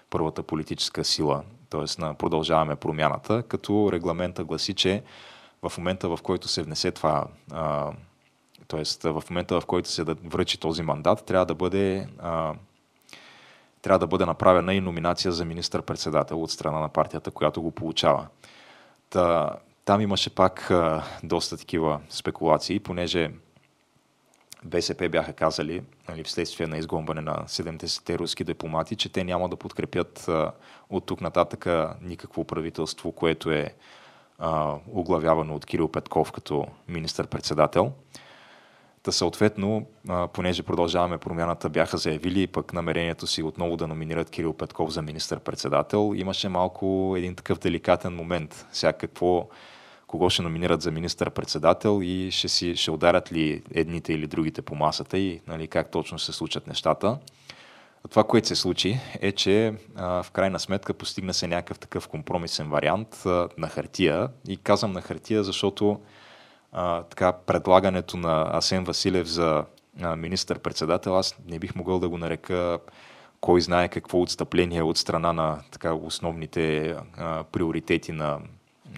първата 0.10 0.44
политическа 0.44 1.04
сила, 1.04 1.44
т.е. 1.70 2.02
на 2.02 2.14
продължаваме 2.14 2.76
промяната, 2.76 3.44
като 3.44 3.90
регламента 3.92 4.44
гласи, 4.44 4.74
че 4.74 5.04
в 5.62 5.78
момента 5.78 6.10
в 6.10 6.20
който 6.24 6.48
се 6.48 6.64
внесе 6.64 6.92
това, 6.92 7.26
а, 7.52 7.92
т.е. 8.68 9.10
в 9.10 9.24
момента 9.30 9.62
в 9.62 9.66
който 9.66 9.90
се 9.90 10.04
връчи 10.04 10.60
този 10.60 10.82
мандат, 10.82 11.26
трябва 11.26 11.46
да 11.46 11.56
бъде 11.56 12.08
а, 12.20 12.54
трябва 13.82 14.00
да 14.00 14.08
бъде 14.08 14.26
направена 14.26 14.74
и 14.74 14.82
номинация 14.82 15.32
за 15.32 15.46
министър-председател 15.46 16.44
от 16.44 16.52
страна 16.52 16.80
на 16.80 16.90
партията, 16.90 17.32
която 17.32 17.62
го 17.62 17.72
получава. 17.72 18.28
Та, 19.10 19.56
там 19.86 20.02
имаше 20.02 20.36
пак 20.36 20.72
а, 20.72 21.04
доста 21.24 21.58
такива 21.58 22.02
спекулации, 22.10 22.80
понеже 22.80 23.32
БСП 24.64 25.10
бяха 25.10 25.34
казали, 25.34 25.84
нали, 26.10 26.24
вследствие 26.24 26.68
на 26.68 26.78
изгонване 26.78 27.22
на 27.22 27.36
70-те 27.36 28.20
руски 28.20 28.44
дипломати, 28.44 28.96
че 28.96 29.10
те 29.10 29.24
няма 29.24 29.50
да 29.50 29.56
подкрепят 29.56 30.28
а, 30.28 30.52
от 30.90 31.06
тук 31.06 31.22
нататък 31.22 31.66
никакво 32.02 32.44
правителство, 32.44 33.12
което 33.12 33.52
е 33.52 33.74
а, 34.40 34.76
оглавявано 34.94 35.56
от 35.56 35.66
Кирил 35.66 35.88
Петков 35.88 36.32
като 36.32 36.68
министър-председател. 36.88 37.92
Съответно, 39.12 39.86
понеже 40.34 40.64
продължаваме 40.64 41.18
промяната, 41.18 41.70
бяха 41.70 41.98
заявили 41.98 42.48
пък 42.48 42.74
намерението 42.74 43.28
си 43.28 43.44
отново 43.44 43.78
да 43.78 43.88
номинират 43.88 44.30
Кирил 44.30 44.54
Петков 44.54 44.90
за 44.90 45.02
министър-председател, 45.02 46.14
имаше 46.16 46.50
малко 46.50 47.14
един 47.18 47.36
такъв 47.36 47.60
деликатен 47.60 48.16
момент. 48.16 48.66
Сега 48.72 48.94
какво, 48.94 49.50
кого 50.08 50.30
ще 50.30 50.42
номинират 50.42 50.82
за 50.82 50.92
министър-председател 50.92 52.00
и 52.04 52.32
ще, 52.32 52.48
си, 52.48 52.76
ще 52.76 52.92
ударят 52.92 53.32
ли 53.32 53.64
едните 53.74 54.14
или 54.14 54.28
другите 54.28 54.62
по 54.62 54.76
масата 54.76 55.18
и 55.18 55.42
нали, 55.48 55.68
как 55.68 55.92
точно 55.92 56.20
се 56.20 56.34
случат 56.34 56.68
нещата. 56.68 57.18
Това, 58.10 58.24
което 58.24 58.48
се 58.48 58.56
случи, 58.56 59.00
е, 59.22 59.32
че 59.32 59.74
а, 59.96 60.24
в 60.24 60.32
крайна 60.32 60.60
сметка 60.60 60.94
постигна 60.94 61.34
се 61.34 61.48
някакъв 61.48 61.80
такъв 61.80 62.08
компромисен 62.08 62.70
вариант 62.70 63.24
а, 63.26 63.50
на 63.58 63.68
хартия. 63.68 64.30
И 64.48 64.58
казвам 64.58 64.92
на 64.92 65.02
хартия, 65.02 65.44
защото 65.44 66.00
а, 66.72 67.04
така, 67.04 67.32
предлагането 67.32 68.18
на 68.18 68.50
Асен 68.54 68.84
Василев 68.84 69.28
за 69.28 69.66
министър-председател, 70.18 71.18
аз 71.18 71.36
не 71.48 71.60
бих 71.60 71.76
могъл 71.76 72.00
да 72.00 72.10
го 72.10 72.18
нарека 72.18 72.80
кой 73.42 73.62
знае 73.62 73.88
какво 73.88 74.22
отстъпление 74.22 74.84
от 74.84 74.98
страна 74.98 75.34
на 75.34 75.60
така, 75.72 75.94
основните 75.94 76.96
а, 77.18 77.44
приоритети 77.44 78.12
на 78.12 78.40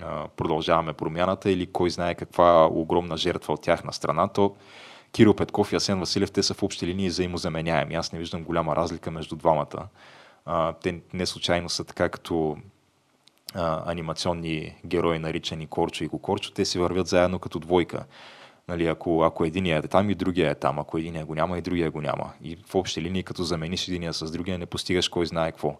а, 0.01 0.27
продължаваме 0.27 0.93
промяната 0.93 1.51
или 1.51 1.71
кой 1.71 1.89
знае 1.89 2.15
каква 2.15 2.65
огромна 2.65 3.17
жертва 3.17 3.53
от 3.53 3.61
тяхна 3.61 3.93
страна, 3.93 4.27
то 4.27 4.55
Кирил 5.11 5.33
Петков 5.33 5.71
и 5.71 5.75
Асен 5.75 5.99
Василев, 5.99 6.31
те 6.31 6.43
са 6.43 6.53
в 6.53 6.63
общи 6.63 6.87
линии 6.87 7.09
взаимозаменяеми. 7.09 7.95
Аз 7.95 8.11
не 8.11 8.19
виждам 8.19 8.43
голяма 8.43 8.75
разлика 8.75 9.11
между 9.11 9.35
двамата. 9.35 9.87
А, 10.45 10.73
те 10.73 11.01
не 11.13 11.25
случайно 11.25 11.69
са 11.69 11.83
така 11.83 12.09
като 12.09 12.57
а, 13.53 13.91
анимационни 13.91 14.75
герои, 14.85 15.19
наричани 15.19 15.67
Корчо 15.67 16.03
и 16.03 16.09
Кокорчо, 16.09 16.51
те 16.51 16.65
си 16.65 16.79
вървят 16.79 17.07
заедно 17.07 17.39
като 17.39 17.59
двойка. 17.59 18.05
Нали, 18.67 18.87
ако, 18.87 19.23
ако 19.23 19.45
единия 19.45 19.77
е 19.77 19.87
там 19.87 20.09
и 20.09 20.15
другия 20.15 20.51
е 20.51 20.55
там, 20.55 20.79
ако 20.79 20.97
единия 20.97 21.25
го 21.25 21.35
няма 21.35 21.57
и 21.57 21.61
другия 21.61 21.91
го 21.91 22.01
няма. 22.01 22.33
И 22.43 22.57
в 22.67 22.75
общи 22.75 23.01
линии, 23.01 23.23
като 23.23 23.43
замениш 23.43 23.87
единия 23.87 24.13
с 24.13 24.31
другия, 24.31 24.57
не 24.57 24.65
постигаш 24.65 25.09
кой 25.09 25.25
знае 25.25 25.51
какво. 25.51 25.77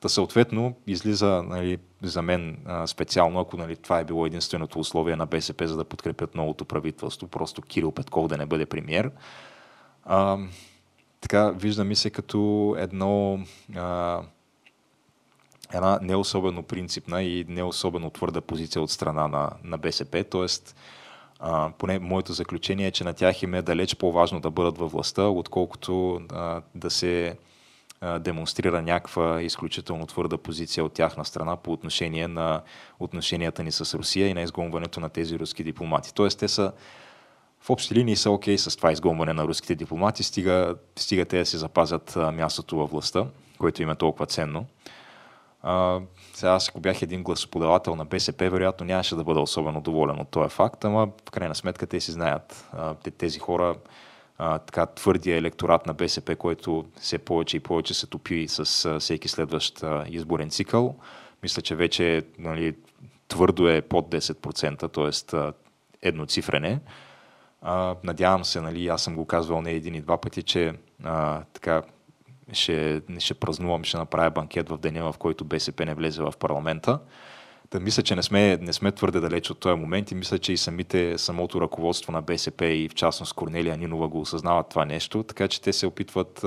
Та 0.00 0.08
съответно 0.08 0.74
излиза 0.86 1.42
нали, 1.42 1.78
за 2.02 2.22
мен 2.22 2.58
а, 2.66 2.86
специално, 2.86 3.40
ако 3.40 3.56
нали, 3.56 3.76
това 3.76 4.00
е 4.00 4.04
било 4.04 4.26
единственото 4.26 4.78
условие 4.78 5.16
на 5.16 5.26
БСП, 5.26 5.68
за 5.68 5.76
да 5.76 5.84
подкрепят 5.84 6.34
новото 6.34 6.64
правителство, 6.64 7.26
просто 7.26 7.62
Кирил 7.62 7.92
Петков 7.92 8.28
да 8.28 8.36
не 8.36 8.46
бъде 8.46 8.66
премьер. 8.66 9.10
А, 10.04 10.38
така, 11.20 11.50
вижда 11.50 11.84
ми 11.84 11.96
се 11.96 12.10
като 12.10 12.74
едно 12.78 13.40
а, 13.76 14.20
една 15.74 15.98
не 16.02 16.16
особено 16.16 16.62
принципна 16.62 17.22
и 17.22 17.44
не 17.48 17.62
особено 17.62 18.10
твърда 18.10 18.40
позиция 18.40 18.82
от 18.82 18.90
страна 18.90 19.28
на, 19.28 19.50
на 19.64 19.78
БСП. 19.78 20.24
Тоест, 20.24 20.76
а, 21.40 21.70
поне 21.78 21.98
моето 21.98 22.32
заключение 22.32 22.86
е, 22.86 22.90
че 22.90 23.04
на 23.04 23.12
тях 23.12 23.42
им 23.42 23.54
е 23.54 23.62
далеч 23.62 23.96
по-важно 23.96 24.40
да 24.40 24.50
бъдат 24.50 24.78
във 24.78 24.92
властта, 24.92 25.22
отколкото 25.22 26.20
а, 26.32 26.62
да 26.74 26.90
се 26.90 27.36
демонстрира 28.20 28.82
някаква 28.82 29.42
изключително 29.42 30.06
твърда 30.06 30.38
позиция 30.38 30.84
от 30.84 30.92
тяхна 30.92 31.24
страна 31.24 31.56
по 31.56 31.72
отношение 31.72 32.28
на 32.28 32.62
отношенията 33.00 33.62
ни 33.62 33.72
с 33.72 33.98
Русия 33.98 34.28
и 34.28 34.34
на 34.34 34.42
изгонването 34.42 35.00
на 35.00 35.08
тези 35.08 35.38
руски 35.38 35.64
дипломати. 35.64 36.14
Тоест, 36.14 36.38
те 36.38 36.48
са 36.48 36.72
в 37.60 37.70
общи 37.70 37.94
линии 37.94 38.16
са 38.16 38.30
окей 38.30 38.56
okay 38.56 38.68
с 38.68 38.76
това 38.76 38.92
изгонване 38.92 39.32
на 39.32 39.44
руските 39.44 39.74
дипломати, 39.74 40.22
стига, 40.22 40.74
стига 40.96 41.24
те 41.24 41.38
да 41.38 41.46
си 41.46 41.56
запазят 41.56 42.16
мястото 42.16 42.76
във 42.76 42.90
властта, 42.90 43.26
което 43.58 43.82
им 43.82 43.90
е 43.90 43.94
толкова 43.96 44.26
ценно. 44.26 44.66
А, 45.62 46.00
сега 46.34 46.52
аз 46.52 46.68
ако 46.68 46.80
бях 46.80 47.02
един 47.02 47.22
гласоподавател 47.22 47.96
на 47.96 48.04
БСП, 48.04 48.50
вероятно 48.50 48.86
нямаше 48.86 49.16
да 49.16 49.24
бъда 49.24 49.40
особено 49.40 49.80
доволен 49.80 50.20
от 50.20 50.28
този 50.28 50.48
факт, 50.54 50.84
ама 50.84 51.08
в 51.28 51.30
крайна 51.30 51.54
сметка 51.54 51.86
те 51.86 52.00
си 52.00 52.12
знаят. 52.12 52.68
А, 52.72 52.94
тези 52.94 53.38
хора, 53.38 53.76
а, 54.38 54.58
така 54.58 54.86
твърдия 54.86 55.36
електорат 55.36 55.86
на 55.86 55.94
БСП, 55.94 56.36
който 56.36 56.84
все 57.00 57.18
повече 57.18 57.56
и 57.56 57.60
повече 57.60 57.94
се 57.94 58.06
топи 58.06 58.48
с 58.48 58.84
а, 58.84 59.00
всеки 59.00 59.28
следващ 59.28 59.82
а, 59.82 60.04
изборен 60.08 60.50
цикъл, 60.50 60.96
мисля, 61.42 61.62
че 61.62 61.74
вече 61.74 62.22
нали, 62.38 62.76
твърдо 63.28 63.68
е 63.68 63.82
под 63.82 64.10
10%, 64.10 65.32
т.е. 65.32 65.52
едноцифрене. 66.08 66.80
А, 67.62 67.96
надявам 68.04 68.44
се, 68.44 68.60
нали, 68.60 68.88
аз 68.88 69.02
съм 69.02 69.16
го 69.16 69.26
казвал 69.26 69.62
не 69.62 69.70
един 69.70 69.94
и 69.94 70.00
два 70.00 70.20
пъти, 70.20 70.42
че 70.42 70.72
а, 71.04 71.42
така 71.52 71.82
ще, 72.52 73.02
ще 73.18 73.34
празнувам, 73.34 73.84
ще 73.84 73.96
направя 73.96 74.30
банкет 74.30 74.68
в 74.68 74.78
деня, 74.78 75.12
в 75.12 75.18
който 75.18 75.44
БСП 75.44 75.84
не 75.84 75.94
влезе 75.94 76.22
в 76.22 76.34
парламента. 76.40 76.98
Да 77.70 77.80
мисля, 77.80 78.02
че 78.02 78.16
не 78.16 78.22
сме, 78.22 78.56
не 78.56 78.72
сме 78.72 78.92
твърде 78.92 79.20
далеч 79.20 79.50
от 79.50 79.60
този 79.60 79.80
момент 79.80 80.10
и 80.10 80.14
мисля, 80.14 80.38
че 80.38 80.52
и 80.52 80.56
самите, 80.56 81.18
самото 81.18 81.60
ръководство 81.60 82.12
на 82.12 82.22
БСП 82.22 82.66
и 82.66 82.88
в 82.88 82.94
частност 82.94 83.32
Корнелия 83.32 83.76
Нинова 83.76 84.08
го 84.08 84.20
осъзнават 84.20 84.68
това 84.68 84.84
нещо, 84.84 85.22
така 85.22 85.48
че 85.48 85.60
те 85.60 85.72
се 85.72 85.86
опитват 85.86 86.44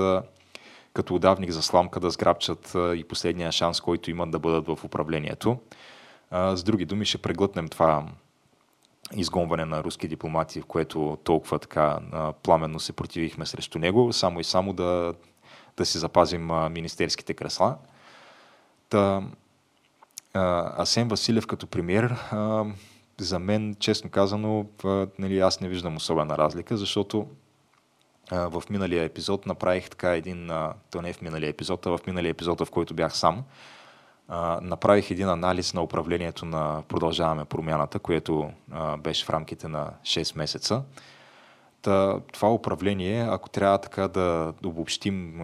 като 0.92 1.14
удавник 1.14 1.50
за 1.50 1.62
сламка 1.62 2.00
да 2.00 2.10
сграбчат 2.10 2.72
и 2.74 3.04
последния 3.08 3.52
шанс, 3.52 3.80
който 3.80 4.10
имат 4.10 4.30
да 4.30 4.38
бъдат 4.38 4.66
в 4.66 4.84
управлението. 4.84 5.58
С 6.32 6.62
други 6.62 6.84
думи, 6.84 7.04
ще 7.04 7.18
преглътнем 7.18 7.68
това 7.68 8.06
изгонване 9.16 9.64
на 9.64 9.84
руски 9.84 10.08
дипломати, 10.08 10.60
в 10.60 10.66
което 10.66 11.18
толкова 11.24 11.58
така 11.58 11.98
пламенно 12.42 12.80
се 12.80 12.92
противихме 12.92 13.46
срещу 13.46 13.78
него, 13.78 14.12
само 14.12 14.40
и 14.40 14.44
само 14.44 14.72
да 14.72 15.14
да 15.76 15.86
си 15.86 15.98
запазим 15.98 16.50
а, 16.50 16.68
министерските 16.68 17.34
кресла. 17.34 17.76
Та, 18.88 19.22
а, 20.34 20.72
Асен 20.82 21.08
Василев 21.08 21.46
като 21.46 21.66
премьер, 21.66 22.14
а, 22.30 22.64
за 23.18 23.38
мен, 23.38 23.76
честно 23.78 24.10
казано, 24.10 24.66
а, 24.84 25.06
нали, 25.18 25.40
аз 25.40 25.60
не 25.60 25.68
виждам 25.68 25.96
особена 25.96 26.38
разлика, 26.38 26.76
защото 26.76 27.26
а, 28.30 28.48
в 28.48 28.62
миналия 28.70 29.04
епизод 29.04 29.46
направих 29.46 29.90
така 29.90 30.14
един, 30.14 30.50
а, 30.50 30.74
то 30.90 31.02
не 31.02 31.08
е 31.10 31.12
в 31.12 31.22
миналия 31.22 31.48
епизод, 31.48 31.86
а 31.86 31.90
в 31.90 32.00
миналия 32.06 32.30
епизод, 32.30 32.60
в 32.60 32.70
който 32.70 32.94
бях 32.94 33.16
сам, 33.16 33.44
а, 34.28 34.60
направих 34.62 35.10
един 35.10 35.28
анализ 35.28 35.74
на 35.74 35.82
управлението 35.82 36.44
на 36.44 36.82
Продължаваме 36.88 37.44
промяната, 37.44 37.98
което 37.98 38.50
а, 38.72 38.96
беше 38.96 39.24
в 39.24 39.30
рамките 39.30 39.68
на 39.68 39.90
6 40.02 40.36
месеца. 40.36 40.82
Та, 41.86 42.20
това 42.32 42.52
управление, 42.52 43.26
ако 43.30 43.48
трябва 43.48 43.78
така 43.78 44.08
да 44.08 44.52
обобщим 44.64 45.42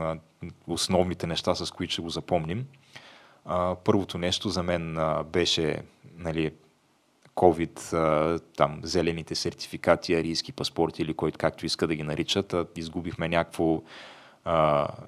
основните 0.67 1.27
неща, 1.27 1.55
с 1.55 1.71
които 1.71 1.93
ще 1.93 2.03
го 2.03 2.09
запомним, 2.09 2.67
първото 3.85 4.19
нещо 4.19 4.49
за 4.49 4.63
мен 4.63 4.99
беше 5.33 5.83
нали, 6.17 6.53
COVID, 7.37 8.41
там, 8.57 8.81
зелените 8.83 9.35
сертификати, 9.35 10.15
арийски 10.15 10.53
паспорти 10.53 11.03
или 11.03 11.15
който 11.15 11.39
както 11.39 11.67
иска 11.67 11.87
да 11.87 11.95
ги 11.95 12.03
наричат. 12.03 12.55
Изгубихме 12.77 13.29
някакво, 13.29 13.83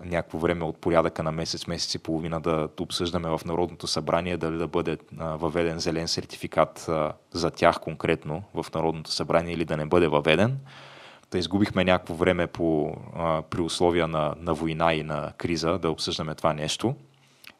някакво 0.04 0.38
време 0.38 0.64
от 0.64 0.78
порядъка 0.78 1.22
на 1.22 1.32
месец, 1.32 1.66
месец 1.66 1.94
и 1.94 1.98
половина 1.98 2.40
да 2.40 2.68
обсъждаме 2.80 3.28
в 3.28 3.40
Народното 3.44 3.86
събрание 3.86 4.36
дали 4.36 4.56
да 4.56 4.66
бъде 4.66 4.98
а, 5.18 5.36
въведен 5.36 5.78
зелен 5.78 6.08
сертификат 6.08 6.88
а, 6.88 7.12
за 7.30 7.50
тях 7.50 7.80
конкретно 7.80 8.42
в 8.54 8.66
Народното 8.74 9.10
събрание 9.10 9.54
или 9.54 9.64
да 9.64 9.76
не 9.76 9.86
бъде 9.86 10.08
въведен 10.08 10.58
да 11.34 11.38
изгубихме 11.38 11.84
някакво 11.84 12.14
време 12.14 12.46
по, 12.46 12.96
а, 13.16 13.42
при 13.42 13.60
условия 13.60 14.08
на, 14.08 14.34
на 14.38 14.54
война 14.54 14.94
и 14.94 15.02
на 15.02 15.32
криза 15.38 15.78
да 15.78 15.90
обсъждаме 15.90 16.34
това 16.34 16.52
нещо. 16.52 16.94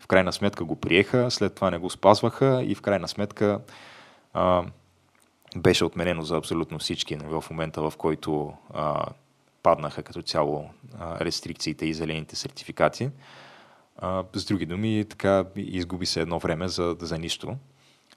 В 0.01 0.07
крайна 0.07 0.33
сметка 0.33 0.65
го 0.65 0.77
приеха, 0.77 1.31
след 1.31 1.55
това 1.55 1.71
не 1.71 1.79
го 1.79 1.91
спазваха 1.91 2.63
и 2.67 2.75
в 2.75 2.83
крайна 2.83 3.09
сметка 3.09 3.61
а, 4.35 4.65
беше 5.57 5.85
отменено 5.85 6.23
за 6.23 6.37
абсолютно 6.37 6.79
всички 6.79 7.17
в 7.17 7.45
момента, 7.51 7.83
в 7.83 7.93
който 7.99 8.53
а, 8.75 9.07
паднаха 9.63 10.03
като 10.03 10.23
цяло 10.23 10.71
а, 10.99 11.21
рестрикциите 11.21 11.87
и 11.87 11.95
зелените 11.95 12.37
сертификати. 12.37 13.11
А, 13.97 14.25
с 14.33 14.45
други 14.45 14.67
думи, 14.67 15.05
така 15.11 15.45
изгуби 15.57 16.07
се 16.07 16.21
едно 16.21 16.39
време 16.39 16.69
за, 16.69 16.97
за 17.01 17.19
нищо. 17.19 17.57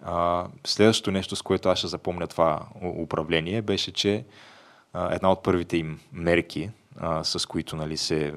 А, 0.01 0.47
следващото 0.65 1.11
нещо, 1.11 1.35
с 1.35 1.41
което 1.41 1.69
аз 1.69 1.77
ще 1.77 1.87
запомня 1.87 2.27
това 2.27 2.61
управление, 2.81 3.61
беше, 3.61 3.91
че 3.91 4.25
една 4.95 5.31
от 5.31 5.43
първите 5.43 5.77
им 5.77 5.99
мерки, 6.13 6.69
с 7.23 7.47
които 7.47 7.75
нали, 7.75 7.97
се 7.97 8.33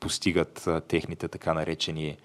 постигат 0.00 0.68
техните 0.88 1.28
така 1.28 1.54
наречени 1.54 2.16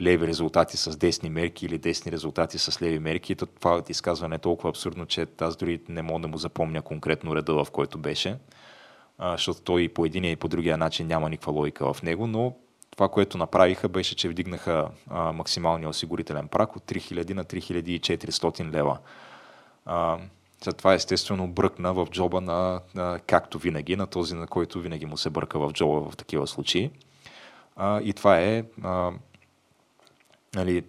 леви 0.00 0.26
резултати 0.26 0.76
с 0.76 0.96
десни 0.96 1.30
мерки 1.30 1.66
или 1.66 1.78
десни 1.78 2.12
резултати 2.12 2.58
с 2.58 2.82
леви 2.82 2.98
мерки. 2.98 3.34
То 3.34 3.46
това 3.46 3.82
изказване 3.88 4.34
е 4.34 4.38
толкова 4.38 4.70
абсурдно, 4.70 5.06
че 5.06 5.26
аз 5.40 5.56
дори 5.56 5.80
не 5.88 6.02
мога 6.02 6.20
да 6.20 6.28
му 6.28 6.38
запомня 6.38 6.82
конкретно 6.82 7.36
реда, 7.36 7.64
в 7.64 7.70
който 7.70 7.98
беше, 7.98 8.36
защото 9.20 9.62
той 9.62 9.82
и 9.82 9.88
по 9.88 10.04
единия 10.04 10.32
и 10.32 10.36
по 10.36 10.48
другия 10.48 10.76
начин 10.76 11.06
няма 11.06 11.30
никаква 11.30 11.52
логика 11.52 11.94
в 11.94 12.02
него, 12.02 12.26
но 12.26 12.54
това, 12.90 13.08
което 13.08 13.38
направиха, 13.38 13.88
беше, 13.88 14.16
че 14.16 14.28
вдигнаха 14.28 14.88
максималния 15.10 15.88
осигурителен 15.88 16.48
прак 16.48 16.76
от 16.76 16.82
3000 16.82 17.34
на 17.34 17.44
3400 17.44 18.72
лева. 18.72 18.98
След 20.62 20.76
това 20.76 20.94
естествено 20.94 21.48
бръкна 21.48 21.94
в 21.94 22.06
джоба 22.10 22.40
на, 22.40 22.80
на, 22.94 23.20
както 23.26 23.58
винаги, 23.58 23.96
на 23.96 24.06
този, 24.06 24.34
на 24.34 24.46
който 24.46 24.80
винаги 24.80 25.06
му 25.06 25.16
се 25.16 25.30
бърка 25.30 25.58
в 25.58 25.72
джоба 25.72 26.10
в 26.10 26.16
такива 26.16 26.46
случаи. 26.46 26.90
А, 27.76 28.00
и 28.00 28.12
това 28.12 28.40
е 28.40 28.64
а, 28.82 29.12
нали, 30.54 30.84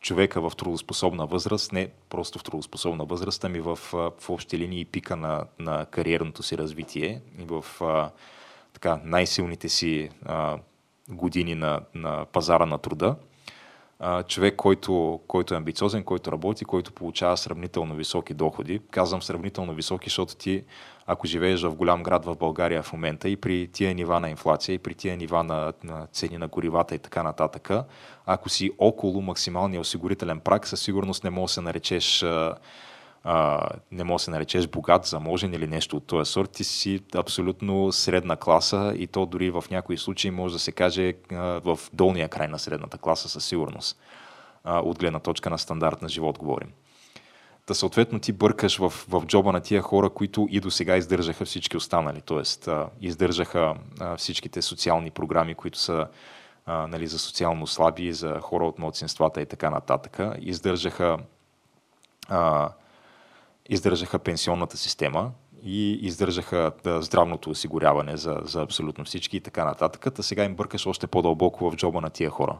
човека 0.00 0.50
в 0.50 0.56
трудоспособна 0.56 1.26
възраст, 1.26 1.72
не 1.72 1.88
просто 2.08 2.38
в 2.38 2.42
трудоспособна 2.42 3.04
възраст, 3.04 3.44
ами 3.44 3.60
в, 3.60 3.76
в 4.20 4.30
общи 4.30 4.58
линии 4.58 4.84
пика 4.84 5.16
на, 5.16 5.44
на 5.58 5.86
кариерното 5.86 6.42
си 6.42 6.58
развитие 6.58 7.20
и 7.38 7.44
в 7.44 7.64
а, 7.80 8.10
така, 8.72 9.00
най-силните 9.04 9.68
си 9.68 10.10
а, 10.24 10.58
години 11.08 11.54
на, 11.54 11.80
на 11.94 12.26
пазара 12.32 12.66
на 12.66 12.78
труда 12.78 13.16
човек, 14.26 14.56
който, 14.56 15.20
който 15.26 15.54
е 15.54 15.56
амбициозен, 15.56 16.04
който 16.04 16.32
работи, 16.32 16.64
който 16.64 16.92
получава 16.92 17.36
сравнително 17.36 17.94
високи 17.94 18.34
доходи. 18.34 18.80
Казвам 18.90 19.22
сравнително 19.22 19.74
високи, 19.74 20.10
защото 20.10 20.36
ти, 20.36 20.64
ако 21.06 21.26
живееш 21.26 21.62
в 21.62 21.74
голям 21.74 22.02
град 22.02 22.24
в 22.24 22.36
България 22.36 22.82
в 22.82 22.92
момента 22.92 23.28
и 23.28 23.36
при 23.36 23.68
тия 23.72 23.94
нива 23.94 24.20
на 24.20 24.30
инфлация, 24.30 24.74
и 24.74 24.78
при 24.78 24.94
тия 24.94 25.16
нива 25.16 25.44
на, 25.44 25.72
на 25.84 26.06
цени 26.06 26.38
на 26.38 26.48
горивата 26.48 26.94
и 26.94 26.98
така 26.98 27.22
нататък, 27.22 27.70
ако 28.26 28.48
си 28.48 28.70
около 28.78 29.22
максималния 29.22 29.80
осигурителен 29.80 30.40
прак, 30.40 30.66
със 30.66 30.80
сигурност 30.80 31.24
не 31.24 31.30
можеш 31.30 31.50
да 31.50 31.54
се 31.54 31.60
наречеш 31.60 32.24
не 33.92 34.04
може 34.04 34.22
да 34.22 34.24
се 34.24 34.30
наречеш 34.30 34.66
богат, 34.66 35.06
заможен 35.06 35.54
или 35.54 35.66
нещо 35.66 35.96
от 35.96 36.06
този 36.06 36.30
сорт, 36.30 36.50
ти 36.50 36.64
си 36.64 37.00
абсолютно 37.14 37.92
средна 37.92 38.36
класа 38.36 38.94
и 38.96 39.06
то 39.06 39.26
дори 39.26 39.50
в 39.50 39.64
някои 39.70 39.98
случаи 39.98 40.30
може 40.30 40.54
да 40.54 40.58
се 40.58 40.72
каже 40.72 41.14
а, 41.32 41.36
в 41.36 41.78
долния 41.92 42.28
край 42.28 42.48
на 42.48 42.58
средната 42.58 42.98
класа 42.98 43.28
със 43.28 43.44
сигурност. 43.44 43.98
А, 44.64 44.78
от 44.78 44.98
гледна 44.98 45.18
точка 45.18 45.50
на 45.50 45.58
стандарт 45.58 46.02
на 46.02 46.08
живот 46.08 46.38
говорим. 46.38 46.68
Та 47.66 47.74
съответно 47.74 48.18
ти 48.18 48.32
бъркаш 48.32 48.78
в, 48.78 48.92
в 49.08 49.22
джоба 49.26 49.52
на 49.52 49.60
тия 49.60 49.82
хора, 49.82 50.10
които 50.10 50.48
и 50.50 50.60
до 50.60 50.70
сега 50.70 50.96
издържаха 50.96 51.44
всички 51.44 51.76
останали, 51.76 52.20
т.е. 52.20 52.72
издържаха 53.00 53.74
а, 54.00 54.16
всичките 54.16 54.62
социални 54.62 55.10
програми, 55.10 55.54
които 55.54 55.78
са 55.78 56.06
а, 56.66 56.86
нали, 56.86 57.06
за 57.06 57.18
социално 57.18 57.66
слаби, 57.66 58.12
за 58.12 58.40
хора 58.40 58.66
от 58.66 58.78
младсинствата 58.78 59.40
и 59.42 59.46
така 59.46 59.70
нататък. 59.70 60.18
Издържаха 60.38 61.18
а, 62.28 62.70
издържаха 63.70 64.18
пенсионната 64.18 64.76
система 64.76 65.30
и 65.62 65.92
издържаха 65.92 66.72
здравното 66.84 67.50
осигуряване 67.50 68.16
за, 68.16 68.40
за 68.44 68.62
абсолютно 68.62 69.04
всички 69.04 69.36
и 69.36 69.40
така 69.40 69.64
нататък. 69.64 70.06
А 70.18 70.22
сега 70.22 70.44
им 70.44 70.54
бъркаш 70.54 70.86
още 70.86 71.06
по-дълбоко 71.06 71.70
в 71.70 71.76
джоба 71.76 72.00
на 72.00 72.10
тия 72.10 72.30
хора. 72.30 72.58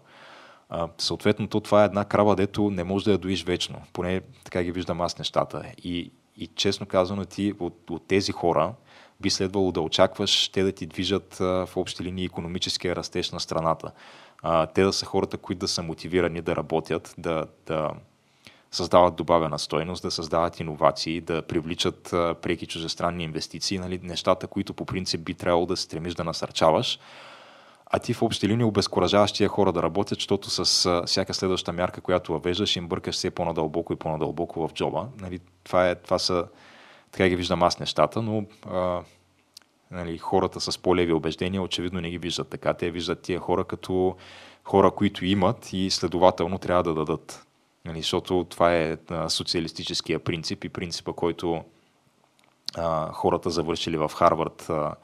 А, 0.68 0.88
съответно, 0.98 1.48
то 1.48 1.60
това 1.60 1.82
е 1.82 1.86
една 1.86 2.04
крава, 2.04 2.36
дето 2.36 2.70
не 2.70 2.84
може 2.84 3.04
да 3.04 3.12
я 3.12 3.18
доиш 3.18 3.44
вечно. 3.44 3.82
Поне 3.92 4.20
така 4.44 4.62
ги 4.62 4.72
виждам 4.72 5.00
аз 5.00 5.18
нещата. 5.18 5.64
И, 5.84 6.12
и 6.36 6.46
честно 6.46 6.86
казано, 6.86 7.24
ти 7.24 7.54
от, 7.60 7.90
от 7.90 8.06
тези 8.06 8.32
хора 8.32 8.74
би 9.20 9.30
следвало 9.30 9.72
да 9.72 9.80
очакваш 9.80 10.48
те 10.48 10.62
да 10.62 10.72
ти 10.72 10.86
движат 10.86 11.40
а, 11.40 11.66
в 11.66 11.76
общи 11.76 12.04
линии 12.04 12.24
економическия 12.24 12.96
растеж 12.96 13.30
на 13.30 13.40
страната. 13.40 13.92
А, 14.42 14.66
те 14.66 14.82
да 14.82 14.92
са 14.92 15.06
хората, 15.06 15.36
които 15.36 15.58
да 15.58 15.68
са 15.68 15.82
мотивирани 15.82 16.42
да 16.42 16.56
работят, 16.56 17.14
да, 17.18 17.46
да, 17.66 17.90
създават 18.70 19.16
добавена 19.16 19.58
стойност, 19.58 20.02
да 20.02 20.10
създават 20.10 20.60
иновации, 20.60 21.20
да 21.20 21.42
привличат 21.42 22.08
преки 22.42 22.66
чужестранни 22.66 23.24
инвестиции, 23.24 23.78
нали, 23.78 24.00
нещата, 24.02 24.46
които 24.46 24.74
по 24.74 24.84
принцип 24.84 25.20
би 25.20 25.34
трябвало 25.34 25.66
да 25.66 25.76
се 25.76 25.82
стремиш 25.82 26.14
да 26.14 26.24
насърчаваш. 26.24 26.98
А 27.92 27.98
ти 27.98 28.14
в 28.14 28.22
общи 28.22 28.48
линии 28.48 28.64
обезкуражаваш 28.64 29.32
тия 29.32 29.48
хора 29.48 29.72
да 29.72 29.82
работят, 29.82 30.18
защото 30.18 30.50
с 30.50 31.02
всяка 31.06 31.34
следваща 31.34 31.72
мярка, 31.72 32.00
която 32.00 32.32
въвеждаш, 32.32 32.76
им 32.76 32.88
бъркаш 32.88 33.14
все 33.14 33.30
по-надълбоко 33.30 33.92
и 33.92 33.96
по-надълбоко 33.96 34.68
в 34.68 34.72
джоба. 34.72 35.06
Нали, 35.20 35.40
това, 35.64 35.88
е, 35.88 35.94
това 35.94 36.18
са, 36.18 36.46
така 37.12 37.28
ги 37.28 37.36
виждам 37.36 37.62
аз 37.62 37.80
нещата, 37.80 38.22
но 38.22 38.44
а, 38.70 39.00
нали, 39.90 40.18
хората 40.18 40.60
с 40.60 40.78
по-леви 40.78 41.12
убеждения 41.12 41.62
очевидно 41.62 42.00
не 42.00 42.10
ги 42.10 42.18
виждат 42.18 42.48
така. 42.48 42.74
Те 42.74 42.90
виждат 42.90 43.22
тия 43.22 43.40
хора 43.40 43.64
като 43.64 44.16
хора, 44.64 44.90
които 44.90 45.24
имат 45.24 45.72
и 45.72 45.90
следователно 45.90 46.58
трябва 46.58 46.82
да 46.82 46.94
дадат. 46.94 47.46
Нали, 47.84 48.00
защото 48.00 48.46
това 48.50 48.74
е 48.74 48.96
социалистическия 49.28 50.18
принцип 50.18 50.64
и 50.64 50.68
принципа, 50.68 51.12
който 51.12 51.64
а, 52.76 53.12
хората 53.12 53.50
завършили 53.50 53.96
в 53.96 54.10
Харвард 54.14 54.70
а, 54.70 54.94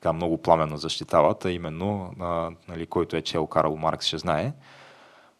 така 0.00 0.12
много 0.12 0.42
пламенно 0.42 0.76
защитават, 0.76 1.44
а 1.44 1.52
именно, 1.52 2.14
а, 2.20 2.50
нали, 2.68 2.86
който 2.86 3.16
е 3.16 3.22
чел 3.22 3.46
Карл 3.46 3.76
Маркс, 3.76 4.06
ще 4.06 4.18
знае, 4.18 4.52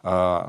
а, 0.02 0.46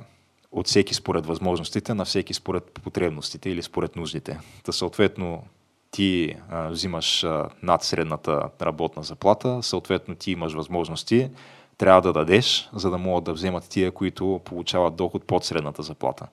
от 0.52 0.68
всеки 0.68 0.94
според 0.94 1.26
възможностите, 1.26 1.94
на 1.94 2.06
всеки 2.06 2.34
според 2.34 2.64
потребностите 2.84 3.50
или 3.50 3.62
според 3.62 3.96
нуждите. 3.96 4.40
Та 4.64 4.72
съответно 4.72 5.44
ти 5.92 6.36
а, 6.50 6.68
взимаш 6.68 7.24
а, 7.24 7.50
над 7.64 7.84
средната 7.84 8.50
работна 8.62 9.04
заплата, 9.04 9.64
съответно 9.64 10.16
ти 10.16 10.32
имаш 10.32 10.54
възможности, 10.54 11.30
трябва 11.78 12.02
да 12.02 12.14
дадеш, 12.14 12.70
за 12.74 12.90
да 12.90 12.98
могат 12.98 13.24
да 13.24 13.34
вземат 13.34 13.70
тия, 13.70 13.92
които 13.92 14.42
получават 14.46 14.96
доход 14.96 15.24
под 15.24 15.44
средната 15.44 15.84
заплата. 15.84 16.28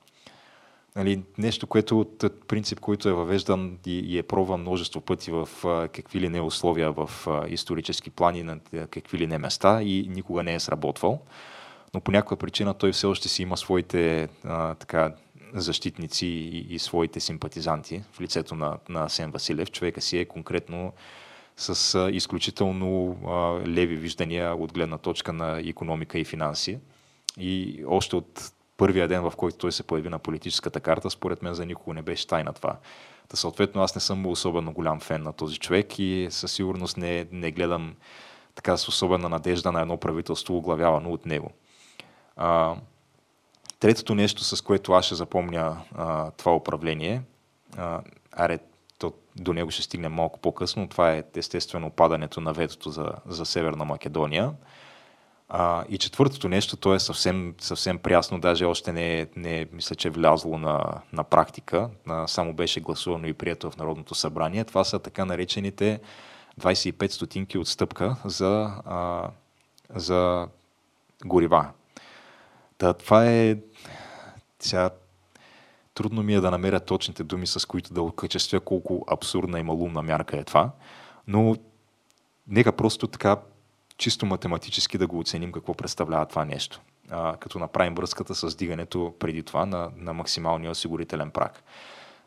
Нали, 0.95 1.23
нещо, 1.37 1.67
което 1.67 2.05
принцип, 2.47 2.79
който 2.79 3.09
е 3.09 3.13
въвеждан 3.13 3.77
и, 3.85 3.99
и 3.99 4.17
е 4.17 4.23
пробван 4.23 4.61
множество 4.61 5.01
пъти 5.01 5.31
в 5.31 5.49
а, 5.65 5.87
какви 5.87 6.19
ли 6.19 6.29
не 6.29 6.41
условия 6.41 6.91
в 6.91 7.09
а, 7.27 7.47
исторически 7.47 8.09
плани, 8.09 8.43
на 8.43 8.59
какви 8.89 9.17
ли 9.17 9.27
не 9.27 9.37
места 9.37 9.83
и 9.83 10.07
никога 10.09 10.43
не 10.43 10.53
е 10.53 10.59
сработвал. 10.59 11.21
Но 11.93 12.01
по 12.01 12.11
някаква 12.11 12.37
причина 12.37 12.73
той 12.73 12.91
все 12.91 13.05
още 13.05 13.29
си 13.29 13.41
има 13.41 13.57
своите 13.57 14.29
а, 14.43 14.75
така, 14.75 15.13
защитници 15.53 16.25
и, 16.25 16.75
и 16.75 16.79
своите 16.79 17.19
симпатизанти 17.19 18.03
в 18.11 18.21
лицето 18.21 18.55
на, 18.55 18.77
на 18.89 19.09
Сен 19.09 19.31
Василев. 19.31 19.71
Човека 19.71 20.01
си 20.01 20.17
е 20.17 20.25
конкретно 20.25 20.93
с 21.57 22.09
изключително 22.11 23.17
леви 23.67 23.95
виждания 23.95 24.55
от 24.55 24.73
гледна 24.73 24.97
точка 24.97 25.33
на 25.33 25.59
економика 25.59 26.19
и 26.19 26.25
финанси. 26.25 26.79
И 27.37 27.83
още 27.87 28.15
от 28.15 28.51
първия 28.77 29.07
ден, 29.07 29.21
в 29.21 29.33
който 29.37 29.57
той 29.57 29.71
се 29.71 29.83
появи 29.83 30.09
на 30.09 30.19
политическата 30.19 30.79
карта, 30.79 31.09
според 31.09 31.41
мен 31.41 31.53
за 31.53 31.65
никого 31.65 31.93
не 31.93 32.01
беше 32.01 32.27
тайна 32.27 32.53
това. 32.53 32.77
Та 33.27 33.37
съответно 33.37 33.81
аз 33.81 33.95
не 33.95 34.01
съм 34.01 34.25
особено 34.25 34.73
голям 34.73 34.99
фен 34.99 35.23
на 35.23 35.33
този 35.33 35.57
човек 35.57 35.99
и 35.99 36.27
със 36.29 36.51
сигурност 36.51 36.97
не, 36.97 37.27
не 37.31 37.51
гледам 37.51 37.95
така 38.55 38.77
с 38.77 38.87
особена 38.87 39.29
надежда 39.29 39.71
на 39.71 39.81
едно 39.81 39.97
правителство, 39.97 40.57
оглавявано 40.57 41.11
от 41.11 41.25
него. 41.25 41.51
А, 42.35 42.75
третото 43.79 44.15
нещо, 44.15 44.43
с 44.43 44.61
което 44.61 44.93
аз 44.93 45.05
ще 45.05 45.15
запомня 45.15 45.81
а, 45.95 46.31
това 46.31 46.55
управление, 46.55 47.21
а, 47.77 48.01
аре, 48.31 48.59
то, 49.03 49.13
до 49.35 49.53
него 49.53 49.71
ще 49.71 49.81
стигнем 49.81 50.13
малко 50.13 50.39
по-късно, 50.39 50.89
това 50.89 51.13
е 51.13 51.23
естествено 51.35 51.89
падането 51.89 52.41
на 52.41 52.53
ветото 52.53 52.89
за, 52.89 53.11
за 53.25 53.45
Северна 53.45 53.85
Македония. 53.85 54.51
А, 55.49 55.83
и 55.89 55.97
четвъртото 55.97 56.49
нещо, 56.49 56.77
то 56.77 56.93
е 56.93 56.99
съвсем, 56.99 57.55
съвсем 57.59 57.97
прясно, 57.97 58.39
даже 58.39 58.65
още 58.65 58.93
не 58.93 59.19
е, 59.19 59.27
не 59.35 59.61
е 59.61 59.67
мисля, 59.71 59.95
че 59.95 60.07
е 60.07 60.11
влязло 60.11 60.57
на, 60.57 61.01
на 61.13 61.23
практика, 61.23 61.89
а, 62.07 62.27
само 62.27 62.53
беше 62.53 62.79
гласувано 62.79 63.27
и 63.27 63.33
прието 63.33 63.71
в 63.71 63.77
Народното 63.77 64.15
събрание. 64.15 64.63
Това 64.63 64.83
са 64.83 64.99
така 64.99 65.25
наречените 65.25 65.99
25 66.61 67.11
стотинки 67.11 67.57
отстъпка 67.57 68.15
за, 68.25 68.71
а, 68.85 69.29
за 69.95 70.47
горива. 71.25 71.67
Та, 72.77 72.93
това 72.93 73.29
е... 73.29 73.57
Сега, 74.59 74.89
трудно 75.93 76.23
ми 76.23 76.35
е 76.35 76.41
да 76.41 76.51
намеря 76.51 76.79
точните 76.79 77.23
думи, 77.23 77.47
с 77.47 77.67
които 77.67 77.93
да 77.93 78.01
окачествя 78.01 78.59
колко 78.59 79.05
абсурдна 79.11 79.59
и 79.59 79.63
малумна 79.63 80.01
мярка 80.01 80.37
е 80.37 80.43
това, 80.43 80.71
но 81.27 81.55
нека 82.47 82.71
просто 82.71 83.07
така 83.07 83.37
чисто 83.97 84.25
математически 84.25 84.97
да 84.97 85.07
го 85.07 85.19
оценим 85.19 85.51
какво 85.51 85.73
представлява 85.73 86.25
това 86.25 86.45
нещо, 86.45 86.81
а, 87.09 87.37
като 87.37 87.59
направим 87.59 87.95
връзката 87.95 88.35
с 88.35 88.55
дигането 88.55 89.13
преди 89.19 89.43
това 89.43 89.65
на, 89.65 89.91
на 89.97 90.13
максималния 90.13 90.71
осигурителен 90.71 91.31
прак. 91.31 91.63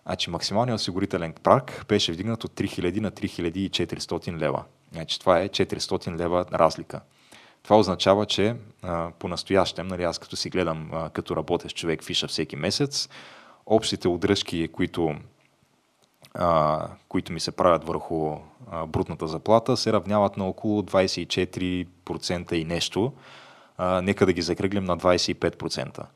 Значи 0.07 0.31
максималният 0.31 0.81
осигурителен 0.81 1.33
прак 1.42 1.85
беше 1.88 2.12
вдигнат 2.12 2.44
от 2.44 2.52
3000 2.52 3.00
на 3.00 3.11
3400 3.11 4.38
лева. 4.38 4.64
Значи 4.92 5.20
това 5.20 5.40
е 5.40 5.48
400 5.48 6.16
лева 6.18 6.44
разлика. 6.52 7.00
Това 7.62 7.79
означава, 7.79 8.26
че 8.26 8.57
по-настоящем, 9.18 9.87
нали, 9.87 10.02
аз 10.02 10.18
като 10.18 10.37
си 10.37 10.50
гледам 10.50 10.90
а, 10.92 11.11
като 11.11 11.37
работещ 11.37 11.76
човек 11.76 12.05
фиша 12.05 12.29
всеки 12.29 12.57
месец, 12.57 13.09
общите 13.66 14.09
удръжки, 14.09 14.68
които 14.68 15.14
а, 16.38 16.88
които 17.09 17.33
ми 17.33 17.40
се 17.40 17.50
правят 17.50 17.85
върху 17.85 18.37
а, 18.70 18.87
брутната 18.87 19.29
заплата, 19.29 19.76
се 19.76 19.92
равняват 19.92 20.37
на 20.37 20.44
около 20.44 20.83
24% 20.83 22.52
и 22.52 22.64
нещо. 22.64 23.12
А, 23.79 24.02
нека 24.02 24.26
да 24.26 24.33
ги 24.33 24.42
закръглим 24.42 24.85
на 24.85 24.98
25%. 24.98 26.07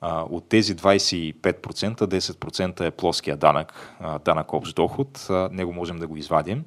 А, 0.00 0.22
от 0.22 0.48
тези 0.48 0.76
25%, 0.76 2.00
10% 2.00 2.80
е 2.80 2.90
плоския 2.90 3.36
данък, 3.36 3.94
а, 4.00 4.18
данък 4.18 4.52
общ 4.52 4.76
доход. 4.76 5.26
А, 5.30 5.48
него 5.52 5.72
можем 5.72 5.98
да 5.98 6.06
го 6.06 6.16
извадим, 6.16 6.64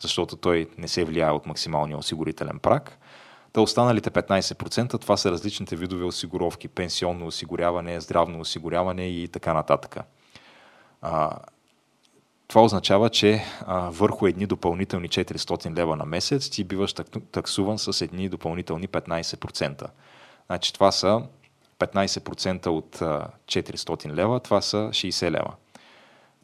защото 0.00 0.36
той 0.36 0.68
не 0.78 0.88
се 0.88 1.04
влияе 1.04 1.30
от 1.30 1.46
максималния 1.46 1.98
осигурителен 1.98 2.58
прак. 2.58 2.98
Та 3.56 3.60
останалите 3.60 4.10
15% 4.10 5.00
това 5.00 5.16
са 5.16 5.30
различните 5.30 5.76
видове 5.76 6.04
осигуровки, 6.04 6.68
пенсионно 6.68 7.26
осигуряване, 7.26 8.00
здравно 8.00 8.40
осигуряване 8.40 9.08
и 9.08 9.28
така 9.28 9.54
нататък. 9.54 9.96
А, 11.02 11.30
това 12.48 12.62
означава, 12.62 13.10
че 13.10 13.44
а, 13.66 13.90
върху 13.90 14.26
едни 14.26 14.46
допълнителни 14.46 15.08
400 15.08 15.76
лева 15.76 15.96
на 15.96 16.04
месец 16.04 16.50
ти 16.50 16.64
биваш 16.64 16.94
таксуван 17.32 17.78
с 17.78 18.00
едни 18.00 18.28
допълнителни 18.28 18.88
15%. 18.88 19.86
Значи 20.46 20.72
това 20.72 20.92
са 20.92 21.22
15% 21.78 22.66
от 22.66 23.02
а, 23.02 23.28
400 23.46 24.14
лева, 24.14 24.40
това 24.40 24.60
са 24.60 24.76
60 24.76 25.30
лева 25.30 25.54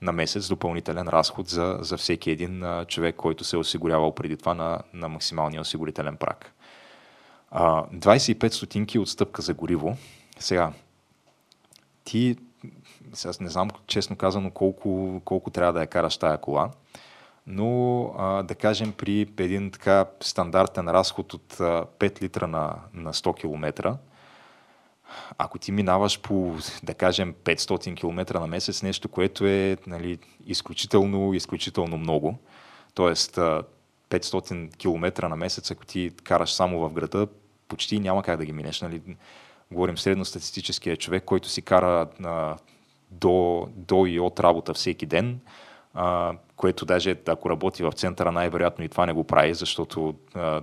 на 0.02 0.12
месец 0.12 0.48
допълнителен 0.48 1.08
разход 1.08 1.48
за, 1.48 1.78
за 1.80 1.96
всеки 1.96 2.30
един 2.30 2.62
а, 2.62 2.84
човек, 2.84 3.16
който 3.16 3.44
се 3.44 3.56
е 3.56 3.58
осигурявал 3.58 4.14
преди 4.14 4.36
това 4.36 4.54
на, 4.54 4.80
на 4.94 5.08
максималния 5.08 5.60
осигурителен 5.60 6.16
прак. 6.16 6.52
А, 7.54 7.86
25 7.86 8.48
стотинки 8.48 8.98
отстъпка 8.98 9.42
за 9.42 9.54
гориво. 9.54 9.96
Сега, 10.38 10.72
ти 12.04 12.36
сега 13.12 13.32
не 13.40 13.48
знам 13.48 13.70
честно 13.86 14.16
казано 14.16 14.50
колко, 14.50 15.20
колко 15.24 15.50
трябва 15.50 15.72
да 15.72 15.80
я 15.80 15.86
караш 15.86 16.16
тая 16.16 16.38
кола, 16.38 16.70
но 17.46 18.02
а, 18.18 18.42
да 18.42 18.54
кажем 18.54 18.92
при 18.92 19.20
един 19.38 19.70
така 19.70 20.06
стандартен 20.20 20.88
разход 20.88 21.34
от 21.34 21.60
а, 21.60 21.84
5 21.98 22.22
литра 22.22 22.48
на, 22.48 22.74
на 22.94 23.12
100 23.12 23.40
км, 23.40 23.96
ако 25.38 25.58
ти 25.58 25.72
минаваш 25.72 26.20
по, 26.20 26.56
да 26.82 26.94
кажем, 26.94 27.34
500 27.44 27.96
км 27.96 28.40
на 28.40 28.46
месец, 28.46 28.82
нещо, 28.82 29.08
което 29.08 29.46
е 29.46 29.76
нали, 29.86 30.18
изключително, 30.46 31.34
изключително 31.34 31.98
много, 31.98 32.38
т.е. 32.94 33.14
500 34.10 34.76
км 34.76 35.28
на 35.28 35.36
месец, 35.36 35.70
ако 35.70 35.86
ти 35.86 36.10
караш 36.24 36.52
само 36.52 36.78
в 36.80 36.92
града, 36.92 37.26
почти 37.72 38.00
няма 38.00 38.22
как 38.22 38.38
да 38.38 38.44
ги 38.44 38.52
минеш. 38.52 38.80
Нали? 38.80 39.02
Говорим 39.70 39.98
средностатистическия 39.98 40.96
човек, 40.96 41.24
който 41.24 41.48
си 41.48 41.62
кара 41.62 42.06
а, 42.24 42.56
до, 43.10 43.68
до 43.76 44.06
и 44.06 44.20
от 44.20 44.40
работа 44.40 44.74
всеки 44.74 45.06
ден, 45.06 45.40
а, 45.94 46.32
което 46.56 46.84
даже 46.84 47.16
ако 47.26 47.50
работи 47.50 47.82
в 47.82 47.92
центъра, 47.92 48.32
най-вероятно 48.32 48.84
и 48.84 48.88
това 48.88 49.06
не 49.06 49.12
го 49.12 49.24
прави, 49.24 49.54
защото 49.54 50.14
а, 50.34 50.62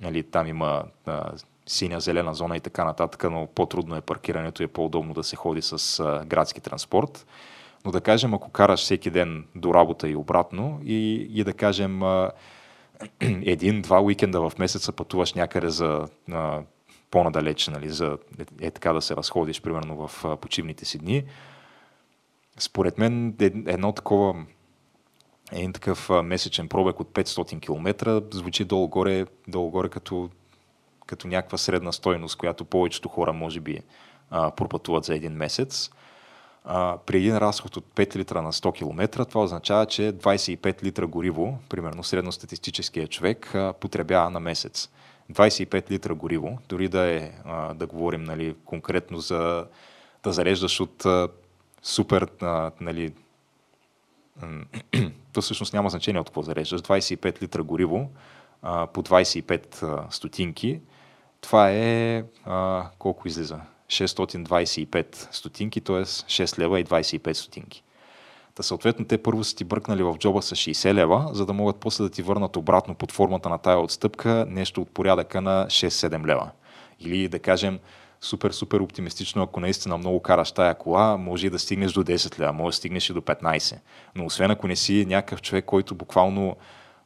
нали, 0.00 0.22
там 0.22 0.46
има 0.46 0.84
а, 1.06 1.32
синя, 1.66 2.00
зелена 2.00 2.34
зона 2.34 2.56
и 2.56 2.60
така 2.60 2.84
нататък, 2.84 3.24
но 3.30 3.48
по-трудно 3.54 3.96
е 3.96 4.00
паркирането 4.00 4.62
и 4.62 4.64
е 4.64 4.68
по-удобно 4.68 5.14
да 5.14 5.24
се 5.24 5.36
ходи 5.36 5.62
с 5.62 6.00
а, 6.00 6.24
градски 6.26 6.60
транспорт. 6.60 7.26
Но 7.84 7.90
да 7.90 8.00
кажем, 8.00 8.34
ако 8.34 8.50
караш 8.50 8.80
всеки 8.80 9.10
ден 9.10 9.44
до 9.54 9.74
работа 9.74 10.08
и 10.08 10.16
обратно 10.16 10.80
и, 10.84 11.28
и 11.34 11.44
да 11.44 11.52
кажем 11.52 12.02
а, 12.02 12.30
един-два 13.20 14.00
уикенда 14.00 14.50
в 14.50 14.58
месеца 14.58 14.92
пътуваш 14.92 15.34
някъде 15.34 15.70
за 15.70 16.08
а, 16.32 16.62
по-надалеч, 17.10 17.68
нали, 17.68 17.88
за 17.88 18.18
е, 18.38 18.66
е 18.66 18.70
така 18.70 18.92
да 18.92 19.02
се 19.02 19.16
разходиш, 19.16 19.60
примерно 19.60 20.08
в 20.08 20.24
а, 20.24 20.36
почивните 20.36 20.84
си 20.84 20.98
дни, 20.98 21.24
според 22.58 22.98
мен 22.98 23.36
е, 23.40 23.44
едно 23.44 23.92
такова 23.92 24.46
един 25.52 25.72
такъв 25.72 26.10
месечен 26.24 26.68
пробег 26.68 27.00
от 27.00 27.08
500 27.08 27.60
км 27.60 28.22
звучи 28.32 28.64
долу-горе, 28.64 29.26
долу-горе 29.48 29.88
като, 29.88 30.30
като 31.06 31.28
някаква 31.28 31.58
средна 31.58 31.92
стойност, 31.92 32.36
която 32.36 32.64
повечето 32.64 33.08
хора 33.08 33.32
може 33.32 33.60
би 33.60 33.80
пропътуват 34.30 35.04
за 35.04 35.14
един 35.14 35.32
месец. 35.32 35.90
А, 36.66 36.98
при 37.06 37.16
един 37.16 37.36
разход 37.36 37.76
от 37.76 37.84
5 37.94 38.16
литра 38.16 38.42
на 38.42 38.52
100 38.52 38.74
км, 38.74 39.24
това 39.24 39.44
означава, 39.44 39.86
че 39.86 40.12
25 40.12 40.82
литра 40.82 41.06
гориво, 41.06 41.58
примерно 41.68 42.04
средностатистическия 42.04 43.08
човек, 43.08 43.54
а, 43.54 43.72
потребява 43.72 44.30
на 44.30 44.40
месец. 44.40 44.90
25 45.32 45.90
литра 45.90 46.14
гориво, 46.14 46.58
дори 46.68 46.88
да 46.88 47.00
е, 47.00 47.32
а, 47.44 47.74
да 47.74 47.86
говорим 47.86 48.22
нали, 48.22 48.56
конкретно 48.64 49.18
за 49.18 49.66
да 50.22 50.32
зареждаш 50.32 50.80
от 50.80 51.04
а, 51.04 51.28
супер, 51.82 52.28
а, 52.42 52.70
нали, 52.80 53.12
то 55.32 55.42
всъщност 55.42 55.72
няма 55.72 55.90
значение 55.90 56.20
от 56.20 56.28
какво 56.28 56.42
зареждаш, 56.42 56.80
25 56.80 57.42
литра 57.42 57.62
гориво 57.62 58.10
а, 58.62 58.86
по 58.86 59.02
25 59.02 59.82
а, 59.82 60.06
стотинки, 60.10 60.80
това 61.40 61.70
е 61.70 62.24
а, 62.44 62.86
колко 62.98 63.28
излиза? 63.28 63.60
625 63.88 65.28
стотинки, 65.30 65.80
т.е. 65.80 66.04
6 66.04 66.58
лева 66.58 66.80
и 66.80 66.84
25 66.84 67.32
стотинки. 67.32 67.82
Та 68.54 68.62
съответно 68.62 69.04
те 69.04 69.22
първо 69.22 69.44
са 69.44 69.56
ти 69.56 69.64
бръкнали 69.64 70.02
в 70.02 70.16
джоба 70.18 70.42
с 70.42 70.54
60 70.54 70.94
лева, 70.94 71.30
за 71.32 71.46
да 71.46 71.52
могат 71.52 71.76
после 71.76 72.04
да 72.04 72.10
ти 72.10 72.22
върнат 72.22 72.56
обратно 72.56 72.94
под 72.94 73.12
формата 73.12 73.48
на 73.48 73.58
тая 73.58 73.78
отстъпка 73.78 74.46
нещо 74.48 74.80
от 74.80 74.90
порядъка 74.90 75.40
на 75.40 75.66
6-7 75.66 76.26
лева. 76.26 76.50
Или 77.00 77.28
да 77.28 77.38
кажем, 77.38 77.78
супер, 78.20 78.50
супер 78.50 78.80
оптимистично, 78.80 79.42
ако 79.42 79.60
наистина 79.60 79.98
много 79.98 80.22
караш 80.22 80.52
тая 80.52 80.74
кола, 80.74 81.16
може 81.16 81.46
и 81.46 81.50
да 81.50 81.58
стигнеш 81.58 81.92
до 81.92 82.04
10 82.04 82.38
лева, 82.38 82.52
може 82.52 82.74
да 82.74 82.76
стигнеш 82.76 83.10
и 83.10 83.12
до 83.12 83.20
15. 83.20 83.78
Но 84.14 84.24
освен 84.24 84.50
ако 84.50 84.68
не 84.68 84.76
си 84.76 85.06
някакъв 85.08 85.42
човек, 85.42 85.64
който 85.64 85.94
буквално 85.94 86.56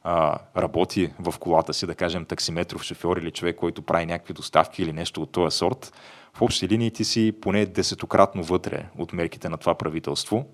а, 0.03 0.39
работи 0.57 1.13
в 1.19 1.39
колата 1.39 1.73
си, 1.73 1.85
да 1.87 1.95
кажем 1.95 2.25
таксиметров 2.25 2.83
шофьор 2.83 3.17
или 3.17 3.31
човек, 3.31 3.55
който 3.55 3.81
прави 3.81 4.05
някакви 4.05 4.33
доставки 4.33 4.81
или 4.81 4.93
нещо 4.93 5.21
от 5.21 5.31
този 5.31 5.57
сорт, 5.57 5.93
в 6.33 6.41
общи 6.41 6.67
линии 6.67 6.91
ти 6.91 7.05
си 7.05 7.33
поне 7.41 7.65
десетократно 7.65 8.43
вътре 8.43 8.89
от 8.97 9.13
мерките 9.13 9.49
на 9.49 9.57
това 9.57 9.75
правителство. 9.75 10.45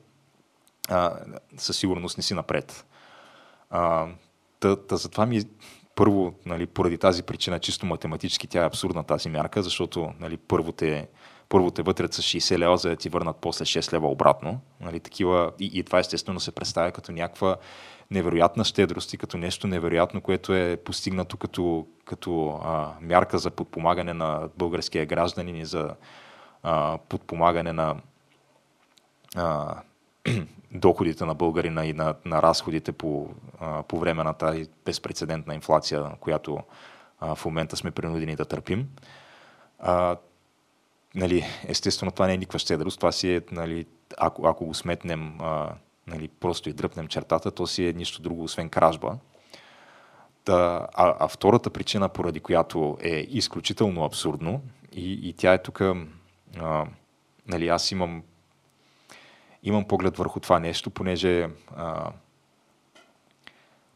А, 0.90 1.14
със 1.58 1.78
сигурност 1.78 2.18
не 2.18 2.24
си 2.24 2.34
напред. 2.34 2.86
А, 3.70 4.08
та, 4.60 4.76
та 4.76 4.96
затова 4.96 5.26
ми 5.26 5.42
първо, 5.96 6.34
нали, 6.46 6.68
поради 6.68 6.98
тази 6.98 7.24
причина, 7.24 7.60
чисто 7.60 7.86
математически, 7.86 8.48
тя 8.48 8.64
е 8.64 8.66
абсурдна 8.66 9.04
тази 9.04 9.30
мярка, 9.30 9.64
защото 9.64 10.14
нали, 10.20 10.38
първо, 10.38 10.72
те, 10.72 11.08
първо 11.50 11.72
те 11.72 11.82
вътре 11.82 12.08
с 12.12 12.22
60 12.22 12.58
лева, 12.58 12.78
за 12.78 12.90
да 12.90 12.96
ти 12.96 13.10
върнат 13.10 13.38
после 13.42 13.66
6 13.66 13.94
лева 13.94 14.08
обратно. 14.08 14.60
Нали, 14.82 15.00
такива, 15.00 15.52
и, 15.60 15.72
и 15.74 15.84
това 15.84 16.00
естествено 16.00 16.40
се 16.40 16.52
представя 16.52 16.92
като 16.92 17.12
някаква 17.12 17.56
невероятна 18.12 18.64
щедрост 18.64 19.14
и 19.14 19.18
като 19.18 19.38
нещо 19.38 19.68
невероятно, 19.68 20.22
което 20.22 20.54
е 20.54 20.78
постигнато 20.86 21.38
като, 21.38 21.88
като 22.06 22.60
а, 22.64 22.94
мярка 23.02 23.38
за 23.38 23.52
подпомагане 23.52 24.14
на 24.14 24.50
българския 24.58 25.06
гражданин 25.06 25.56
и 25.56 25.66
за 25.66 25.96
а, 26.64 26.98
подпомагане 27.10 27.74
на 27.74 27.96
а, 29.36 29.76
доходите 30.72 31.26
на 31.26 31.36
българина 31.36 31.86
и 31.86 31.94
на, 31.94 32.16
на 32.26 32.42
разходите 32.42 32.92
по, 32.92 33.30
а, 33.60 33.84
по 33.84 34.00
време 34.00 34.24
на 34.24 34.34
тази 34.34 34.68
безпредседентна 34.86 35.56
инфлация, 35.56 36.12
която 36.20 36.60
а, 37.20 37.36
в 37.36 37.46
момента 37.46 37.78
сме 37.78 37.92
принудени 37.92 38.36
да 38.36 38.46
търпим. 38.46 38.88
А, 39.80 40.18
нали, 41.16 41.46
естествено, 41.68 42.12
това 42.12 42.28
не 42.28 42.34
е 42.34 42.38
никаква 42.38 42.60
щедрост, 42.60 43.00
това 43.00 43.12
си 43.12 43.36
е, 43.36 43.42
нали, 43.52 43.86
ако, 44.18 44.48
ако 44.48 44.66
го 44.66 44.74
сметнем 44.74 45.42
а, 45.42 45.74
нали, 46.08 46.28
просто 46.28 46.70
и 46.70 46.74
дръпнем 46.74 47.08
чертата, 47.08 47.52
то 47.52 47.68
си 47.68 47.88
е 47.88 47.94
нищо 47.94 48.22
друго, 48.22 48.44
освен 48.44 48.70
кражба. 48.70 49.18
Та, 50.44 50.88
а, 50.94 51.16
а 51.20 51.28
втората 51.28 51.70
причина, 51.70 52.10
поради 52.10 52.40
която 52.40 52.98
е 53.02 53.28
изключително 53.30 54.04
абсурдно, 54.04 54.62
и, 54.94 55.30
и 55.30 55.34
тя 55.34 55.54
е 55.54 55.64
тук, 55.64 55.82
нали, 57.48 57.68
аз 57.68 57.92
имам, 57.92 58.24
имам 59.64 59.88
поглед 59.88 60.18
върху 60.18 60.40
това 60.40 60.60
нещо, 60.60 60.90
понеже 60.90 61.50
а, 61.76 62.12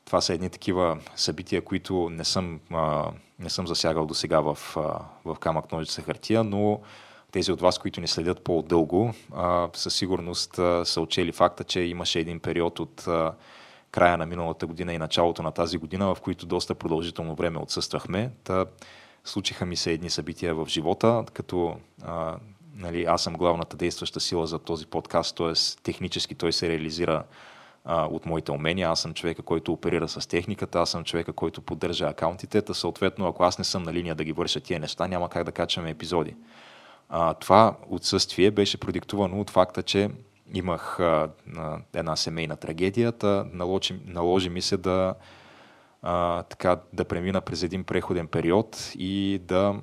това 0.06 0.22
са 0.22 0.34
едни 0.34 0.50
такива 0.50 1.00
събития, 1.16 1.62
които 1.64 2.10
не 2.10 2.24
съм, 2.24 2.60
а, 2.72 3.12
не 3.40 3.50
съм 3.50 3.68
засягал 3.68 4.06
до 4.06 4.14
сега 4.14 4.40
в, 4.40 4.58
в 5.26 5.38
камък 5.40 5.72
ножица 5.72 6.02
хартия, 6.02 6.44
но 6.44 6.82
тези 7.32 7.52
от 7.52 7.62
вас, 7.62 7.78
които 7.78 8.02
ни 8.02 8.08
следят 8.08 8.44
по-дълго, 8.44 9.14
със 9.74 9.96
сигурност 9.96 10.56
са 10.84 11.02
отчели 11.02 11.32
факта, 11.32 11.64
че 11.64 11.80
имаше 11.80 12.20
един 12.20 12.40
период 12.40 12.80
от 12.80 13.08
края 13.92 14.18
на 14.18 14.26
миналата 14.26 14.68
година 14.68 14.94
и 14.94 14.98
началото 14.98 15.44
на 15.44 15.52
тази 15.52 15.78
година, 15.78 16.16
в 16.16 16.22
които 16.22 16.46
доста 16.46 16.76
продължително 16.76 17.36
време 17.36 17.60
отсъствахме. 17.60 18.32
Та, 18.44 18.66
случиха 19.26 19.66
ми 19.66 19.76
се 19.76 19.92
едни 19.92 20.10
събития 20.10 20.56
в 20.56 20.68
живота, 20.68 21.24
като 21.34 21.76
а, 22.04 22.38
нали, 22.76 23.06
аз 23.06 23.24
съм 23.24 23.34
главната 23.34 23.78
действаща 23.78 24.20
сила 24.20 24.48
за 24.48 24.60
този 24.60 24.86
подкаст, 24.86 25.36
т.е. 25.36 25.54
технически 25.84 26.36
той 26.36 26.54
се 26.54 26.70
реализира 26.70 27.24
а, 27.86 28.06
от 28.06 28.26
моите 28.26 28.52
умения. 28.52 28.90
Аз 28.90 29.02
съм 29.02 29.14
човека, 29.14 29.42
който 29.42 29.74
оперира 29.74 30.08
с 30.08 30.28
техниката, 30.28 30.80
аз 30.80 30.90
съм 30.90 31.04
човека, 31.04 31.34
който 31.34 31.62
поддържа 31.62 32.06
акаунтите, 32.06 32.62
та 32.62 32.74
съответно, 32.74 33.28
ако 33.28 33.44
аз 33.44 33.58
не 33.58 33.64
съм 33.64 33.84
на 33.84 33.94
линия 33.94 34.16
да 34.16 34.24
ги 34.24 34.32
върша 34.32 34.60
тия 34.60 34.80
неща, 34.80 35.08
няма 35.08 35.30
как 35.30 35.44
да 35.44 35.52
качваме 35.52 35.90
епизоди. 35.90 36.36
А, 37.14 37.34
това 37.34 37.76
отсъствие 37.90 38.52
беше 38.52 38.78
продиктувано 38.78 39.42
от 39.42 39.50
факта, 39.50 39.84
че 39.84 40.10
имах 40.54 41.00
а, 41.00 41.30
една 41.94 42.16
семейна 42.16 42.56
трагедия, 42.56 43.14
наложи, 43.54 44.00
наложи 44.06 44.50
ми 44.50 44.62
се 44.62 44.78
да, 44.78 45.16
а, 46.02 46.44
така, 46.44 46.80
да 46.94 47.06
премина 47.06 47.42
през 47.42 47.64
един 47.64 47.84
преходен 47.84 48.28
период 48.28 48.92
и 48.96 49.42
да, 49.44 49.76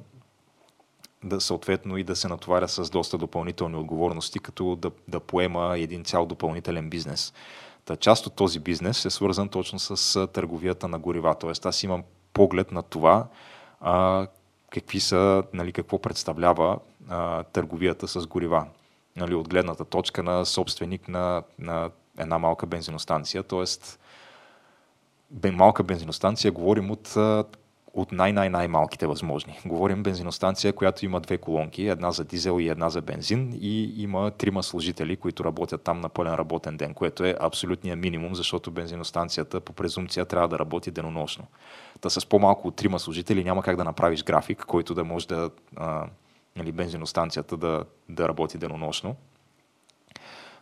да 1.24 1.40
съответно 1.40 1.96
и 1.96 2.04
да 2.04 2.16
се 2.16 2.28
натоваря 2.28 2.68
с 2.68 2.90
доста 2.90 3.18
допълнителни 3.18 3.76
отговорности, 3.76 4.38
като 4.38 4.76
да, 4.76 4.90
да 5.08 5.20
поема 5.20 5.78
един 5.78 6.04
цял 6.04 6.26
допълнителен 6.26 6.90
бизнес. 6.90 7.32
Та 7.84 7.96
част 7.96 8.26
от 8.26 8.36
този 8.36 8.60
бизнес 8.60 9.04
е 9.04 9.10
свързан 9.10 9.48
точно 9.48 9.78
с 9.78 10.26
търговията 10.26 10.88
на 10.88 10.98
горива. 10.98 11.34
Тоест 11.40 11.66
аз 11.66 11.82
имам 11.82 12.02
поглед 12.32 12.72
на 12.72 12.82
това 12.82 13.26
а, 13.80 14.26
какви 14.70 15.00
са, 15.00 15.42
нали, 15.52 15.72
какво 15.72 15.98
представлява 15.98 16.78
а, 17.09 17.42
търговията 17.42 18.09
с 18.09 18.26
горива. 18.26 18.66
Нали, 19.16 19.34
от 19.34 19.49
гледната 19.49 19.84
точка 19.84 20.22
на 20.22 20.44
собственик 20.46 21.09
на, 21.09 21.42
на 21.59 21.90
една 22.18 22.38
малка 22.38 22.66
бензиностанция. 22.66 23.42
Тоест, 23.42 24.01
малка 25.53 25.82
бензиностанция 25.82 26.53
говорим 26.53 26.90
от, 26.90 27.16
от 27.94 28.12
най-най-най-малките 28.12 29.07
възможни. 29.07 29.59
Говорим 29.66 30.03
бензиностанция, 30.03 30.72
която 30.72 31.05
има 31.05 31.20
две 31.20 31.38
колонки, 31.38 31.86
една 31.86 32.11
за 32.11 32.24
дизел 32.24 32.61
и 32.61 32.68
една 32.68 32.90
за 32.90 33.03
бензин 33.03 33.53
и 33.61 34.03
има 34.03 34.30
трима 34.30 34.62
служители, 34.62 35.16
които 35.16 35.44
работят 35.44 35.82
там 35.82 36.01
на 36.01 36.09
пълен 36.09 36.34
работен 36.34 36.76
ден, 36.76 36.94
което 36.94 37.24
е 37.24 37.36
абсолютният 37.40 37.99
минимум, 37.99 38.34
защото 38.34 38.70
бензиностанцията 38.70 39.61
по 39.61 39.72
презумпция 39.72 40.24
трябва 40.24 40.49
да 40.49 40.59
работи 40.59 40.90
денонощно. 40.90 41.44
Та 42.01 42.11
с 42.11 42.26
по-малко 42.26 42.68
от 42.68 42.76
трима 42.76 42.99
служители 42.99 43.44
няма 43.44 43.62
как 43.62 43.76
да 43.76 43.84
направиш 43.84 44.24
график, 44.24 44.64
който 44.66 44.94
да 44.94 45.05
може 45.05 45.28
да 45.28 45.51
нали, 46.57 46.72
бензиностанцията 46.72 47.57
да, 47.57 47.84
да 48.09 48.28
работи 48.28 48.59
денонощно. 48.59 49.16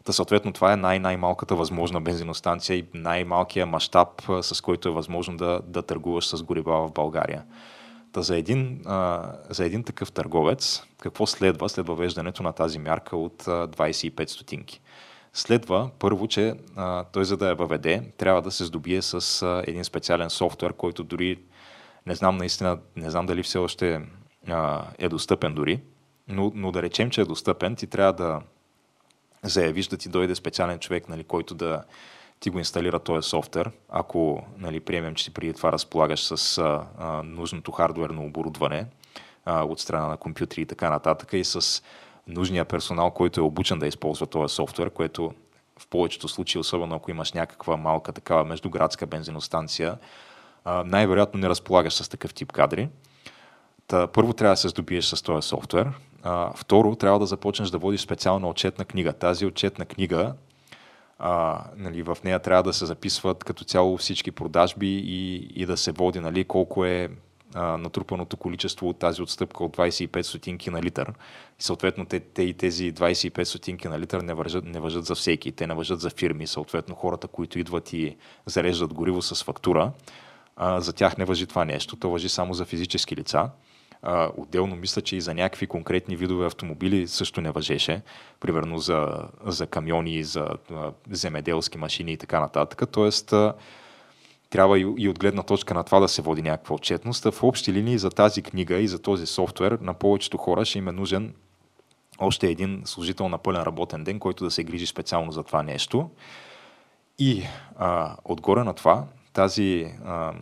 Та 0.05 0.13
съответно 0.13 0.53
това 0.53 0.73
е 0.73 0.77
най-най-малката 0.77 1.55
възможна 1.55 2.01
бензиностанция 2.01 2.77
и 2.77 2.87
най-малкият 2.95 3.69
мащаб, 3.69 4.09
с 4.41 4.61
който 4.61 4.89
е 4.89 4.93
възможно 4.93 5.37
да, 5.37 5.61
да 5.65 5.83
търгуваш 5.83 6.29
с 6.29 6.43
горива 6.43 6.89
в 6.89 6.93
България. 6.93 7.45
Та 8.13 8.23
за 8.23 8.37
един, 8.37 8.83
а, 8.87 9.33
за 9.51 9.65
един 9.65 9.85
такъв 9.85 10.13
търговец, 10.13 10.83
какво 10.99 11.27
следва 11.27 11.69
след 11.69 11.87
въвеждането 11.87 12.43
на 12.43 12.53
тази 12.53 12.79
мярка 12.79 13.17
от 13.17 13.49
а, 13.49 13.69
25 13.69 14.27
стотинки? 14.27 14.81
Следва 15.33 15.91
първо, 15.99 16.29
че 16.29 16.55
а, 16.77 17.05
той 17.05 17.25
за 17.25 17.37
да 17.37 17.49
я 17.49 17.55
въведе, 17.55 18.13
трябва 18.17 18.43
да 18.43 18.51
се 18.51 18.65
здобие 18.65 19.03
с 19.03 19.43
а, 19.43 19.63
един 19.67 19.85
специален 19.85 20.31
софтуер, 20.31 20.73
който 20.73 21.05
дори 21.05 21.39
не 22.07 22.15
знам 22.15 22.37
наистина, 22.37 22.79
не 22.97 23.11
знам 23.11 23.27
дали 23.27 23.43
все 23.43 23.59
още 23.59 24.03
а, 24.49 24.85
е 24.99 25.09
достъпен 25.09 25.55
дори, 25.55 25.81
но, 26.29 26.53
но 26.55 26.73
да 26.73 26.83
речем, 26.83 27.11
че 27.11 27.21
е 27.21 27.25
достъпен, 27.25 27.77
ти 27.77 27.87
трябва 27.87 28.13
да 28.13 28.41
заявиш 29.43 29.87
да 29.87 29.97
ти 29.97 30.09
дойде 30.09 30.35
специален 30.35 30.79
човек, 30.79 31.09
нали, 31.09 31.25
който 31.25 31.55
да 31.55 31.85
ти 32.41 32.51
го 32.51 32.59
инсталира 32.59 32.99
този 32.99 33.29
софтуер, 33.29 33.71
ако 33.89 34.43
нали, 34.59 34.81
приемем, 34.81 35.15
че 35.15 35.25
ти 35.25 35.31
преди 35.31 35.53
това 35.53 35.73
разполагаш 35.73 36.25
с 36.25 36.59
а, 36.59 36.87
а, 36.99 37.23
нужното 37.23 37.73
хардуерно 37.73 38.25
оборудване 38.25 38.87
а, 39.45 39.65
от 39.65 39.81
страна 39.81 40.07
на 40.07 40.17
компютри 40.17 40.61
и 40.61 40.67
така 40.67 40.91
нататък 40.91 41.33
и 41.33 41.45
с 41.45 41.83
нужния 42.27 42.65
персонал, 42.65 43.11
който 43.11 43.41
е 43.41 43.45
обучен 43.45 43.79
да 43.79 43.87
използва 43.87 44.27
този 44.27 44.55
софтуер, 44.55 44.91
което 44.91 45.33
в 45.79 45.87
повечето 45.87 46.29
случаи, 46.29 46.59
особено 46.59 46.97
ако 46.97 47.11
имаш 47.11 47.33
някаква 47.33 47.77
малка 47.77 48.13
такава 48.13 48.45
междуградска 48.45 49.07
бензиностанция, 49.07 49.99
най-вероятно 50.85 51.41
не 51.41 51.49
разполагаш 51.49 51.95
с 51.95 52.09
такъв 52.09 52.35
тип 52.35 52.53
кадри. 52.53 52.89
Та, 53.87 54.07
първо 54.07 54.33
трябва 54.33 54.53
да 54.53 54.57
се 54.57 54.69
здобиеш 54.69 55.05
с 55.05 55.23
този 55.23 55.49
софтуер. 55.49 55.93
А, 56.23 56.53
второ, 56.57 56.97
трябва 56.97 57.19
да 57.19 57.27
започнеш 57.27 57.71
да 57.71 57.79
водиш 57.79 58.01
специална 58.01 58.49
отчетна 58.49 58.85
книга. 58.85 59.13
Тази 59.13 59.47
отчетна 59.47 59.85
книга, 59.85 60.35
а, 61.19 61.65
нали, 61.77 62.03
в 62.03 62.19
нея 62.25 62.39
трябва 62.39 62.63
да 62.63 62.73
се 62.73 62.87
записват 62.87 63.45
като 63.45 63.65
цяло 63.65 63.97
всички 63.97 64.31
продажби 64.31 64.97
и, 64.97 65.35
и 65.63 65.67
да 65.67 65.77
се 65.77 65.93
води 65.93 66.21
нали, 66.21 66.45
колко 66.45 66.85
е 66.85 67.09
а, 67.55 67.77
натрупаното 67.77 68.37
количество 68.37 68.89
от 68.89 68.99
тази 68.99 69.23
отстъпка 69.23 69.65
от 69.65 69.77
25 69.77 70.23
стотинки 70.23 70.71
на 70.71 70.83
литър. 70.83 71.13
И 71.61 71.63
съответно 71.63 72.07
те, 72.07 72.21
те 72.21 72.43
и 72.43 72.55
тези 72.55 72.93
25 72.93 73.45
стотинки 73.45 73.89
на 73.89 73.99
литър 73.99 74.21
не 74.21 74.35
въжат, 74.35 74.65
не 74.65 74.81
въжат 74.81 75.05
за 75.05 75.15
всеки. 75.15 75.53
Те 75.53 75.67
не 75.67 75.75
въжат 75.75 76.01
за 76.01 76.11
фирми. 76.11 76.47
Съответно 76.47 76.95
хората, 76.95 77.29
които 77.29 77.59
идват 77.59 77.93
и 77.93 78.17
зареждат 78.47 78.95
гориво 78.95 79.23
с 79.23 79.45
фактура, 79.45 79.93
а, 80.57 80.81
за 80.81 80.93
тях 80.93 81.19
не 81.19 81.25
въжи 81.25 81.47
това 81.47 81.65
нещо. 81.65 81.97
То 81.97 82.11
въжи 82.11 82.29
само 82.29 82.55
за 82.55 82.65
физически 82.65 83.17
лица. 83.17 83.51
А, 84.03 84.31
отделно 84.37 84.77
мисля, 84.77 85.03
че 85.03 85.17
и 85.17 85.21
за 85.21 85.35
някакви 85.35 85.67
конкретни 85.67 86.17
видове 86.17 86.47
автомобили 86.47 87.09
също 87.09 87.41
не 87.41 87.51
въжеше. 87.51 88.03
Примерно 88.41 88.79
за, 88.79 89.29
за 89.47 89.67
камиони, 89.67 90.25
за 90.25 90.49
а, 90.71 90.93
земеделски 91.11 91.79
машини 91.79 92.13
и 92.13 92.17
така 92.17 92.41
нататък. 92.41 92.83
Тоест, 92.93 93.33
а, 93.33 93.55
трябва 94.51 94.79
и, 94.79 94.95
и 94.99 95.09
от 95.09 95.19
гледна 95.19 95.43
точка 95.43 95.75
на 95.75 95.85
това 95.85 96.01
да 96.01 96.09
се 96.09 96.23
води 96.23 96.43
някаква 96.43 96.75
отчетност. 96.75 97.25
В 97.25 97.43
общи 97.43 97.73
линии 97.73 97.99
за 97.99 98.11
тази 98.11 98.43
книга 98.43 98.77
и 98.77 98.89
за 98.89 98.99
този 98.99 99.27
софтуер 99.27 99.79
на 99.81 99.95
повечето 99.95 100.37
хора 100.37 100.65
ще 100.65 100.79
им 100.79 100.89
е 100.89 100.93
нужен 100.93 101.35
още 102.19 102.49
един 102.49 102.83
служител 102.85 103.29
на 103.29 103.39
пълен 103.39 103.63
работен 103.63 104.05
ден, 104.05 104.19
който 104.19 104.45
да 104.45 104.51
се 104.51 104.65
грижи 104.65 104.87
специално 104.87 105.33
за 105.33 105.43
това 105.43 105.63
нещо. 105.63 106.11
И 107.19 107.43
а, 107.79 108.17
отгоре 108.25 108.65
на 108.65 108.75
това, 108.75 109.05
тази 109.33 109.93
а, 110.05 110.33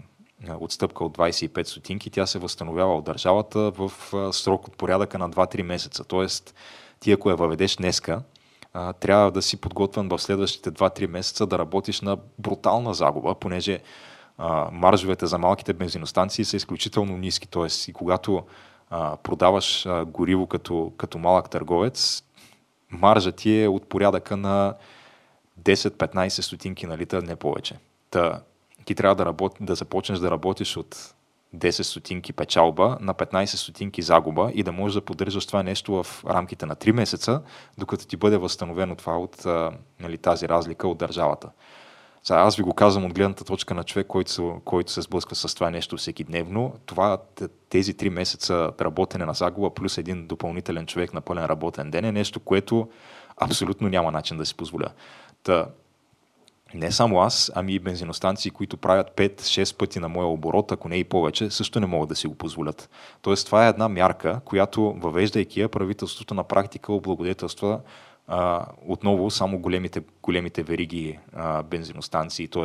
отстъпка 0.61 1.05
от 1.05 1.17
25 1.19 1.63
стотинки, 1.63 2.11
тя 2.11 2.27
се 2.27 2.39
възстановява 2.39 2.97
от 2.97 3.05
държавата 3.05 3.71
в 3.71 3.93
срок 4.33 4.69
от 4.69 4.77
порядъка 4.77 5.19
на 5.19 5.31
2-3 5.31 5.63
месеца. 5.63 6.05
Тоест, 6.05 6.55
ти 7.01 7.13
ако 7.13 7.31
я 7.31 7.37
въведеш 7.37 7.77
днеска, 7.77 8.23
трябва 9.01 9.31
да 9.31 9.43
си 9.43 9.57
подготвен 9.57 10.09
в 10.09 10.19
следващите 10.19 10.73
2-3 10.73 11.07
месеца 11.07 11.47
да 11.47 11.59
работиш 11.59 12.01
на 12.01 12.19
брутална 12.39 12.95
загуба, 12.95 13.35
понеже 13.35 13.81
маржовете 14.73 15.27
за 15.27 15.39
малките 15.39 15.73
бензиностанции 15.73 16.45
са 16.45 16.57
изключително 16.57 17.17
ниски. 17.17 17.49
Тоест, 17.49 17.89
и 17.89 17.93
когато 17.93 18.43
продаваш 19.23 19.87
гориво 20.07 20.47
като, 20.47 20.93
като 20.97 21.19
малък 21.19 21.51
търговец, 21.51 22.23
маржа 22.91 23.33
ти 23.33 23.63
е 23.63 23.69
от 23.69 23.89
порядъка 23.89 24.37
на 24.37 24.75
10-15 25.63 26.29
стотинки 26.29 26.87
на 26.87 26.99
литър, 26.99 27.23
не 27.23 27.37
повече. 27.37 27.79
Та, 28.11 28.41
ти 28.85 28.95
трябва 28.95 29.15
да, 29.15 29.27
работ... 29.27 29.57
да 29.61 29.75
започнеш 29.75 30.19
да 30.19 30.31
работиш 30.31 30.77
от 30.77 31.15
10 31.57 31.83
стотинки 31.83 32.33
печалба 32.33 32.99
на 33.01 33.15
15 33.15 33.47
стотинки 33.47 34.03
загуба 34.03 34.51
и 34.55 34.63
да 34.63 34.73
можеш 34.73 34.95
да 34.95 35.01
поддържаш 35.01 35.47
това 35.47 35.63
нещо 35.63 36.03
в 36.03 36.25
рамките 36.25 36.67
на 36.67 36.77
3 36.77 36.93
месеца, 36.93 37.43
докато 37.79 38.07
ти 38.07 38.17
бъде 38.17 38.37
възстановено 38.37 38.97
това 38.97 39.19
от 39.19 39.45
нали, 40.01 40.19
тази 40.19 40.49
разлика 40.49 40.89
от 40.89 40.99
държавата. 40.99 41.51
Сега, 42.23 42.41
аз 42.41 42.57
ви 42.57 42.63
го 42.63 42.75
казвам 42.75 43.05
от 43.05 43.15
гледната 43.15 43.45
точка 43.45 43.75
на 43.75 43.85
човек, 43.85 44.07
който, 44.07 44.61
който 44.65 44.93
се 44.93 45.03
сблъсква 45.03 45.37
с 45.37 45.55
това 45.55 45.71
нещо 45.71 45.97
всеки 45.97 46.25
дневно. 46.25 46.75
Това, 46.87 47.19
тези 47.69 47.95
3 47.95 48.09
месеца 48.09 48.71
работене 48.81 49.25
на 49.25 49.35
загуба 49.35 49.75
плюс 49.75 49.99
един 49.99 50.27
допълнителен 50.27 50.87
човек 50.87 51.15
на 51.15 51.21
пълен 51.21 51.45
работен 51.45 51.91
ден 51.91 52.05
е 52.05 52.13
нещо, 52.13 52.41
което 52.41 52.89
абсолютно 53.37 53.89
няма 53.89 54.13
начин 54.13 54.37
да 54.37 54.47
си 54.47 54.55
позволя. 54.55 54.89
Та, 55.43 55.67
не 56.75 56.93
само 56.93 57.21
аз, 57.21 57.53
ами 57.55 57.73
и 57.73 57.79
бензиностанции, 57.79 58.51
които 58.51 58.77
правят 58.77 59.13
5-6 59.17 59.77
пъти 59.77 59.99
на 59.99 60.09
моя 60.09 60.29
оборот, 60.29 60.73
ако 60.73 60.89
не 60.89 60.97
и 60.97 61.05
повече, 61.05 61.51
също 61.51 61.81
не 61.81 61.87
могат 61.87 62.09
да 62.09 62.17
си 62.17 62.27
го 62.27 62.35
позволят. 62.35 62.91
Тоест, 63.23 63.47
това 63.47 63.67
е 63.67 63.69
една 63.69 63.89
мярка, 63.89 64.41
която, 64.45 64.93
въвеждайки 64.93 65.61
я, 65.61 65.69
правителството 65.69 66.35
на 66.35 66.45
практика 66.45 66.93
облагодетелства 66.93 67.81
а, 68.27 68.67
отново 68.87 69.31
само 69.31 69.59
големите, 69.59 70.03
големите 70.23 70.63
вериги 70.63 71.19
а, 71.33 71.63
бензиностанции, 71.63 72.49
т.е. 72.49 72.63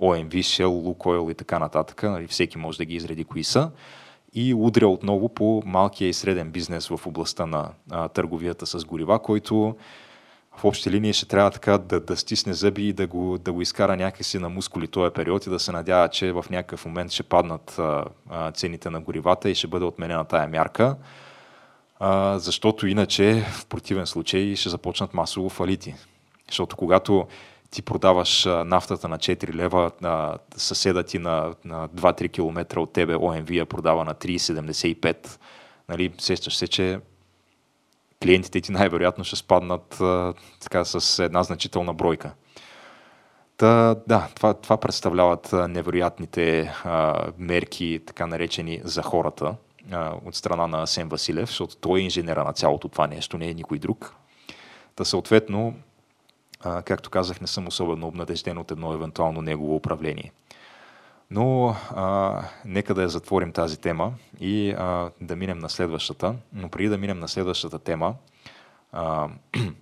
OMV, 0.00 0.34
Shell, 0.34 0.66
Lukoil 0.66 1.30
и 1.30 1.34
така 1.34 1.58
нататък. 1.58 2.02
Нали, 2.02 2.26
всеки 2.26 2.58
може 2.58 2.78
да 2.78 2.84
ги 2.84 2.94
изреди 2.94 3.24
кои 3.24 3.44
са. 3.44 3.70
И 4.34 4.54
удря 4.54 4.88
отново 4.88 5.28
по 5.28 5.62
малкия 5.66 6.08
и 6.08 6.12
среден 6.12 6.50
бизнес 6.50 6.88
в 6.88 7.06
областта 7.06 7.46
на 7.46 7.70
а, 7.90 8.08
търговията 8.08 8.66
с 8.66 8.84
горива, 8.84 9.18
който 9.18 9.76
в 10.56 10.64
общи 10.64 10.90
линии 10.90 11.12
ще 11.12 11.26
трябва 11.26 11.50
така 11.50 11.78
да, 11.78 12.00
да 12.00 12.16
стисне 12.16 12.54
зъби 12.54 12.88
и 12.88 12.92
да 12.92 13.06
го, 13.06 13.38
да 13.38 13.52
го 13.52 13.62
изкара 13.62 13.96
някакси 13.96 14.38
на 14.38 14.48
мускули 14.48 14.88
този 14.88 15.14
период 15.14 15.46
и 15.46 15.50
да 15.50 15.58
се 15.58 15.72
надява, 15.72 16.08
че 16.08 16.32
в 16.32 16.44
някакъв 16.50 16.84
момент 16.86 17.12
ще 17.12 17.22
паднат 17.22 17.78
а, 17.78 18.04
а, 18.30 18.52
цените 18.52 18.90
на 18.90 19.00
горивата 19.00 19.50
и 19.50 19.54
ще 19.54 19.66
бъде 19.66 19.84
отменена 19.84 20.24
тая 20.24 20.48
мярка, 20.48 20.96
а, 22.00 22.38
защото 22.38 22.86
иначе 22.86 23.44
в 23.52 23.66
противен 23.66 24.06
случай 24.06 24.56
ще 24.56 24.68
започнат 24.68 25.14
масово 25.14 25.48
фалити. 25.48 25.94
Защото 26.48 26.76
когато 26.76 27.26
ти 27.70 27.82
продаваш 27.82 28.44
нафтата 28.44 29.08
на 29.08 29.18
4 29.18 29.54
лева, 29.54 29.90
а, 30.02 30.38
съседа 30.56 31.02
ти 31.02 31.18
на, 31.18 31.54
на 31.64 31.88
2-3 31.88 32.32
км 32.32 32.80
от 32.80 32.92
тебе 32.92 33.16
ОМВ 33.16 33.50
я 33.50 33.66
продава 33.66 34.04
на 34.04 34.14
3,75, 34.14 35.38
нали, 35.88 36.12
сещаш 36.18 36.56
се, 36.56 36.68
че 36.68 37.00
клиентите 38.22 38.60
ти 38.60 38.72
най-вероятно 38.72 39.24
ще 39.24 39.36
спаднат 39.36 40.00
а, 40.00 40.34
така, 40.60 40.84
с 40.84 41.24
една 41.24 41.42
значителна 41.42 41.94
бройка. 41.94 42.32
Та, 43.56 43.96
да, 44.06 44.28
това, 44.34 44.54
това 44.54 44.76
представляват 44.76 45.52
невероятните 45.52 46.74
а, 46.84 47.26
мерки, 47.38 48.00
така 48.06 48.26
наречени 48.26 48.80
за 48.84 49.02
хората 49.02 49.54
а, 49.92 50.14
от 50.24 50.34
страна 50.34 50.66
на 50.66 50.86
Сен 50.86 51.08
Василев, 51.08 51.48
защото 51.48 51.76
той 51.76 52.00
е 52.00 52.02
инженера 52.02 52.44
на 52.44 52.52
цялото 52.52 52.88
това 52.88 53.06
нещо, 53.06 53.38
не 53.38 53.48
е 53.48 53.54
никой 53.54 53.78
друг. 53.78 54.14
Та 54.96 55.04
съответно, 55.04 55.74
а, 56.60 56.82
както 56.82 57.10
казах, 57.10 57.40
не 57.40 57.46
съм 57.46 57.66
особено 57.66 58.06
обнадежден 58.06 58.58
от 58.58 58.70
едно 58.70 58.92
евентуално 58.92 59.42
негово 59.42 59.76
управление. 59.76 60.32
Но 61.34 61.76
а, 61.90 62.40
нека 62.64 62.94
да 62.94 63.02
я 63.02 63.08
затворим 63.08 63.52
тази 63.52 63.80
тема 63.80 64.12
и 64.40 64.70
а, 64.70 65.10
да 65.20 65.36
минем 65.36 65.58
на 65.58 65.70
следващата. 65.70 66.34
Но 66.52 66.68
преди 66.68 66.88
да 66.88 66.98
минем 66.98 67.18
на 67.18 67.28
следващата 67.28 67.78
тема, 67.78 68.14
а, 68.92 69.28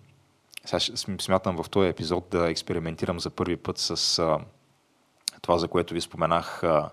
сега 0.64 0.80
смятам 1.20 1.62
в 1.62 1.70
този 1.70 1.88
епизод 1.88 2.26
да 2.30 2.50
експериментирам 2.50 3.20
за 3.20 3.30
първи 3.30 3.56
път 3.56 3.78
с 3.78 4.18
а, 4.18 4.38
това, 5.42 5.58
за 5.58 5.68
което 5.68 5.94
ви 5.94 6.00
споменах 6.00 6.64
а, 6.64 6.90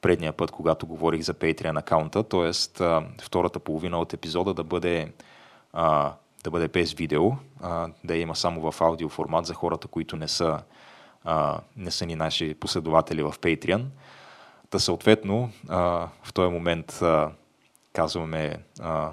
предния 0.00 0.32
път, 0.32 0.50
когато 0.50 0.86
говорих 0.86 1.22
за 1.22 1.34
Patreon 1.34 1.78
акаунта, 1.78 2.22
т.е. 2.22 2.52
втората 3.22 3.58
половина 3.58 3.98
от 3.98 4.12
епизода 4.12 4.54
да 4.54 4.64
бъде, 4.64 5.12
а, 5.72 6.12
да 6.44 6.50
бъде 6.50 6.68
без 6.68 6.92
видео, 6.92 7.32
а, 7.62 7.88
да 8.04 8.16
има 8.16 8.36
само 8.36 8.72
в 8.72 8.80
аудио 8.80 9.08
формат 9.08 9.46
за 9.46 9.54
хората, 9.54 9.88
които 9.88 10.16
не 10.16 10.28
са 10.28 10.60
а, 11.24 11.60
не 11.76 11.90
са 11.90 12.06
ни 12.06 12.16
наши 12.16 12.54
последователи 12.54 13.22
в 13.22 13.34
Patreon. 13.40 13.84
Та 14.70 14.78
съответно, 14.78 15.50
а, 15.68 16.08
в 16.22 16.32
този 16.32 16.52
момент 16.52 17.02
а, 17.02 17.30
казваме 17.92 18.56
а, 18.80 19.12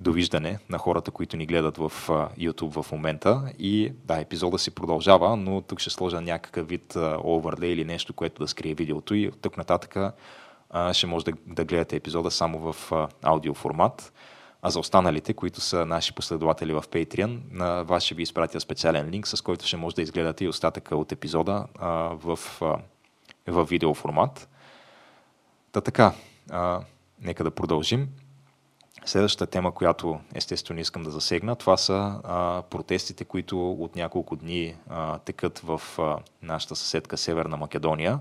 довиждане 0.00 0.58
на 0.70 0.78
хората, 0.78 1.10
които 1.10 1.36
ни 1.36 1.46
гледат 1.46 1.76
в 1.76 1.92
а, 2.08 2.28
YouTube 2.38 2.82
в 2.82 2.92
момента. 2.92 3.52
И 3.58 3.92
да, 4.04 4.20
епизода 4.20 4.58
си 4.58 4.70
продължава, 4.70 5.36
но 5.36 5.60
тук 5.60 5.80
ще 5.80 5.90
сложа 5.90 6.20
някакъв 6.20 6.68
вид 6.68 6.96
оверлей 7.24 7.70
или 7.70 7.84
нещо, 7.84 8.12
което 8.12 8.42
да 8.42 8.48
скрие 8.48 8.74
видеото 8.74 9.14
и 9.14 9.30
тук 9.42 9.56
нататък 9.56 9.96
а, 10.70 10.94
ще 10.94 11.06
може 11.06 11.24
да, 11.24 11.32
да 11.46 11.64
гледате 11.64 11.96
епизода 11.96 12.30
само 12.30 12.72
в 12.72 12.92
а, 12.92 13.08
аудио 13.22 13.54
формат. 13.54 14.12
А 14.62 14.70
за 14.70 14.80
останалите, 14.80 15.34
които 15.34 15.60
са 15.60 15.86
наши 15.86 16.12
последователи 16.12 16.72
в 16.72 16.84
Patreon, 16.90 17.40
на 17.50 17.82
вас 17.82 18.04
ще 18.04 18.14
ви 18.14 18.22
изпратя 18.22 18.60
специален 18.60 19.10
линк, 19.10 19.26
с 19.26 19.42
който 19.42 19.66
ще 19.66 19.76
може 19.76 19.96
да 19.96 20.02
изгледате 20.02 20.44
и 20.44 20.48
остатъка 20.48 20.96
от 20.96 21.12
епизода 21.12 21.66
а, 21.78 21.88
в, 22.14 22.38
а, 22.60 22.78
в 23.46 23.64
видео 23.64 23.94
формат. 23.94 24.48
Та 25.72 25.80
така, 25.80 26.12
а, 26.50 26.80
нека 27.20 27.44
да 27.44 27.50
продължим. 27.50 28.08
Следващата 29.04 29.50
тема, 29.50 29.72
която 29.72 30.20
естествено 30.34 30.80
искам 30.80 31.02
да 31.02 31.10
засегна, 31.10 31.56
това 31.56 31.76
са 31.76 32.20
а, 32.24 32.62
протестите, 32.70 33.24
които 33.24 33.72
от 33.72 33.96
няколко 33.96 34.36
дни 34.36 34.76
а, 34.88 35.18
текат 35.18 35.58
в 35.58 35.82
а, 35.98 36.18
нашата 36.42 36.76
съседка 36.76 37.16
Северна 37.16 37.56
Македония. 37.56 38.18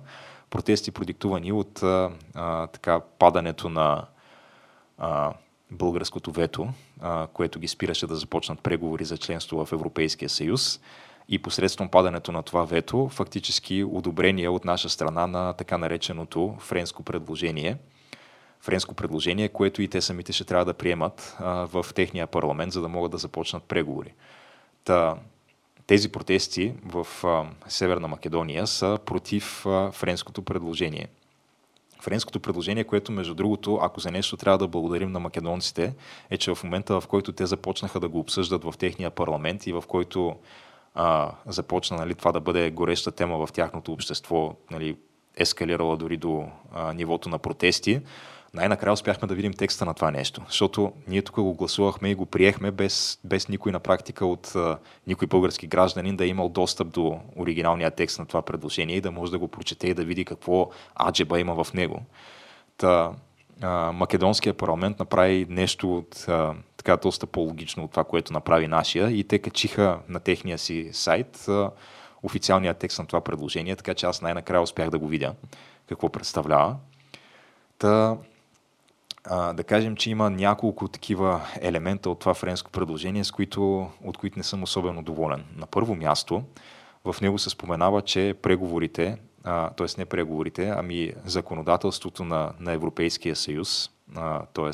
Протести 0.50 0.92
продиктувани 0.92 1.52
от 1.52 1.84
а, 1.84 2.12
а, 2.36 2.68
така 2.68 3.00
падането 3.00 3.70
на 3.70 4.06
а, 4.98 5.34
българското 5.72 6.32
вето, 6.32 6.70
а, 7.02 7.28
което 7.28 7.60
ги 7.60 7.68
спираше 7.68 8.08
да 8.08 8.16
започнат 8.16 8.60
преговори 8.60 9.06
за 9.06 9.18
членство 9.18 9.66
в 9.66 9.72
Европейския 9.72 10.30
съюз 10.30 10.80
и 11.30 11.40
посредством 11.40 11.90
падането 11.90 12.32
на 12.32 12.44
това 12.44 12.64
вето, 12.64 13.10
фактически 13.10 13.84
одобрение 13.84 14.50
от 14.50 14.66
наша 14.66 14.90
страна 14.90 15.28
на 15.28 15.54
така 15.54 15.78
нареченото 15.78 16.56
френско 16.60 17.04
предложение. 17.04 17.78
Френско 18.60 18.94
предложение, 18.94 19.50
което 19.50 19.82
и 19.82 19.88
те 19.88 20.02
самите 20.02 20.34
ще 20.34 20.44
трябва 20.44 20.66
да 20.66 20.74
приемат 20.74 21.38
а, 21.40 21.66
в 21.66 21.86
техния 21.96 22.28
парламент, 22.28 22.74
за 22.74 22.82
да 22.82 22.88
могат 22.88 23.12
да 23.12 23.18
започнат 23.18 23.64
преговори. 23.64 24.14
Та, 24.84 25.16
тези 25.88 26.12
протести 26.12 26.74
в 26.86 27.08
а, 27.24 27.46
Северна 27.68 28.08
Македония 28.08 28.68
са 28.68 28.98
против 29.06 29.66
а, 29.66 29.92
френското 29.92 30.42
предложение– 30.42 31.08
френското 32.02 32.40
предложение, 32.40 32.84
което 32.84 33.12
между 33.12 33.34
другото, 33.34 33.80
ако 33.82 34.00
за 34.00 34.12
нещо 34.12 34.38
трябва 34.38 34.58
да 34.58 34.68
благодарим 34.68 35.12
на 35.12 35.20
македонците, 35.20 35.94
е, 36.30 36.38
че 36.38 36.56
в 36.56 36.64
момента, 36.64 37.02
в 37.02 37.08
който 37.08 37.32
те 37.32 37.46
започнаха 37.46 38.00
да 38.00 38.10
го 38.10 38.20
обсъждат 38.20 38.64
в 38.64 38.74
техния 38.78 39.12
парламент 39.12 39.68
и 39.68 39.74
в 39.74 39.84
който 39.88 40.36
а, 40.96 41.32
започна 41.46 41.98
нали, 41.98 42.16
това 42.16 42.32
да 42.32 42.40
бъде 42.40 42.72
гореща 42.72 43.12
тема 43.12 43.46
в 43.48 43.52
тяхното 43.52 43.94
общество, 43.94 44.56
нали, 44.72 44.98
ескалирала 45.38 45.98
дори 45.98 46.18
до 46.18 46.48
а, 46.74 46.94
нивото 46.94 47.30
на 47.30 47.38
протести, 47.38 48.02
най-накрая 48.54 48.94
успяхме 48.94 49.28
да 49.28 49.36
видим 49.36 49.54
текста 49.54 49.86
на 49.86 49.94
това 49.94 50.12
нещо, 50.12 50.42
защото 50.48 50.94
ние 51.08 51.22
тук 51.22 51.36
го 51.36 51.54
гласувахме 51.54 52.10
и 52.10 52.16
го 52.16 52.26
приехме 52.26 52.72
без, 52.72 53.20
без 53.24 53.50
никой 53.50 53.72
на 53.72 53.80
практика 53.80 54.26
от 54.26 54.56
а, 54.56 54.78
никой 55.08 55.28
български 55.28 55.68
гражданин 55.68 56.16
да 56.16 56.26
е 56.26 56.28
имал 56.28 56.50
достъп 56.50 56.94
до 56.94 57.20
оригиналния 57.36 57.92
текст 57.92 58.20
на 58.20 58.26
това 58.26 58.42
предложение 58.42 58.96
и 58.96 59.02
да 59.02 59.12
може 59.12 59.32
да 59.32 59.40
го 59.40 59.48
прочете 59.48 59.88
и 59.88 59.94
да 59.94 60.04
види 60.04 60.26
какво 60.26 60.70
аджеба 61.08 61.40
има 61.40 61.64
в 61.64 61.74
него. 61.74 62.02
Та, 62.78 63.12
а, 63.62 63.92
Македонския 63.92 64.54
парламент 64.54 65.00
направи 65.00 65.46
нещо 65.50 65.98
от, 65.98 66.26
а, 66.28 66.54
така 66.78 66.98
доста 66.98 67.28
по-логично 67.28 67.84
от 67.84 67.92
това, 67.92 68.04
което 68.04 68.34
направи 68.34 68.68
нашия 68.68 69.12
и 69.12 69.24
те 69.24 69.40
качиха 69.40 70.00
на 70.10 70.20
техния 70.20 70.58
си 70.58 70.90
сайт 70.94 71.46
а, 71.48 71.72
официалния 72.24 72.74
текст 72.74 73.00
на 73.00 73.06
това 73.06 73.22
предложение, 73.22 73.76
така 73.76 73.94
че 73.94 74.06
аз 74.06 74.22
най-накрая 74.22 74.62
успях 74.62 74.90
да 74.90 75.00
го 75.00 75.08
видя 75.08 75.34
какво 75.88 76.10
представлява. 76.10 76.76
Та, 77.78 78.18
а, 79.24 79.54
да 79.54 79.64
кажем, 79.64 79.96
че 79.96 80.10
има 80.10 80.30
няколко 80.30 80.88
такива 80.88 81.42
елемента 81.62 82.10
от 82.10 82.20
това 82.20 82.34
френско 82.34 82.72
предложение, 82.72 83.24
с 83.24 83.32
които, 83.32 83.90
от 84.04 84.18
които 84.18 84.40
не 84.40 84.44
съм 84.44 84.64
особено 84.64 85.04
доволен. 85.04 85.46
На 85.56 85.66
първо 85.66 85.96
място, 85.96 86.44
в 87.06 87.22
него 87.22 87.40
се 87.40 87.50
споменава, 87.50 88.02
че 88.02 88.36
преговорите, 88.42 89.18
т.е. 89.44 89.86
не 89.98 90.06
преговорите, 90.06 90.70
ами 90.70 91.14
законодателството 91.26 92.24
на, 92.24 92.54
на 92.60 92.72
Европейския 92.72 93.36
съюз, 93.36 93.90
т.е. 94.54 94.72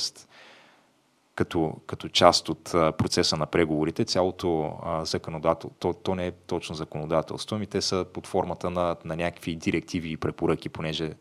Като, 1.38 1.74
като 1.88 2.10
част 2.10 2.50
от 2.50 2.64
процеса 2.74 3.38
на 3.38 3.46
преговорите, 3.46 4.06
цялото 4.06 4.74
законодателство, 5.04 5.78
то, 5.80 5.94
то 5.94 6.16
не 6.16 6.28
е 6.28 6.32
точно 6.32 6.76
законодателство, 6.76 7.56
ами 7.56 7.68
те 7.68 7.82
са 7.82 8.06
под 8.14 8.28
формата 8.28 8.70
на, 8.70 8.96
на 9.06 9.16
някакви 9.16 9.56
директиви 9.56 10.12
и 10.12 10.18
препоръки, 10.18 10.70
понеже 10.70 11.14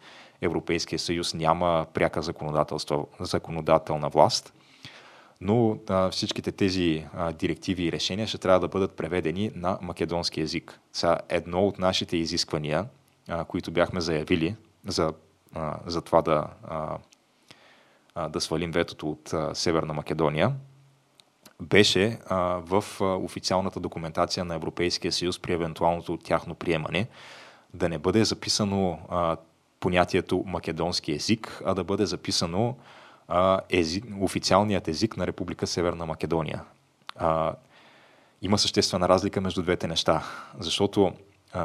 Европейския 0.42 0.98
съюз 0.98 1.34
няма 1.34 1.86
пряка 1.94 2.22
законодателство, 2.22 3.08
законодателна 3.20 4.08
власт, 4.08 4.52
но 5.40 5.78
а, 5.88 6.10
всичките 6.10 6.52
тези 6.52 7.06
а, 7.14 7.32
директиви 7.32 7.84
и 7.84 7.92
решения 7.92 8.26
ще 8.26 8.38
трябва 8.38 8.60
да 8.60 8.68
бъдат 8.68 8.96
преведени 8.96 9.50
на 9.54 9.78
македонски 9.82 10.40
язик. 10.40 10.80
Сега 10.92 11.18
едно 11.28 11.66
от 11.66 11.78
нашите 11.78 12.16
изисквания, 12.16 12.84
а, 13.28 13.44
които 13.44 13.70
бяхме 13.70 14.00
заявили 14.00 14.56
за, 14.86 15.12
а, 15.54 15.78
за 15.86 16.02
това 16.02 16.22
да, 16.22 16.46
а, 16.64 16.98
да 18.28 18.40
свалим 18.40 18.70
ветото 18.70 19.10
от 19.10 19.34
Северна 19.52 19.92
Македония, 19.94 20.52
беше 21.60 22.18
в 22.56 22.84
официалната 23.00 23.80
документация 23.80 24.44
на 24.44 24.54
Европейския 24.54 25.12
съюз 25.12 25.38
при 25.38 25.52
евентуалното 25.52 26.16
тяхно 26.16 26.54
приемане 26.54 27.06
да 27.74 27.88
не 27.88 27.98
бъде 27.98 28.24
записано 28.24 28.98
понятието 29.80 30.44
македонски 30.46 31.12
език, 31.12 31.62
а 31.64 31.74
да 31.74 31.84
бъде 31.84 32.06
записано 32.06 32.76
а, 33.28 33.60
официалният 34.20 34.88
език 34.88 35.16
на 35.16 35.26
Република 35.26 35.66
Северна 35.66 36.06
Македония. 36.06 36.62
Има 38.42 38.58
съществена 38.58 39.08
разлика 39.08 39.40
между 39.40 39.62
двете 39.62 39.86
неща, 39.86 40.24
защото 40.58 41.12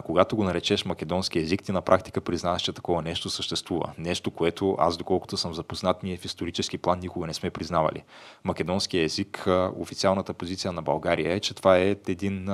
когато 0.06 0.36
го 0.36 0.44
наречеш 0.44 0.86
македонски 0.86 1.40
език, 1.40 1.64
ти 1.64 1.72
на 1.72 1.82
практика 1.82 2.22
признаваш, 2.22 2.62
че 2.62 2.74
такова 2.74 3.02
нещо 3.02 3.30
съществува. 3.30 3.94
Нещо, 3.98 4.32
което 4.32 4.76
аз, 4.80 4.98
доколкото 4.98 5.38
съм 5.38 5.54
запознат, 5.54 6.04
ние 6.04 6.18
в 6.18 6.26
исторически 6.26 6.78
план 6.78 7.00
никога 7.00 7.28
не 7.28 7.34
сме 7.34 7.50
признавали. 7.50 8.04
Македонски 8.44 9.00
език, 9.00 9.48
официалната 9.78 10.34
позиция 10.34 10.72
на 10.72 10.82
България 10.82 11.34
е, 11.34 11.40
че 11.40 11.54
това 11.54 11.78
е 11.78 11.90
един 12.08 12.50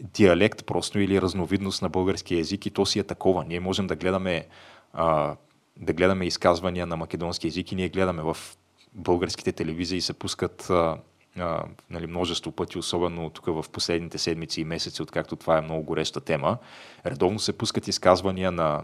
диалект 0.00 0.66
просто 0.66 0.98
или 0.98 1.22
разновидност 1.22 1.82
на 1.82 1.88
български 1.88 2.38
език 2.38 2.66
и 2.66 2.70
то 2.70 2.86
си 2.86 2.98
е 2.98 3.04
такова. 3.04 3.44
Ние 3.44 3.60
можем 3.60 3.86
да 3.86 3.96
гледаме, 3.96 4.46
да 5.76 5.92
гледаме 5.92 6.26
изказвания 6.26 6.86
на 6.86 6.96
македонски 6.96 7.46
език 7.46 7.72
и 7.72 7.74
ние 7.74 7.88
гледаме 7.88 8.22
в 8.22 8.36
българските 8.92 9.52
телевизии 9.52 10.00
се 10.00 10.12
пускат 10.12 10.70
а, 11.38 11.64
нали, 11.90 12.06
множество 12.06 12.52
пъти, 12.52 12.78
особено 12.78 13.30
тук 13.30 13.46
в 13.46 13.64
последните 13.72 14.18
седмици 14.18 14.60
и 14.60 14.64
месеци, 14.64 15.02
откакто 15.02 15.36
това 15.36 15.58
е 15.58 15.60
много 15.60 15.82
гореща 15.82 16.20
тема. 16.20 16.58
Редовно 17.06 17.38
се 17.38 17.58
пускат 17.58 17.88
изказвания 17.88 18.52
на 18.52 18.82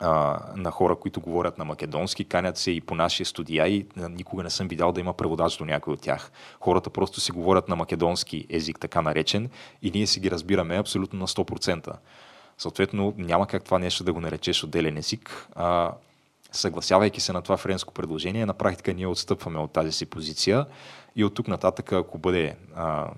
а, 0.00 0.40
на 0.56 0.70
хора, 0.70 0.96
които 0.96 1.20
говорят 1.20 1.58
на 1.58 1.64
македонски, 1.64 2.24
канят 2.24 2.56
се 2.56 2.70
и 2.70 2.80
по 2.80 2.94
нашия 2.94 3.26
студия 3.26 3.68
и 3.68 3.86
никога 3.96 4.42
не 4.42 4.50
съм 4.50 4.68
видял 4.68 4.92
да 4.92 5.00
има 5.00 5.12
преводач 5.12 5.56
до 5.56 5.64
някой 5.64 5.92
от 5.92 6.00
тях. 6.00 6.30
Хората 6.60 6.90
просто 6.90 7.20
си 7.20 7.32
говорят 7.32 7.68
на 7.68 7.76
македонски 7.76 8.46
език, 8.50 8.80
така 8.80 9.02
наречен, 9.02 9.50
и 9.82 9.90
ние 9.90 10.06
си 10.06 10.20
ги 10.20 10.30
разбираме 10.30 10.78
абсолютно 10.78 11.18
на 11.18 11.26
100%. 11.26 11.92
Съответно, 12.58 13.14
няма 13.16 13.46
как 13.46 13.64
това 13.64 13.78
нещо 13.78 14.04
да 14.04 14.12
го 14.12 14.20
наречеш 14.20 14.64
отделен 14.64 14.96
език. 14.96 15.48
А, 15.54 15.92
съгласявайки 16.52 17.20
се 17.20 17.32
на 17.32 17.42
това 17.42 17.56
френско 17.56 17.94
предложение, 17.94 18.46
на 18.46 18.54
практика 18.54 18.94
ние 18.94 19.06
отстъпваме 19.06 19.58
от 19.58 19.72
тази 19.72 19.92
си 19.92 20.06
позиция 20.06 20.66
и 21.16 21.24
от 21.24 21.34
тук 21.34 21.48
нататък, 21.48 21.92
ако 21.92 22.18
бъде 22.18 22.56
а, 22.74 23.10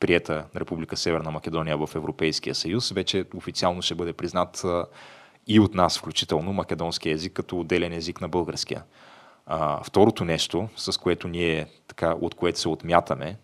приета 0.00 0.44
Република 0.56 0.96
Северна 0.96 1.30
Македония 1.30 1.86
в 1.86 1.94
Европейския 1.94 2.54
съюз, 2.54 2.90
вече 2.90 3.24
официално 3.34 3.82
ще 3.82 3.94
бъде 3.94 4.12
признат 4.12 4.64
а, 4.64 4.86
и 5.46 5.60
от 5.60 5.74
нас, 5.74 5.98
включително 5.98 6.52
македонски 6.52 7.10
език, 7.10 7.32
като 7.32 7.60
отделен 7.60 7.92
език 7.92 8.20
на 8.20 8.28
българския. 8.28 8.82
А, 9.46 9.84
второто 9.84 10.24
нещо, 10.24 10.68
с 10.76 11.00
което 11.00 11.28
ние, 11.28 11.66
така, 11.86 12.14
от 12.20 12.34
което 12.34 12.60
се 12.60 12.68
отмятаме, 12.68 13.36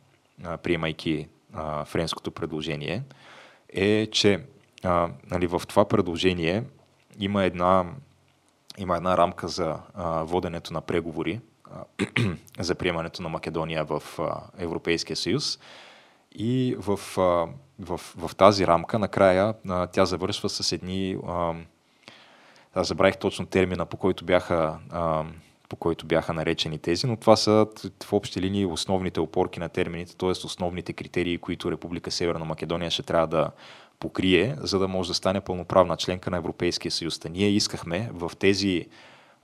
а, 0.45 0.57
приемайки 0.57 1.29
а, 1.53 1.85
френското 1.85 2.31
предложение, 2.31 3.03
е, 3.69 4.07
че 4.07 4.45
а, 4.83 5.09
нали, 5.31 5.47
в 5.47 5.63
това 5.69 5.85
предложение 5.85 6.63
има 7.19 7.45
една, 7.45 7.85
има 8.79 8.97
една 8.97 9.17
рамка 9.17 9.49
за 9.49 9.77
а, 9.95 10.23
воденето 10.23 10.73
на 10.73 10.81
преговори 10.81 11.41
а, 11.65 11.85
за 12.65 12.75
приемането 12.75 13.23
на 13.23 13.29
Македония 13.29 13.85
в 13.85 14.03
а, 14.19 14.41
Европейския 14.59 15.17
съюз. 15.17 15.59
И 16.35 16.77
в, 16.79 17.19
а, 17.19 17.49
в, 17.79 18.01
в 18.17 18.35
тази 18.37 18.67
рамка 18.67 18.99
накрая 18.99 19.55
а, 19.69 19.87
тя 19.87 20.05
завършва 20.05 20.49
с 20.49 20.73
едни 20.73 21.17
а, 21.29 21.55
аз 22.75 22.89
забравих 22.89 23.17
точно 23.17 23.47
термина, 23.47 23.87
по 23.87 23.97
който 23.97 24.25
бяха, 24.25 24.79
а, 24.91 25.25
по 25.69 25.77
който 25.77 26.07
бяха 26.07 26.33
наречени 26.33 26.79
тези, 26.79 27.07
но 27.07 27.17
това 27.17 27.37
са 27.37 27.67
в 28.05 28.13
общи 28.13 28.41
линии 28.41 28.67
основните 28.67 29.21
опорки 29.21 29.61
на 29.61 29.69
термините, 29.69 30.17
т.е. 30.17 30.31
основните 30.31 30.93
критерии, 30.93 31.39
които 31.39 31.71
Република 31.71 32.11
Северна 32.11 32.45
Македония 32.45 32.91
ще 32.91 33.03
трябва 33.03 33.27
да 33.27 33.51
покрие, 34.05 34.57
за 34.61 34.79
да 34.79 34.89
може 34.89 35.09
да 35.09 35.15
стане 35.15 35.41
пълноправна 35.41 35.97
членка 35.97 36.31
на 36.31 36.37
Европейския 36.37 36.93
съюз. 36.93 37.19
Та 37.19 37.29
ние 37.29 37.49
искахме 37.49 38.11
в 38.13 38.33
тези, 38.39 38.87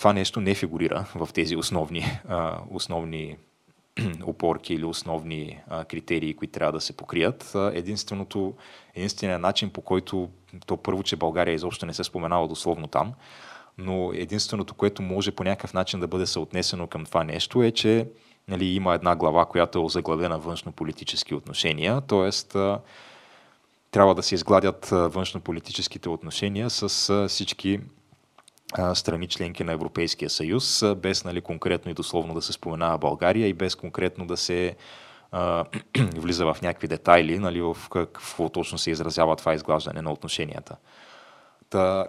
това 0.00 0.12
нещо 0.12 0.40
не 0.40 0.54
фигурира 0.54 1.06
в 1.14 1.28
тези 1.34 1.56
основни, 1.56 2.20
а, 2.28 2.58
основни 2.70 3.36
опорки 4.24 4.74
или 4.74 4.84
основни 4.84 5.60
а, 5.68 5.84
критерии, 5.84 6.34
които 6.34 6.52
трябва 6.52 6.72
да 6.72 6.80
се 6.80 6.92
покрият. 6.92 7.52
Единственото, 7.54 8.54
единственият 8.94 9.42
начин, 9.42 9.70
по 9.70 9.80
който 9.80 10.28
то 10.66 10.76
първо, 10.76 11.02
че 11.02 11.16
България 11.16 11.54
изобщо 11.54 11.86
не 11.86 11.94
се 11.94 12.04
споменава 12.04 12.48
дословно 12.48 12.86
там, 12.86 13.12
но 13.78 14.12
единственото, 14.14 14.74
което 14.74 15.02
може 15.02 15.30
по 15.30 15.44
някакъв 15.44 15.74
начин 15.74 16.00
да 16.00 16.06
бъде 16.06 16.26
съотнесено 16.26 16.86
към 16.86 17.04
това 17.04 17.24
нещо 17.24 17.62
е, 17.62 17.70
че 17.70 18.06
нали, 18.48 18.66
има 18.66 18.94
една 18.94 19.16
глава, 19.16 19.46
която 19.46 19.78
е 19.78 19.82
озаглавена 19.82 20.38
външно-политически 20.38 21.34
отношения, 21.34 22.00
т.е. 22.00 22.30
трябва 23.90 24.14
да 24.14 24.22
се 24.22 24.34
изгладят 24.34 24.86
външно-политическите 24.86 26.08
отношения 26.08 26.70
с 26.70 27.28
всички 27.28 27.80
страни 28.94 29.28
членки 29.28 29.64
на 29.64 29.72
Европейския 29.72 30.30
съюз, 30.30 30.84
без 30.96 31.24
нали, 31.24 31.40
конкретно 31.40 31.90
и 31.90 31.94
дословно 31.94 32.34
да 32.34 32.42
се 32.42 32.52
споменава 32.52 32.98
България 32.98 33.48
и 33.48 33.54
без 33.54 33.74
конкретно 33.74 34.26
да 34.26 34.36
се 34.36 34.76
а, 35.32 35.64
влиза 36.16 36.44
в 36.44 36.56
някакви 36.62 36.88
детайли, 36.88 37.38
нали, 37.38 37.60
в 37.60 37.76
какво 37.90 38.48
точно 38.48 38.78
се 38.78 38.90
изразява 38.90 39.36
това 39.36 39.54
изглаждане 39.54 40.02
на 40.02 40.12
отношенията. 40.12 40.76
Та, 41.70 42.06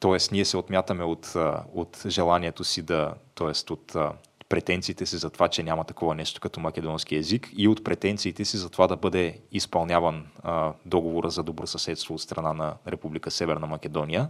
Тоест, 0.00 0.32
ние 0.32 0.44
се 0.44 0.56
отмятаме 0.56 1.04
от, 1.04 1.32
от 1.74 2.02
желанието 2.06 2.64
си 2.64 2.82
да, 2.82 3.14
т.е. 3.34 3.72
от 3.72 3.96
претенциите 4.48 5.06
си 5.06 5.16
за 5.16 5.30
това, 5.30 5.48
че 5.48 5.62
няма 5.62 5.84
такова 5.84 6.14
нещо 6.14 6.40
като 6.40 6.60
македонски 6.60 7.16
язик 7.16 7.50
и 7.56 7.68
от 7.68 7.84
претенциите 7.84 8.44
си 8.44 8.56
за 8.56 8.70
това 8.70 8.86
да 8.86 8.96
бъде 8.96 9.38
изпълняван 9.52 10.26
а, 10.42 10.72
договора 10.84 11.30
за 11.30 11.42
добросъседство 11.42 12.14
от 12.14 12.20
страна 12.20 12.52
на 12.52 12.74
Република 12.88 13.30
Северна 13.30 13.66
Македония. 13.66 14.28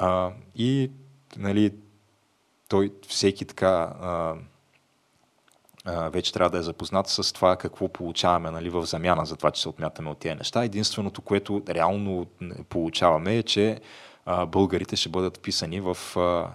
А, 0.00 0.30
и 0.56 0.90
нали, 1.36 1.74
той 2.68 2.92
всеки 3.08 3.44
така 3.44 3.92
а, 4.00 4.34
вече 6.10 6.32
трябва 6.32 6.50
да 6.50 6.58
е 6.58 6.62
запознат 6.62 7.08
с 7.08 7.32
това 7.32 7.56
какво 7.56 7.88
получаваме 7.88 8.50
нали, 8.50 8.70
в 8.70 8.86
замяна 8.86 9.26
за 9.26 9.36
това, 9.36 9.50
че 9.50 9.62
се 9.62 9.68
отмятаме 9.68 10.10
от 10.10 10.18
тези 10.18 10.34
неща. 10.34 10.64
Единственото, 10.64 11.22
което 11.22 11.62
реално 11.68 12.26
получаваме 12.68 13.36
е, 13.36 13.42
че 13.42 13.80
българите 14.46 14.96
ще 14.96 15.08
бъдат 15.08 15.36
вписани 15.36 15.80
в, 15.80 15.96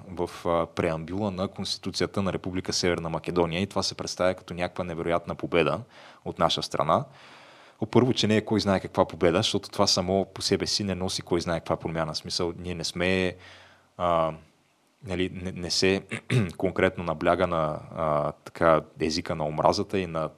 в 0.07 0.29
преамбюла 0.75 1.31
на 1.31 1.47
Конституцията 1.47 2.21
на 2.21 2.33
Република 2.33 2.73
Северна 2.73 3.09
Македония 3.09 3.61
и 3.61 3.67
това 3.67 3.83
се 3.83 3.95
представя 3.95 4.33
като 4.33 4.53
някаква 4.53 4.83
невероятна 4.83 5.35
победа 5.35 5.81
от 6.25 6.39
наша 6.39 6.63
страна. 6.63 7.05
Първо, 7.91 8.13
че 8.13 8.27
не 8.27 8.37
е 8.37 8.45
кой 8.45 8.59
знае 8.59 8.79
каква 8.79 9.05
победа, 9.05 9.37
защото 9.37 9.69
това 9.69 9.87
само 9.87 10.25
по 10.33 10.41
себе 10.41 10.67
си 10.67 10.83
не 10.83 10.95
носи 10.95 11.21
кой 11.21 11.41
знае 11.41 11.59
каква 11.59 11.75
промяна. 11.75 12.13
В 12.13 12.17
смисъл, 12.17 12.53
ние 12.57 12.75
не 12.75 12.83
сме 12.83 13.35
а, 13.97 14.33
нали, 15.07 15.29
не, 15.33 15.51
не 15.51 15.71
се 15.71 16.01
конкретно 16.57 17.03
набляга 17.03 17.47
на 17.47 17.79
а, 17.95 18.31
така, 18.31 18.81
езика 18.99 19.35
на 19.35 19.45
омразата 19.45 19.99
и 19.99 20.07
на 20.07 20.29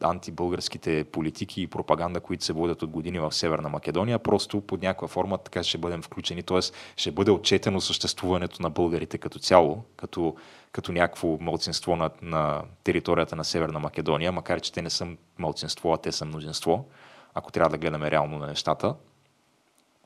антибългарските 0.00 1.04
политики 1.04 1.62
и 1.62 1.66
пропаганда, 1.66 2.20
които 2.20 2.44
се 2.44 2.52
водят 2.52 2.82
от 2.82 2.90
години 2.90 3.18
в 3.18 3.32
Северна 3.32 3.68
Македония, 3.68 4.18
просто 4.18 4.60
под 4.60 4.82
някаква 4.82 5.08
форма 5.08 5.38
така 5.38 5.62
ще 5.62 5.78
бъдем 5.78 6.02
включени, 6.02 6.42
т.е. 6.42 6.60
ще 6.96 7.10
бъде 7.10 7.30
отчетено 7.30 7.80
съществуването 7.80 8.62
на 8.62 8.70
българите 8.70 9.18
като 9.18 9.38
цяло, 9.38 9.84
като, 9.96 10.36
като 10.72 10.92
някакво 10.92 11.38
мълцинство 11.40 11.96
на, 11.96 12.10
на 12.22 12.62
територията 12.84 13.36
на 13.36 13.44
Северна 13.44 13.78
Македония, 13.78 14.32
макар 14.32 14.60
че 14.60 14.72
те 14.72 14.82
не 14.82 14.90
са 14.90 15.06
мълцинство, 15.38 15.92
а 15.92 15.98
те 15.98 16.12
са 16.12 16.24
мнозинство, 16.24 16.88
ако 17.34 17.52
трябва 17.52 17.70
да 17.70 17.78
гледаме 17.78 18.10
реално 18.10 18.38
на 18.38 18.46
нещата. 18.46 18.94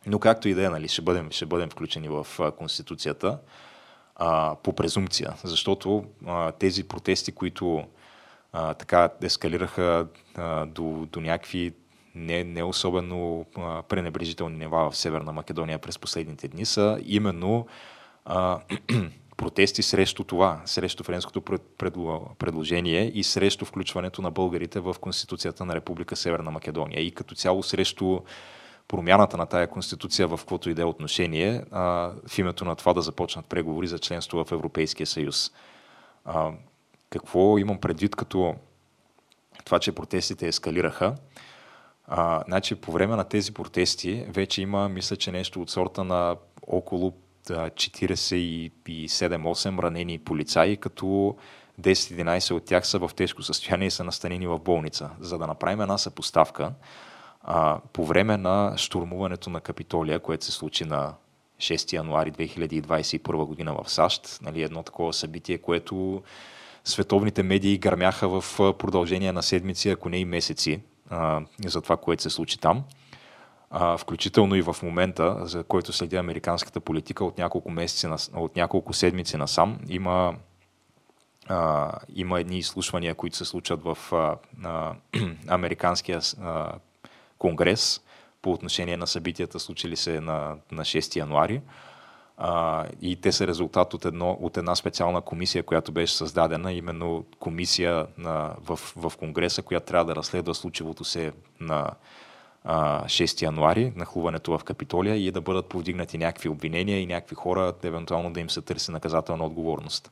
Но 0.07 0.19
както 0.19 0.49
и 0.49 0.55
да 0.55 0.67
е, 0.67 0.69
нали, 0.69 0.89
ще 0.89 1.03
бъдем, 1.03 1.31
ще 1.31 1.47
бъдем 1.47 1.71
включени 1.71 2.09
в 2.09 2.27
Конституцията 2.59 3.39
а, 4.17 4.57
по 4.63 4.73
презумпция, 4.73 5.35
защото 5.45 6.05
а, 6.27 6.53
тези 6.53 6.85
протести, 6.85 7.33
които 7.33 7.85
а, 8.53 8.75
така 8.75 9.11
ескалираха 9.23 10.07
а, 10.35 10.67
до, 10.67 11.07
до 11.13 11.21
някакви 11.21 11.75
не, 12.15 12.45
не 12.45 12.63
особено 12.63 13.47
а, 13.57 13.83
пренебрежителни 13.83 14.59
нива 14.59 14.91
в 14.91 14.97
Северна 14.97 15.33
Македония 15.33 15.79
през 15.79 15.99
последните 15.99 16.49
дни, 16.49 16.65
са 16.65 16.99
именно 17.05 17.67
а, 18.25 18.61
протести 19.37 19.83
срещу 19.83 20.25
това, 20.25 20.63
срещу 20.65 21.05
френското 21.05 21.41
предложение 22.39 23.13
и 23.15 23.25
срещу 23.25 23.65
включването 23.65 24.23
на 24.23 24.31
българите 24.31 24.81
в 24.81 24.97
Конституцията 25.01 25.65
на 25.65 25.75
Република 25.75 26.17
Северна 26.17 26.51
Македония 26.51 27.01
и 27.01 27.11
като 27.11 27.35
цяло 27.35 27.63
срещу 27.63 28.21
промяната 28.89 29.37
на 29.37 29.47
тая 29.47 29.69
конституция 29.69 30.29
в 30.29 30.37
каквото 30.39 30.71
и 30.71 30.75
да 30.75 30.83
е 30.83 30.85
отношение, 30.85 31.65
а, 31.71 32.13
в 32.27 32.39
името 32.39 32.65
на 32.65 32.77
това 32.77 32.95
да 32.95 33.03
започнат 33.03 33.47
преговори 33.47 33.87
за 33.87 33.99
членство 33.99 34.45
в 34.45 34.53
Европейския 34.53 35.07
съюз. 35.07 35.53
А, 36.25 36.53
какво 37.11 37.59
имам 37.59 37.81
предвид 37.81 38.17
като 38.17 38.55
това, 39.65 39.79
че 39.79 39.93
протестите 39.93 40.49
ескалираха? 40.49 41.15
А, 42.07 42.43
значи, 42.47 42.75
по 42.75 42.93
време 42.93 43.17
на 43.17 43.25
тези 43.25 43.55
протести 43.55 44.25
вече 44.29 44.63
има, 44.63 44.89
мисля, 44.89 45.17
че 45.17 45.33
нещо 45.33 45.63
от 45.63 45.71
сорта 45.71 46.05
на 46.05 46.37
около 46.67 47.13
47-8 47.51 49.83
ранени 49.83 50.19
полицаи, 50.19 50.77
като 50.77 51.37
10-11 51.81 52.55
от 52.55 52.65
тях 52.65 52.87
са 52.87 52.99
в 52.99 53.11
тежко 53.17 53.43
състояние 53.43 53.89
и 53.89 53.91
са 53.91 54.05
настанени 54.05 54.47
в 54.47 54.59
болница. 54.59 55.11
За 55.21 55.39
да 55.39 55.47
направим 55.47 55.81
една 55.81 55.99
съпоставка, 55.99 56.73
а, 57.43 57.81
по 57.93 58.05
време 58.05 58.37
на 58.37 58.75
штурмуването 58.77 59.51
на 59.51 59.61
Капитолия, 59.61 60.21
което 60.21 60.45
се 60.45 60.53
случи 60.53 60.85
на 60.85 61.15
6 61.59 61.93
януари 61.93 62.33
2021 62.33 63.45
година 63.45 63.75
в 63.75 63.91
САЩ, 63.91 64.39
нали, 64.43 64.63
едно 64.63 64.83
такова 64.83 65.13
събитие, 65.13 65.59
което 65.59 66.23
световните 66.85 67.43
медии 67.43 67.79
гърмяха 67.79 68.41
в 68.41 68.45
продължение 68.59 69.33
на 69.33 69.43
седмици, 69.43 69.91
ако 69.91 70.09
не 70.09 70.19
и 70.19 70.25
месеци, 70.25 70.81
а, 71.11 71.41
за 71.67 71.83
това, 71.83 71.97
което 71.97 72.23
се 72.23 72.31
случи 72.31 72.59
там. 72.59 72.85
А, 73.71 73.97
включително 73.97 74.55
и 74.55 74.63
в 74.63 74.77
момента, 74.83 75.37
за 75.43 75.65
който 75.65 75.93
следи 75.93 76.17
американската 76.17 76.81
политика 76.81 77.25
от 77.25 77.39
няколко, 77.39 77.71
месеци, 77.71 78.07
от 78.35 78.57
няколко 78.57 78.93
седмици 78.93 79.37
насам, 79.37 79.79
има, 79.89 80.35
а, 81.49 81.93
има 82.15 82.41
едни 82.41 82.59
изслушвания, 82.59 83.15
които 83.15 83.37
се 83.37 83.45
случват 83.45 83.83
в 83.83 84.13
а, 84.13 84.37
а, 84.65 84.95
американския 85.49 86.21
а, 86.43 86.73
конгрес 87.39 88.01
по 88.43 88.53
отношение 88.53 88.97
на 88.97 89.07
събитията, 89.07 89.61
случили 89.61 89.97
се 89.97 90.21
на, 90.21 90.57
на 90.73 90.83
6 90.83 91.17
януари. 91.17 91.61
А, 92.37 92.85
и 93.01 93.17
те 93.17 93.33
са 93.33 93.47
резултат 93.47 93.95
от, 93.95 94.05
едно, 94.05 94.39
от 94.41 94.57
една 94.57 94.75
специална 94.75 95.21
комисия, 95.21 95.63
която 95.63 95.93
беше 95.93 96.17
създадена, 96.17 96.73
именно 96.73 97.25
комисия 97.39 98.07
на, 98.19 98.55
в, 98.61 98.81
в 98.97 99.13
Конгреса, 99.19 99.63
която 99.63 99.87
трябва 99.87 100.05
да 100.05 100.17
разследва 100.17 100.55
случилото 100.55 101.05
се 101.05 101.33
на 101.61 101.91
6 102.67 103.43
януари, 103.43 103.93
нахлуването 103.97 104.59
в 104.59 104.65
Капитолия 104.65 105.17
и 105.17 105.31
да 105.31 105.41
бъдат 105.41 105.67
повдигнати 105.67 106.19
някакви 106.19 106.49
обвинения 106.49 107.01
и 107.01 107.07
някакви 107.07 107.35
хора, 107.35 107.73
евентуално 107.83 108.33
да 108.33 108.41
им 108.41 108.51
се 108.51 108.63
търси 108.63 108.91
наказателна 108.91 109.45
отговорност. 109.45 110.11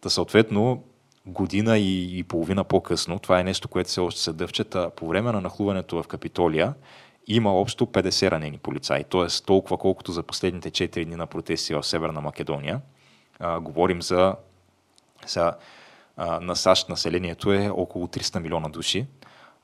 Та 0.00 0.10
съответно, 0.10 0.84
година 1.26 1.78
и, 1.78 2.18
и 2.18 2.22
половина 2.22 2.64
по-късно, 2.64 3.18
това 3.18 3.40
е 3.40 3.44
нещо, 3.44 3.68
което 3.68 3.90
се 3.90 4.00
още 4.00 4.20
се 4.20 4.32
дъвчета, 4.32 4.90
по 4.96 5.08
време 5.08 5.32
на 5.32 5.40
нахлуването 5.40 6.02
в 6.02 6.06
Капитолия 6.06 6.74
има 7.26 7.54
общо 7.54 7.86
50 7.86 8.30
ранени 8.30 8.58
полицаи, 8.58 9.04
т.е. 9.04 9.26
толкова 9.46 9.78
колкото 9.78 10.12
за 10.12 10.22
последните 10.22 10.70
4 10.70 11.04
дни 11.04 11.16
на 11.16 11.26
протести 11.26 11.74
в 11.74 11.82
Северна 11.82 12.20
Македония. 12.20 12.80
А, 13.38 13.60
говорим 13.60 14.02
за, 14.02 14.34
за 15.26 15.52
а, 16.16 16.40
на 16.40 16.56
САЩ 16.56 16.88
населението 16.88 17.52
е 17.52 17.68
около 17.68 18.06
300 18.06 18.40
милиона 18.40 18.68
души. 18.68 19.06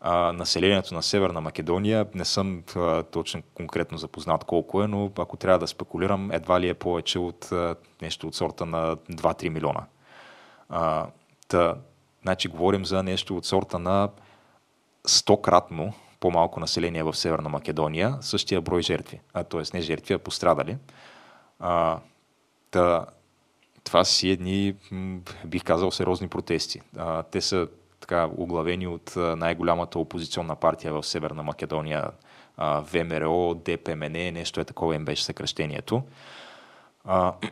А, 0.00 0.32
населението 0.32 0.94
на 0.94 1.02
Северна 1.02 1.40
Македония 1.40 2.06
не 2.14 2.24
съм 2.24 2.62
а, 2.76 3.02
точно 3.02 3.42
конкретно 3.54 3.98
запознат 3.98 4.44
колко 4.44 4.82
е, 4.82 4.86
но 4.88 5.10
ако 5.18 5.36
трябва 5.36 5.58
да 5.58 5.66
спекулирам, 5.66 6.30
едва 6.30 6.60
ли 6.60 6.68
е 6.68 6.74
повече 6.74 7.18
от 7.18 7.52
а, 7.52 7.76
нещо 8.02 8.26
от 8.26 8.34
сорта 8.34 8.66
на 8.66 8.96
2-3 8.96 9.48
милиона. 9.48 9.86
А, 10.68 11.06
Та, 11.48 11.76
значи 12.22 12.48
говорим 12.48 12.84
за 12.84 13.02
нещо 13.02 13.36
от 13.36 13.44
сорта 13.44 13.78
на 13.78 14.10
100-кратно 15.08 15.92
по-малко 16.20 16.60
население 16.60 17.02
в 17.02 17.14
Северна 17.14 17.48
Македония, 17.48 18.18
същия 18.20 18.60
брой 18.60 18.82
жертви. 18.82 19.20
А, 19.32 19.44
т.е. 19.44 19.62
не 19.74 19.80
жертви, 19.80 20.14
а 20.14 20.18
пострадали. 20.18 20.76
А, 21.58 21.98
та, 22.70 23.06
това 23.84 24.04
си 24.04 24.30
едни, 24.30 24.74
бих 25.44 25.64
казал, 25.64 25.90
сериозни 25.90 26.28
протести. 26.28 26.80
А, 26.96 27.22
те 27.22 27.40
са 27.40 27.68
така 28.00 28.30
оглавени 28.36 28.86
от 28.86 29.12
най-голямата 29.16 29.98
опозиционна 29.98 30.56
партия 30.56 30.92
в 30.92 31.02
Северна 31.02 31.42
Македония, 31.42 32.10
ВМРО, 32.58 33.54
ДПМН, 33.54 34.32
нещо 34.32 34.60
е 34.60 34.64
такова 34.64 34.94
им 34.94 35.04
беше 35.04 35.24
съкръщението. 35.24 36.02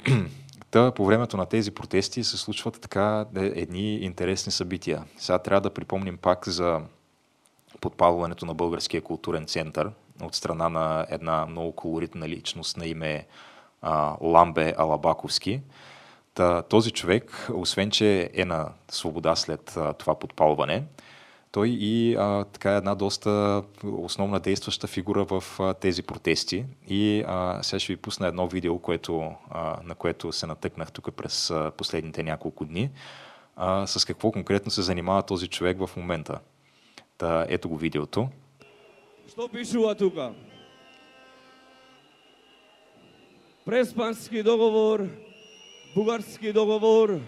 Та, 0.71 0.91
по 0.91 1.05
времето 1.05 1.37
на 1.37 1.47
тези 1.47 1.71
протести 1.71 2.25
се 2.25 2.37
случват 2.37 2.81
така 2.81 3.27
е, 3.37 3.41
едни 3.45 3.97
интересни 3.97 4.53
събития. 4.53 5.05
Сега 5.17 5.39
трябва 5.39 5.61
да 5.61 5.75
припомним 5.75 6.17
пак 6.17 6.49
за 6.49 6.81
подпалването 7.81 8.47
на 8.47 8.55
Българския 8.55 9.03
културен 9.03 9.47
център 9.47 9.91
от 10.23 10.35
страна 10.35 10.69
на 10.69 11.07
една 11.11 11.47
много 11.47 11.73
колоритна 11.73 12.29
личност 12.29 12.77
на 12.77 12.87
име 12.87 13.27
а, 13.83 14.17
Ламбе 14.21 14.75
Алабаковски. 14.79 15.61
Та, 16.35 16.63
този 16.63 16.91
човек, 16.91 17.49
освен 17.55 17.91
че 17.91 18.31
е 18.35 18.45
на 18.45 18.69
свобода 18.89 19.37
след 19.37 19.77
а, 19.77 19.93
това 19.93 20.19
подпалване, 20.19 20.85
той 21.53 21.69
и 21.69 22.15
а, 22.15 22.45
така 22.45 22.73
една 22.73 22.95
доста 22.95 23.63
основна 23.85 24.41
действаща 24.41 24.87
фигура 24.87 25.25
в 25.25 25.45
а, 25.61 25.75
тези 25.75 26.03
протести. 26.03 26.65
И 26.89 27.25
а, 27.27 27.63
сега 27.63 27.81
ще 27.81 27.93
ви 27.93 27.97
пусна 27.97 28.27
едно 28.27 28.49
видео, 28.49 28.79
което, 28.79 29.33
а, 29.51 29.77
на 29.85 29.95
което 29.95 30.33
се 30.33 30.47
натъкнах 30.47 30.93
тук 30.93 31.15
през 31.15 31.51
а, 31.51 31.73
последните 31.77 32.23
няколко 32.23 32.65
дни. 32.65 32.91
А, 33.57 33.87
с 33.87 34.05
какво 34.05 34.33
конкретно 34.33 34.71
се 34.71 34.83
занимава 34.83 35.23
този 35.23 35.49
човек 35.49 35.79
в 35.87 35.91
момента. 35.97 36.41
Та, 37.19 37.47
ето 37.49 37.69
го 37.69 37.77
видеото. 37.77 38.29
Що 39.29 39.49
пишува 39.49 39.95
тук? 39.95 40.15
Преспански 43.65 44.43
договор, 44.43 45.09
бугарски 45.95 46.53
договор, 46.53 47.21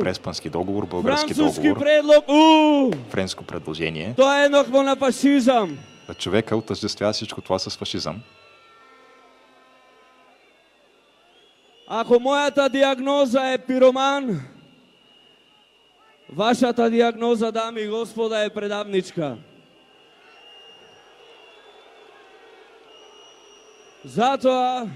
Преспански 0.00 0.50
договор, 0.50 0.86
български 0.86 1.34
Французски 1.34 1.68
договор, 1.68 1.84
предлог, 1.84 2.28
у! 2.28 2.90
френско 3.10 3.44
предложение. 3.44 4.14
Тоа 4.16 4.42
е 4.42 4.44
еднакво 4.44 4.82
на 4.82 4.96
фашизам. 4.96 5.78
Човека 6.18 6.56
отъждествява 6.56 7.12
всичко 7.12 7.40
това 7.40 7.58
с 7.58 7.76
фашизъм. 7.76 8.20
Ако 11.88 12.20
моята 12.20 12.68
диагноза 12.68 13.52
е 13.52 13.58
пироман, 13.58 14.40
вашата 16.32 16.90
диагноза, 16.90 17.52
дами 17.52 17.80
и 17.80 17.88
господа, 17.88 18.44
е 18.44 18.50
предавничка. 18.50 19.36
Затоа 24.04 24.86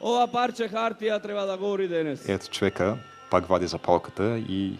ова 0.00 0.26
парче 0.26 0.68
хартија 0.68 1.22
треба 1.22 1.46
да 1.46 1.56
говори 1.58 1.88
денес. 1.88 2.28
Ето 2.28 2.50
човека 2.50 2.98
пак 3.30 3.46
вади 3.46 3.66
запалката 3.66 4.38
и 4.38 4.78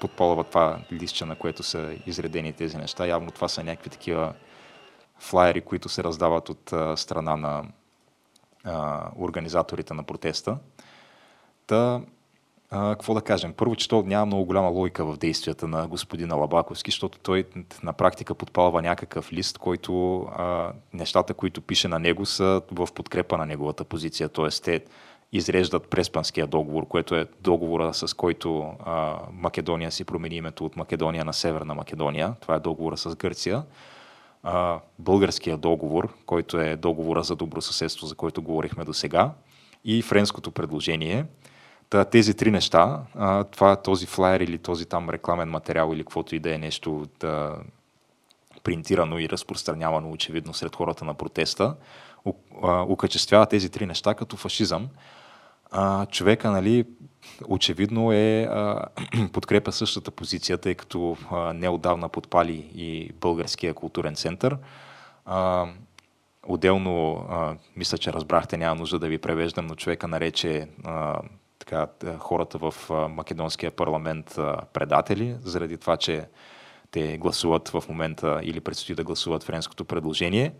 подполва 0.00 0.44
това 0.44 0.78
листче, 0.92 1.24
на 1.24 1.36
което 1.36 1.62
са 1.62 1.94
изредени 2.06 2.52
тези 2.52 2.76
неща. 2.76 3.06
Явно 3.06 3.30
това 3.30 3.48
са 3.48 3.64
някакви 3.64 3.90
такива 3.90 4.34
флайери, 5.18 5.60
които 5.60 5.88
се 5.88 6.04
раздават 6.04 6.48
от 6.48 6.72
а, 6.72 6.96
страна 6.96 7.36
на 7.36 7.64
а, 8.64 9.08
организаторите 9.18 9.94
на 9.94 10.02
протеста. 10.02 10.58
Та, 11.66 12.00
а, 12.70 12.90
какво 12.90 13.14
да 13.14 13.20
кажем? 13.20 13.52
Първо, 13.52 13.76
че 13.76 13.88
то 13.88 14.02
няма 14.02 14.26
много 14.26 14.44
голяма 14.44 14.68
логика 14.68 15.04
в 15.04 15.16
действията 15.16 15.68
на 15.68 15.88
господина 15.88 16.34
Лабаковски, 16.34 16.90
защото 16.90 17.18
той 17.18 17.44
на 17.82 17.92
практика 17.92 18.34
подпалва 18.34 18.82
някакъв 18.82 19.32
лист, 19.32 19.58
който 19.58 20.20
а, 20.20 20.72
нещата, 20.92 21.34
които 21.34 21.60
пише 21.60 21.88
на 21.88 21.98
него, 21.98 22.26
са 22.26 22.62
в 22.72 22.88
подкрепа 22.94 23.38
на 23.38 23.46
неговата 23.46 23.84
позиция. 23.84 24.28
Тоест, 24.28 24.64
те 24.64 24.84
изреждат 25.32 25.90
Преспанския 25.90 26.46
договор, 26.46 26.88
което 26.88 27.14
е 27.14 27.26
договора, 27.40 27.94
с 27.94 28.14
който 28.14 28.72
а, 28.84 29.18
Македония 29.32 29.92
си 29.92 30.04
промени 30.04 30.36
името 30.36 30.64
от 30.64 30.76
Македония 30.76 31.24
на 31.24 31.32
Северна 31.32 31.74
Македония. 31.74 32.34
Това 32.40 32.54
е 32.54 32.60
договора 32.60 32.96
с 32.96 33.16
Гърция. 33.16 33.62
А, 34.42 34.80
българския 34.98 35.56
договор, 35.56 36.14
който 36.26 36.60
е 36.60 36.76
договора 36.76 37.22
за 37.22 37.36
добросъседство, 37.36 38.06
за 38.06 38.14
който 38.14 38.42
говорихме 38.42 38.84
до 38.84 38.92
сега. 38.92 39.30
И 39.84 40.02
френското 40.02 40.50
предложение– 40.50 41.24
Та, 41.90 42.04
тези 42.04 42.34
три 42.34 42.50
неща, 42.50 43.00
а, 43.14 43.44
това 43.44 43.76
този 43.76 44.06
флайер 44.06 44.40
или 44.40 44.58
този 44.58 44.86
там 44.86 45.10
рекламен 45.10 45.48
материал 45.48 45.90
или 45.92 46.02
каквото 46.02 46.34
и 46.34 46.38
да 46.38 46.54
е 46.54 46.58
нещо 46.58 47.06
да, 47.20 47.56
принтирано 48.62 49.18
и 49.18 49.28
разпространявано 49.28 50.10
очевидно 50.10 50.54
сред 50.54 50.76
хората 50.76 51.04
на 51.04 51.14
протеста, 51.14 51.74
окачествява 52.62 53.46
тези 53.46 53.70
три 53.70 53.86
неща 53.86 54.14
като 54.14 54.36
фашизъм. 54.36 54.88
А, 55.70 56.06
човека, 56.06 56.50
нали, 56.50 56.84
очевидно 57.48 58.12
е 58.12 58.42
а, 58.42 58.84
подкрепя 59.32 59.72
същата 59.72 60.10
позиция, 60.10 60.58
тъй 60.58 60.74
като 60.74 61.16
а, 61.30 61.52
неодавна 61.52 62.08
подпали 62.08 62.70
и 62.74 63.12
Българския 63.20 63.74
културен 63.74 64.14
център. 64.14 64.56
А, 65.24 65.66
отделно, 66.46 67.26
а, 67.30 67.54
мисля, 67.76 67.98
че 67.98 68.12
разбрахте, 68.12 68.56
няма 68.56 68.74
нужда 68.74 68.98
да 68.98 69.08
ви 69.08 69.18
превеждам, 69.18 69.66
но 69.66 69.74
човека 69.74 70.08
нарече 70.08 70.68
а, 70.84 71.20
така, 71.66 71.86
хората 72.18 72.58
в 72.58 72.74
македонския 73.08 73.70
парламент 73.70 74.38
предатели, 74.72 75.36
заради 75.42 75.76
това, 75.76 75.96
че 75.96 76.28
те 76.90 77.18
гласуват 77.18 77.68
в 77.68 77.84
момента 77.88 78.40
или 78.42 78.60
предстои 78.60 78.94
да 78.94 79.04
гласуват 79.04 79.42
френското 79.42 79.84
предложение. 79.84 80.52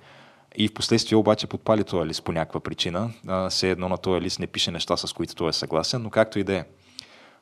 И 0.56 0.68
в 0.68 0.74
последствие 0.74 1.18
обаче 1.18 1.46
подпали 1.46 1.84
този 1.84 2.08
лист 2.08 2.24
по 2.24 2.32
някаква 2.32 2.60
причина. 2.60 3.10
Все 3.50 3.70
едно 3.70 3.88
на 3.88 3.98
този 3.98 4.20
лист 4.20 4.40
не 4.40 4.46
пише 4.46 4.70
неща, 4.70 4.96
с 4.96 5.12
които 5.12 5.34
той 5.34 5.48
е 5.48 5.52
съгласен, 5.52 6.02
но 6.02 6.10
както 6.10 6.38
и 6.38 6.44
да 6.44 6.54
е. 6.54 6.64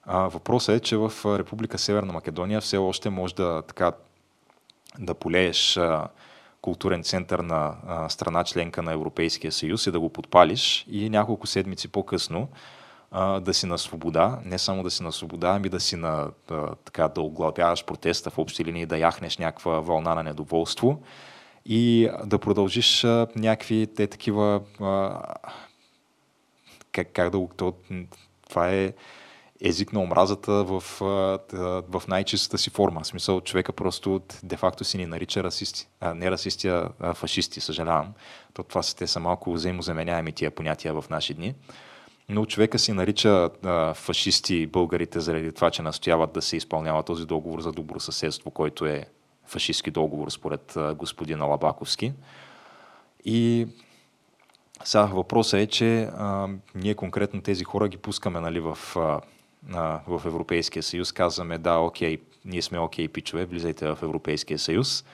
Въпросът 0.06 0.76
е, 0.76 0.80
че 0.80 0.96
в 0.96 1.12
Република 1.38 1.78
Северна 1.78 2.12
Македония 2.12 2.60
все 2.60 2.76
още 2.76 3.10
може 3.10 3.34
да, 3.34 3.62
така, 3.62 3.92
да 4.98 5.14
полееш 5.14 5.78
културен 6.60 7.02
център 7.02 7.38
на 7.38 7.74
страна 8.08 8.44
членка 8.44 8.82
на 8.82 8.92
Европейския 8.92 9.52
съюз 9.52 9.86
и 9.86 9.90
да 9.90 10.00
го 10.00 10.08
подпалиш 10.08 10.86
и 10.90 11.10
няколко 11.10 11.46
седмици 11.46 11.88
по-късно 11.88 12.48
да 13.40 13.54
си 13.54 13.66
на 13.66 13.78
свобода, 13.78 14.38
не 14.44 14.58
само 14.58 14.82
да 14.82 14.90
си 14.90 15.02
на 15.02 15.12
свобода, 15.12 15.48
ами 15.48 15.68
да 15.68 15.80
си 15.80 15.96
на, 15.96 16.30
да, 16.48 16.68
така, 16.84 17.08
да 17.08 17.20
оглавяваш 17.20 17.84
протеста 17.84 18.30
в 18.30 18.38
общи 18.38 18.64
линии, 18.64 18.86
да 18.86 18.98
яхнеш 18.98 19.38
някаква 19.38 19.80
вълна 19.80 20.14
на 20.14 20.22
недоволство 20.22 21.02
и 21.66 22.10
да 22.24 22.38
продължиш 22.38 23.04
а, 23.04 23.26
някакви 23.36 23.86
те 23.96 24.06
такива 24.06 24.60
а, 24.80 25.20
как, 26.92 27.12
как 27.12 27.30
да 27.30 27.48
то, 27.56 27.74
това 28.48 28.70
е 28.70 28.92
език 29.60 29.92
на 29.92 30.00
омразата 30.00 30.52
в, 30.52 30.82
в 31.88 32.02
най-чистата 32.08 32.58
си 32.58 32.70
форма. 32.70 33.00
В 33.00 33.06
смисъл, 33.06 33.40
човека 33.40 33.72
просто 33.72 34.20
де-факто 34.42 34.84
си 34.84 34.98
ни 34.98 35.06
нарича 35.06 35.44
расисти. 35.44 35.88
А, 36.00 36.14
не 36.14 36.30
расисти, 36.30 36.68
а 36.68 37.14
фашисти, 37.14 37.60
съжалявам. 37.60 38.12
То 38.54 38.62
това 38.62 38.82
са, 38.82 38.96
те 38.96 39.06
са 39.06 39.20
малко 39.20 39.52
взаимозаменяеми 39.52 40.32
тия 40.32 40.50
понятия 40.50 40.94
в 40.94 41.04
наши 41.10 41.34
дни 41.34 41.54
но 42.28 42.46
човека 42.46 42.78
си 42.78 42.92
нарича 42.92 43.50
а, 43.62 43.94
фашисти 43.94 44.66
българите 44.66 45.20
заради 45.20 45.52
това, 45.52 45.70
че 45.70 45.82
настояват 45.82 46.32
да 46.32 46.42
се 46.42 46.56
изпълнява 46.56 47.02
този 47.02 47.26
договор 47.26 47.60
за 47.60 47.72
добро 47.72 48.00
съседство, 48.00 48.50
който 48.50 48.86
е 48.86 49.06
фашистски 49.46 49.90
договор 49.90 50.30
според 50.30 50.76
а, 50.76 50.94
господин 50.94 51.40
Алабаковски. 51.40 52.12
И 53.24 53.66
сега 54.84 55.04
въпросът 55.04 55.60
е, 55.60 55.66
че 55.66 56.02
а, 56.02 56.48
ние 56.74 56.94
конкретно 56.94 57.42
тези 57.42 57.64
хора 57.64 57.88
ги 57.88 57.96
пускаме 57.96 58.40
нали, 58.40 58.60
в, 58.60 58.78
а, 58.96 59.20
в 60.06 60.22
Европейския 60.26 60.82
съюз, 60.82 61.12
казваме 61.12 61.58
да, 61.58 61.78
окей, 61.78 62.18
ние 62.44 62.62
сме 62.62 62.78
окей, 62.78 63.08
пичове, 63.08 63.44
влизайте 63.44 63.86
в 63.86 63.98
Европейския 64.02 64.58
съюз 64.58 65.04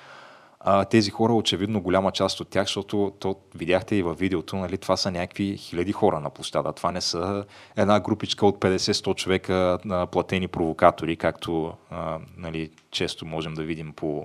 а, 0.60 0.84
тези 0.84 1.10
хора, 1.10 1.32
очевидно 1.34 1.80
голяма 1.80 2.12
част 2.12 2.40
от 2.40 2.48
тях, 2.48 2.66
защото 2.66 3.12
то, 3.20 3.36
видяхте 3.54 3.96
и 3.96 4.02
във 4.02 4.18
видеото, 4.18 4.56
нали, 4.56 4.78
това 4.78 4.96
са 4.96 5.10
някакви 5.10 5.56
хиляди 5.56 5.92
хора 5.92 6.20
на 6.20 6.30
площада. 6.30 6.72
Това 6.72 6.92
не 6.92 7.00
са 7.00 7.44
една 7.76 8.00
групичка 8.00 8.46
от 8.46 8.58
50-100 8.58 9.14
човека 9.14 9.78
а, 9.90 10.06
платени 10.06 10.48
провокатори, 10.48 11.16
както 11.16 11.72
а, 11.90 12.18
нали, 12.36 12.70
често 12.90 13.26
можем 13.26 13.54
да 13.54 13.62
видим 13.62 13.92
по, 13.92 14.24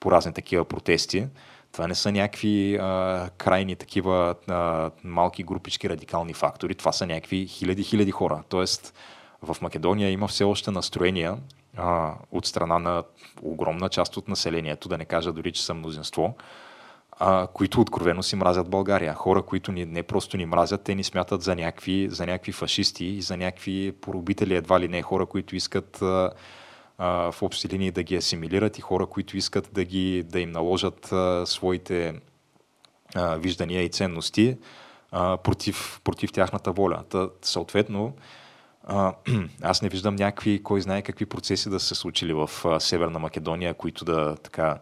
по 0.00 0.10
разни 0.10 0.32
такива 0.32 0.64
протести. 0.64 1.26
Това 1.72 1.86
не 1.88 1.94
са 1.94 2.12
някакви 2.12 2.76
а, 2.76 3.30
крайни 3.38 3.76
такива 3.76 4.34
а, 4.48 4.90
малки 5.04 5.42
групички 5.42 5.88
радикални 5.88 6.34
фактори. 6.34 6.74
Това 6.74 6.92
са 6.92 7.06
някакви 7.06 7.46
хиляди-хиляди 7.46 8.10
хора. 8.10 8.42
Тоест, 8.48 8.94
в 9.42 9.56
Македония 9.60 10.10
има 10.10 10.28
все 10.28 10.44
още 10.44 10.70
настроения 10.70 11.36
а, 11.76 12.14
от 12.32 12.46
страна 12.46 12.78
на 12.78 13.04
огромна 13.42 13.88
част 13.88 14.16
от 14.16 14.28
населението, 14.28 14.88
да 14.88 14.98
не 14.98 15.04
кажа 15.04 15.32
дори, 15.32 15.52
че 15.52 15.64
са 15.64 15.74
мнозинство, 15.74 16.34
а, 17.18 17.46
които 17.46 17.80
откровено 17.80 18.22
си 18.22 18.36
мразят 18.36 18.70
България. 18.70 19.14
Хора, 19.14 19.42
които 19.42 19.72
ни, 19.72 19.84
не 19.84 20.02
просто 20.02 20.36
ни 20.36 20.46
мразят, 20.46 20.82
те 20.82 20.94
ни 20.94 21.04
смятат 21.04 21.42
за 21.42 21.56
някакви, 21.56 22.08
за 22.10 22.26
някакви 22.26 22.52
фашисти 22.52 23.04
и 23.04 23.22
за 23.22 23.36
някакви 23.36 23.92
поробители, 24.00 24.54
едва 24.54 24.80
ли 24.80 24.88
не 24.88 25.02
хора, 25.02 25.26
които 25.26 25.56
искат 25.56 26.02
а, 26.02 26.30
а, 26.98 27.32
в 27.32 27.42
общи 27.42 27.68
линии 27.68 27.90
да 27.90 28.02
ги 28.02 28.16
асимилират 28.16 28.78
и 28.78 28.80
хора, 28.80 29.06
които 29.06 29.36
искат 29.36 29.68
да, 29.72 29.84
ги, 29.84 30.22
да 30.22 30.40
им 30.40 30.50
наложат 30.50 31.12
а, 31.12 31.46
своите 31.46 32.14
а, 33.14 33.36
виждания 33.36 33.82
и 33.82 33.88
ценности 33.88 34.56
а, 35.12 35.36
против, 35.36 36.00
против 36.04 36.32
тяхната 36.32 36.72
воля. 36.72 37.04
Та, 37.08 37.28
съответно, 37.42 38.12
аз 39.62 39.82
не 39.82 39.88
виждам 39.88 40.16
някакви, 40.16 40.62
кой 40.62 40.80
знае 40.80 41.02
какви 41.02 41.26
процеси 41.26 41.70
да 41.70 41.80
се 41.80 41.94
случили 41.94 42.32
в 42.32 42.50
а, 42.64 42.80
Северна 42.80 43.18
Македония, 43.18 43.74
които 43.74 44.04
да 44.04 44.36
така 44.36 44.78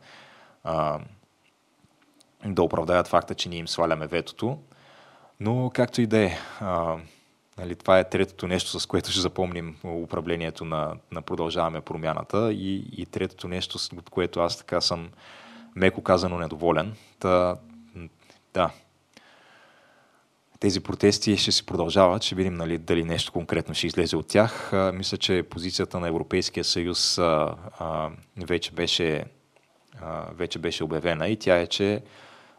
а, 0.64 0.98
да 2.46 2.62
оправдаят 2.62 3.08
факта, 3.08 3.34
че 3.34 3.48
ние 3.48 3.58
им 3.58 3.68
сваляме 3.68 4.06
ветото. 4.06 4.58
Но 5.40 5.70
както 5.74 6.00
и 6.00 6.06
да 6.06 6.18
е, 6.18 6.38
нали, 7.58 7.76
това 7.76 7.98
е 7.98 8.08
третото 8.08 8.46
нещо, 8.46 8.80
с 8.80 8.86
което 8.86 9.10
ще 9.10 9.20
запомним 9.20 9.76
управлението 9.84 10.64
на, 10.64 10.96
на 11.12 11.22
Продължаваме 11.22 11.80
промяната 11.80 12.52
и, 12.52 12.76
и 12.96 13.06
третото 13.06 13.48
нещо, 13.48 13.78
от 13.96 14.10
което 14.10 14.40
аз 14.40 14.58
така 14.58 14.80
съм 14.80 15.10
меко 15.76 16.02
казано 16.02 16.38
недоволен. 16.38 16.94
Та, 17.18 17.56
да, 18.54 18.70
тези 20.62 20.80
протести 20.80 21.36
ще 21.36 21.52
си 21.52 21.66
продължават, 21.66 22.22
ще 22.22 22.34
видим 22.34 22.54
нали, 22.54 22.78
дали 22.78 23.04
нещо 23.04 23.32
конкретно 23.32 23.74
ще 23.74 23.86
излезе 23.86 24.16
от 24.16 24.26
тях. 24.26 24.72
Мисля, 24.94 25.16
че 25.16 25.42
позицията 25.42 26.00
на 26.00 26.08
Европейския 26.08 26.64
съюз 26.64 27.18
а, 27.18 27.54
а, 27.78 28.10
вече, 28.36 28.72
беше, 28.72 29.24
а, 30.00 30.24
вече 30.34 30.58
беше 30.58 30.84
обявена 30.84 31.28
и 31.28 31.36
тя 31.36 31.58
е, 31.58 31.66
че 31.66 32.02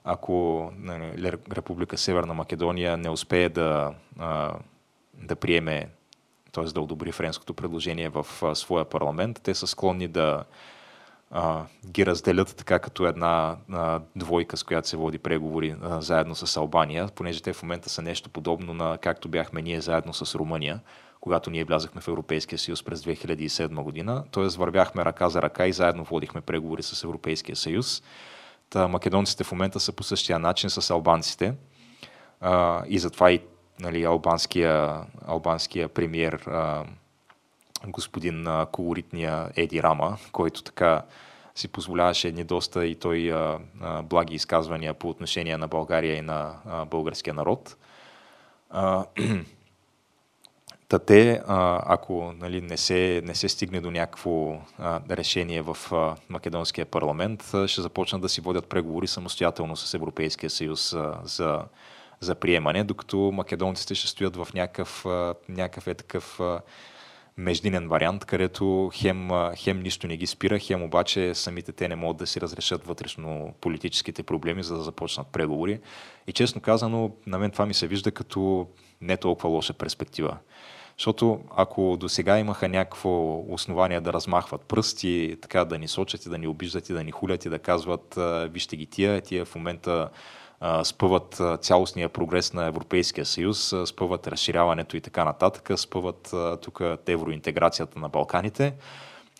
ако 0.04 0.70
нали, 0.78 1.32
Република 1.52 1.98
Северна 1.98 2.34
Македония 2.34 2.98
не 2.98 3.10
успее 3.10 3.50
да, 3.50 3.94
а, 4.20 4.54
да 5.14 5.36
приеме, 5.36 5.90
т.е. 6.52 6.64
да 6.64 6.82
одобри 6.82 7.12
френското 7.12 7.54
предложение 7.54 8.10
в 8.10 8.28
а, 8.42 8.56
своя 8.56 8.86
парламент, 8.86 9.40
те 9.44 9.56
са 9.56 9.68
склонни 9.68 10.08
да, 10.08 10.44
а, 11.36 11.66
ги 11.86 12.06
разделят 12.06 12.56
така 12.56 12.80
като 12.80 13.06
една 13.06 13.58
а, 13.72 14.02
двойка, 14.16 14.58
с 14.58 14.64
която 14.64 14.88
се 14.88 14.98
води 14.98 15.18
преговори 15.18 15.76
а, 15.82 16.02
заедно 16.02 16.36
с 16.36 16.58
Албания, 16.58 17.08
понеже 17.16 17.42
те 17.42 17.54
в 17.54 17.64
момента 17.64 17.90
са 17.90 18.02
нещо 18.02 18.30
подобно 18.30 18.74
на 18.74 18.98
както 18.98 19.30
бяхме 19.30 19.62
ние 19.62 19.82
заедно 19.82 20.14
с 20.14 20.36
Румъния, 20.36 20.80
когато 21.20 21.50
ние 21.50 21.64
влязахме 21.64 22.02
в 22.02 22.08
Европейския 22.08 22.60
съюз 22.60 22.84
през 22.84 23.02
2007 23.02 23.84
година. 23.84 24.24
Т.е. 24.32 24.48
вървяхме 24.58 25.06
ръка 25.06 25.30
за 25.30 25.42
ръка 25.42 25.68
и 25.68 25.74
заедно 25.74 26.04
водихме 26.04 26.42
преговори 26.42 26.84
с 26.84 27.04
Европейския 27.04 27.56
съюз. 27.56 28.04
Та, 28.70 28.88
македонците 28.88 29.44
в 29.44 29.52
момента 29.52 29.80
са 29.80 29.92
по 29.92 30.04
същия 30.04 30.40
начин 30.40 30.70
с 30.70 30.90
албанците. 30.90 31.54
А, 32.42 32.84
и 32.88 33.00
затова 33.00 33.32
и 33.32 33.42
нали, 33.80 34.04
албанския, 34.04 35.02
албанския 35.28 35.90
премьер 35.90 36.34
а, 36.34 36.84
господин 37.88 38.48
а, 38.48 38.66
колоритния 38.66 39.50
Еди 39.56 39.84
Рама, 39.84 40.18
който 40.32 40.64
така 40.64 41.02
си 41.56 41.68
позволяваше 41.68 42.28
едни 42.28 42.44
доста 42.44 42.86
и 42.86 42.96
той 42.96 43.34
а, 43.34 43.60
а, 43.82 44.02
благи 44.02 44.36
изказвания 44.36 44.94
по 44.94 45.10
отношение 45.10 45.58
на 45.58 45.68
България 45.68 46.16
и 46.16 46.22
на 46.22 46.56
а, 46.66 46.86
българския 46.86 47.34
народ. 47.34 47.78
А, 48.70 49.06
Та 50.88 51.00
те, 51.00 51.42
ако 51.48 52.34
нали, 52.40 52.62
не, 52.62 52.78
се, 52.78 53.22
не 53.26 53.36
се 53.36 53.50
стигне 53.50 53.82
до 53.82 53.92
някакво 53.92 54.62
а, 54.78 55.02
решение 55.10 55.62
в 55.62 55.78
а, 55.92 56.16
македонския 56.30 56.86
парламент, 56.86 57.44
ще 57.66 57.82
започнат 57.82 58.22
да 58.22 58.30
си 58.30 58.42
водят 58.42 58.70
преговори 58.70 59.08
самостоятелно 59.08 59.76
с 59.76 59.94
Европейския 59.94 60.50
съюз 60.50 60.94
а, 60.94 61.20
за, 61.24 61.64
за 62.20 62.36
приемане, 62.36 62.84
докато 62.84 63.18
македонците 63.18 63.96
ще 63.96 64.08
стоят 64.08 64.36
в 64.36 64.48
някакъв, 64.54 65.06
някакъв 65.50 65.88
е 65.88 65.94
такъв 65.94 66.40
междинен 67.38 67.88
вариант, 67.88 68.26
където 68.26 68.92
хем, 68.94 69.30
хем 69.56 69.82
нищо 69.82 70.08
не 70.08 70.18
ги 70.18 70.28
спира, 70.28 70.60
хем 70.60 70.84
обаче 70.84 71.36
самите 71.36 71.72
те 71.72 71.88
не 71.88 71.96
могат 71.96 72.18
да 72.18 72.28
си 72.28 72.42
разрешат 72.42 72.88
вътрешно 72.88 73.54
политическите 73.62 74.24
проблеми, 74.24 74.64
за 74.64 74.78
да 74.78 74.84
започнат 74.84 75.28
преговори. 75.28 75.80
И 76.28 76.32
честно 76.32 76.62
казано, 76.62 77.12
на 77.28 77.40
мен 77.40 77.52
това 77.52 77.66
ми 77.66 77.74
се 77.74 77.88
вижда 77.88 78.12
като 78.12 78.68
не 79.02 79.18
толкова 79.18 79.50
лоша 79.50 79.74
перспектива. 79.74 80.38
Защото 80.98 81.42
ако 81.56 81.98
до 82.00 82.10
сега 82.10 82.40
имаха 82.40 82.70
някакво 82.70 83.44
основание 83.54 84.02
да 84.02 84.14
размахват 84.14 84.62
пръсти, 84.62 85.38
така 85.42 85.66
да 85.66 85.80
ни 85.80 85.88
сочат 85.88 86.26
и 86.26 86.30
да 86.30 86.38
ни 86.38 86.48
обиждат 86.48 86.90
и 86.90 86.94
да 86.94 87.04
ни 87.04 87.12
хулят 87.12 87.46
и 87.46 87.50
да 87.50 87.60
казват 87.60 88.20
вижте 88.50 88.76
ги 88.76 88.86
тия, 88.86 89.22
тия 89.22 89.46
в 89.46 89.56
момента 89.56 90.10
спъват 90.84 91.42
цялостния 91.62 92.10
прогрес 92.10 92.54
на 92.54 92.66
Европейския 92.66 93.26
съюз, 93.26 93.74
спъват 93.86 94.28
разширяването 94.28 94.98
и 94.98 95.02
така 95.02 95.24
нататък, 95.24 95.80
спъват 95.80 96.34
тук 96.62 96.82
евроинтеграцията 97.08 98.00
на 98.00 98.10
Балканите. 98.10 98.74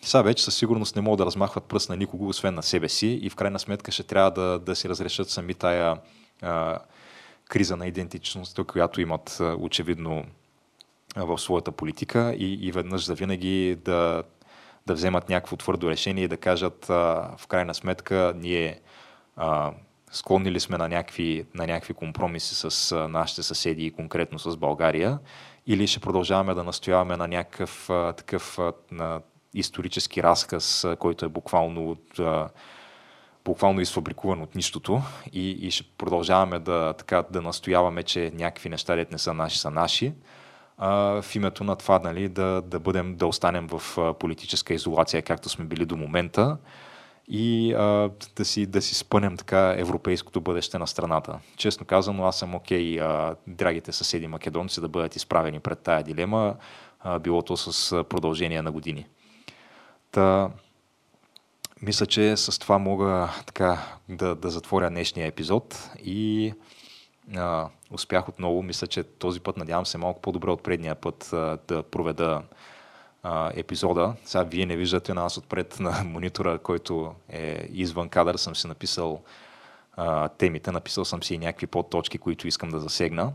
Сега 0.02 0.22
вече 0.22 0.44
със 0.44 0.56
сигурност 0.56 0.96
не 0.96 1.02
могат 1.02 1.18
да 1.18 1.26
размахват 1.26 1.64
пръст 1.64 1.88
на 1.88 1.96
никого, 1.96 2.28
освен 2.28 2.54
на 2.54 2.62
себе 2.62 2.88
си 2.88 3.06
и 3.06 3.30
в 3.30 3.36
крайна 3.36 3.58
сметка 3.58 3.90
ще 3.92 4.02
трябва 4.02 4.30
да, 4.30 4.58
да 4.58 4.76
си 4.76 4.88
разрешат 4.88 5.30
сами 5.30 5.54
тая 5.54 5.96
а, 6.42 6.78
криза 7.48 7.76
на 7.76 7.86
идентичността, 7.86 8.64
която 8.64 9.00
имат 9.00 9.40
очевидно 9.58 10.24
в 11.16 11.38
своята 11.38 11.72
политика 11.72 12.34
и, 12.38 12.68
и 12.68 12.72
веднъж 12.72 13.06
за 13.06 13.14
винаги 13.14 13.76
да, 13.84 14.22
да 14.86 14.94
вземат 14.94 15.28
някакво 15.28 15.56
твърдо 15.56 15.90
решение 15.90 16.24
и 16.24 16.28
да 16.28 16.36
кажат 16.36 16.90
а, 16.90 17.30
в 17.38 17.46
крайна 17.46 17.74
сметка 17.74 18.34
ние 18.36 18.80
а, 19.36 19.72
склонни 20.14 20.50
ли 20.50 20.60
сме 20.60 20.78
на 20.78 20.88
някакви, 20.88 21.46
на 21.54 21.66
някакви 21.66 21.94
компромиси 21.94 22.54
с 22.54 22.96
нашите 23.08 23.42
съседи 23.42 23.86
и 23.86 23.90
конкретно 23.90 24.38
с 24.38 24.56
България. 24.56 25.18
Или 25.66 25.86
ще 25.86 26.00
продължаваме 26.00 26.54
да 26.54 26.64
настояваме 26.64 27.16
на 27.16 27.28
някакъв 27.28 27.90
такъв 28.16 28.58
на 28.92 29.20
исторически 29.54 30.22
разказ, 30.22 30.86
който 30.98 31.26
е 31.26 31.28
буквално 31.28 31.90
от 31.90 32.20
буквално 33.44 33.80
изфабрикуван 33.80 34.42
от 34.42 34.54
нищото. 34.54 35.02
И, 35.32 35.50
и 35.50 35.70
ще 35.70 35.84
продължаваме 35.98 36.58
да, 36.58 36.92
така, 36.92 37.24
да 37.30 37.42
настояваме, 37.42 38.02
че 38.02 38.32
някакви 38.34 38.68
неща, 38.68 38.96
дет 38.96 39.12
не 39.12 39.18
са 39.18 39.34
наши, 39.34 39.58
са 39.58 39.70
наши. 39.70 40.12
А, 40.78 41.22
в 41.22 41.34
името 41.34 41.64
на 41.64 41.76
това 41.76 41.98
нали, 41.98 42.28
да, 42.28 42.62
да, 42.62 42.80
бъдем, 42.80 43.16
да 43.16 43.26
останем 43.26 43.66
в 43.66 44.14
политическа 44.18 44.74
изолация, 44.74 45.22
както 45.22 45.48
сме 45.48 45.64
били 45.64 45.86
до 45.86 45.96
момента 45.96 46.56
и 47.28 47.72
а, 47.72 48.10
да, 48.36 48.44
си, 48.44 48.66
да 48.66 48.82
си 48.82 48.94
спънем 48.94 49.36
така 49.36 49.74
европейското 49.76 50.40
бъдеще 50.40 50.78
на 50.78 50.86
страната. 50.86 51.38
Честно 51.56 51.86
казано, 51.86 52.24
аз 52.24 52.38
съм 52.38 52.54
окей, 52.54 52.96
okay, 52.96 53.36
драгите 53.46 53.92
съседи 53.92 54.26
македонци 54.26 54.80
да 54.80 54.88
бъдат 54.88 55.16
изправени 55.16 55.60
пред 55.60 55.78
тая 55.78 56.02
дилема, 56.02 56.56
а, 57.00 57.18
било 57.18 57.42
то 57.42 57.56
с 57.56 58.04
продължение 58.04 58.62
на 58.62 58.72
години. 58.72 59.06
Та, 60.10 60.50
мисля, 61.82 62.06
че 62.06 62.36
с 62.36 62.58
това 62.58 62.78
мога 62.78 63.28
така 63.46 63.78
да, 64.08 64.34
да 64.34 64.50
затворя 64.50 64.90
днешния 64.90 65.26
епизод 65.26 65.90
и 66.04 66.52
а, 67.36 67.68
успях 67.90 68.28
отново. 68.28 68.62
Мисля, 68.62 68.86
че 68.86 69.02
този 69.02 69.40
път, 69.40 69.56
надявам 69.56 69.86
се, 69.86 69.98
малко 69.98 70.20
по-добре 70.20 70.50
от 70.50 70.62
предния 70.62 70.94
път 70.94 71.32
а, 71.32 71.58
да 71.68 71.82
проведа 71.82 72.42
епизода. 73.54 74.14
Сега 74.24 74.44
вие 74.44 74.66
не 74.66 74.76
виждате 74.76 75.14
нас 75.14 75.38
отпред 75.38 75.80
на 75.80 76.04
монитора, 76.04 76.58
който 76.58 77.14
е 77.28 77.68
извън 77.72 78.08
кадър. 78.08 78.34
Съм 78.34 78.56
си 78.56 78.66
написал 78.66 79.22
а, 79.96 80.28
темите, 80.28 80.72
написал 80.72 81.04
съм 81.04 81.22
си 81.22 81.34
и 81.34 81.38
някакви 81.38 81.66
подточки, 81.66 82.18
които 82.18 82.48
искам 82.48 82.70
да 82.70 82.80
засегна. 82.80 83.32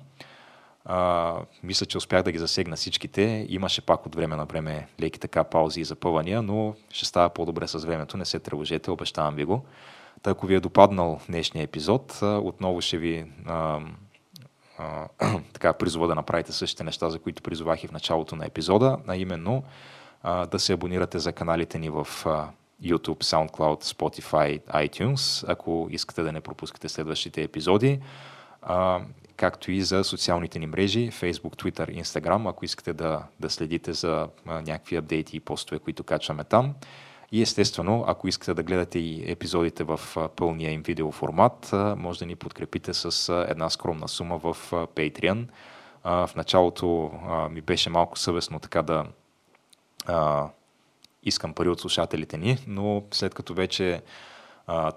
А, 0.85 1.35
мисля, 1.63 1.85
че 1.85 1.97
успях 1.97 2.23
да 2.23 2.31
ги 2.31 2.37
засегна 2.37 2.75
всичките. 2.75 3.45
Имаше 3.49 3.81
пак 3.81 4.05
от 4.05 4.15
време 4.15 4.35
на 4.35 4.45
време 4.45 4.87
леки 5.01 5.19
така 5.19 5.43
паузи 5.43 5.81
и 5.81 5.85
запъвания, 5.85 6.41
но 6.41 6.73
ще 6.91 7.05
става 7.05 7.29
по-добре 7.29 7.67
с 7.67 7.85
времето. 7.85 8.17
Не 8.17 8.25
се 8.25 8.39
тревожете, 8.39 8.91
обещавам 8.91 9.35
ви 9.35 9.45
го. 9.45 9.65
Та, 10.21 10.31
ако 10.31 10.45
ви 10.45 10.55
е 10.55 10.59
допаднал 10.59 11.19
днешния 11.27 11.63
епизод, 11.63 12.19
отново 12.21 12.81
ще 12.81 12.97
ви 12.97 13.25
а, 13.45 13.79
а, 14.79 15.07
така 15.53 15.73
призова 15.73 16.07
да 16.07 16.15
направите 16.15 16.51
същите 16.51 16.83
неща, 16.83 17.09
за 17.09 17.19
които 17.19 17.43
призовах 17.43 17.83
и 17.83 17.87
в 17.87 17.91
началото 17.91 18.35
на 18.35 18.45
епизода, 18.45 18.97
а 19.07 19.15
именно 19.15 19.63
а, 20.23 20.45
да 20.45 20.59
се 20.59 20.73
абонирате 20.73 21.19
за 21.19 21.33
каналите 21.33 21.79
ни 21.79 21.89
в 21.89 22.07
а, 22.25 22.47
YouTube, 22.83 23.23
SoundCloud, 23.23 23.83
Spotify, 23.83 24.61
iTunes, 24.61 25.45
ако 25.47 25.87
искате 25.91 26.23
да 26.23 26.31
не 26.31 26.41
пропускате 26.41 26.89
следващите 26.89 27.43
епизоди, 27.43 27.99
а, 28.61 29.01
както 29.35 29.71
и 29.71 29.81
за 29.81 30.03
социалните 30.03 30.59
ни 30.59 30.67
мрежи, 30.67 31.11
Facebook, 31.11 31.55
Twitter, 31.63 32.01
Instagram, 32.01 32.49
ако 32.49 32.65
искате 32.65 32.93
да, 32.93 33.23
да 33.39 33.49
следите 33.49 33.93
за 33.93 34.27
а, 34.45 34.61
някакви 34.61 34.95
апдейти 34.95 35.37
и 35.37 35.39
постове, 35.39 35.79
които 35.79 36.03
качваме 36.03 36.43
там. 36.43 36.73
И 37.31 37.41
естествено, 37.41 38.03
ако 38.07 38.27
искате 38.27 38.53
да 38.53 38.63
гледате 38.63 38.99
и 38.99 39.31
епизодите 39.31 39.83
в 39.83 39.99
пълния 40.35 40.71
им 40.71 40.81
видеоформат, 40.81 41.69
може 41.97 42.19
да 42.19 42.25
ни 42.25 42.35
подкрепите 42.35 42.93
с 42.93 43.33
една 43.49 43.69
скромна 43.69 44.07
сума 44.07 44.37
в 44.37 44.57
Patreon. 44.71 45.47
В 46.03 46.29
началото 46.35 47.11
ми 47.51 47.61
беше 47.61 47.89
малко 47.89 48.19
съвестно 48.19 48.59
така 48.59 48.81
да 48.81 49.05
искам 51.23 51.53
пари 51.53 51.69
от 51.69 51.79
слушателите 51.79 52.37
ни, 52.37 52.57
но 52.67 53.03
след 53.11 53.35
като 53.35 53.53
вече 53.53 54.01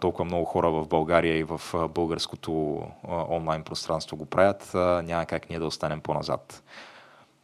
толкова 0.00 0.24
много 0.24 0.44
хора 0.44 0.70
в 0.70 0.88
България 0.88 1.38
и 1.38 1.44
в 1.44 1.60
българското 1.88 2.82
онлайн 3.08 3.62
пространство 3.62 4.16
го 4.16 4.26
правят, 4.26 4.70
няма 5.04 5.26
как 5.26 5.50
ние 5.50 5.58
да 5.58 5.66
останем 5.66 6.00
по-назад. 6.00 6.62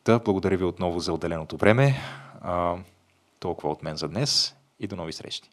Та, 0.05 0.19
благодаря 0.19 0.57
ви 0.57 0.65
отново 0.65 1.01
за 1.01 1.13
отделеното 1.13 1.57
време. 1.57 1.95
Толкова 3.41 3.71
от 3.71 3.83
мен 3.83 3.97
за 3.97 4.09
днес 4.09 4.55
и 4.79 4.87
до 4.87 4.97
нови 4.97 5.13
срещи! 5.13 5.45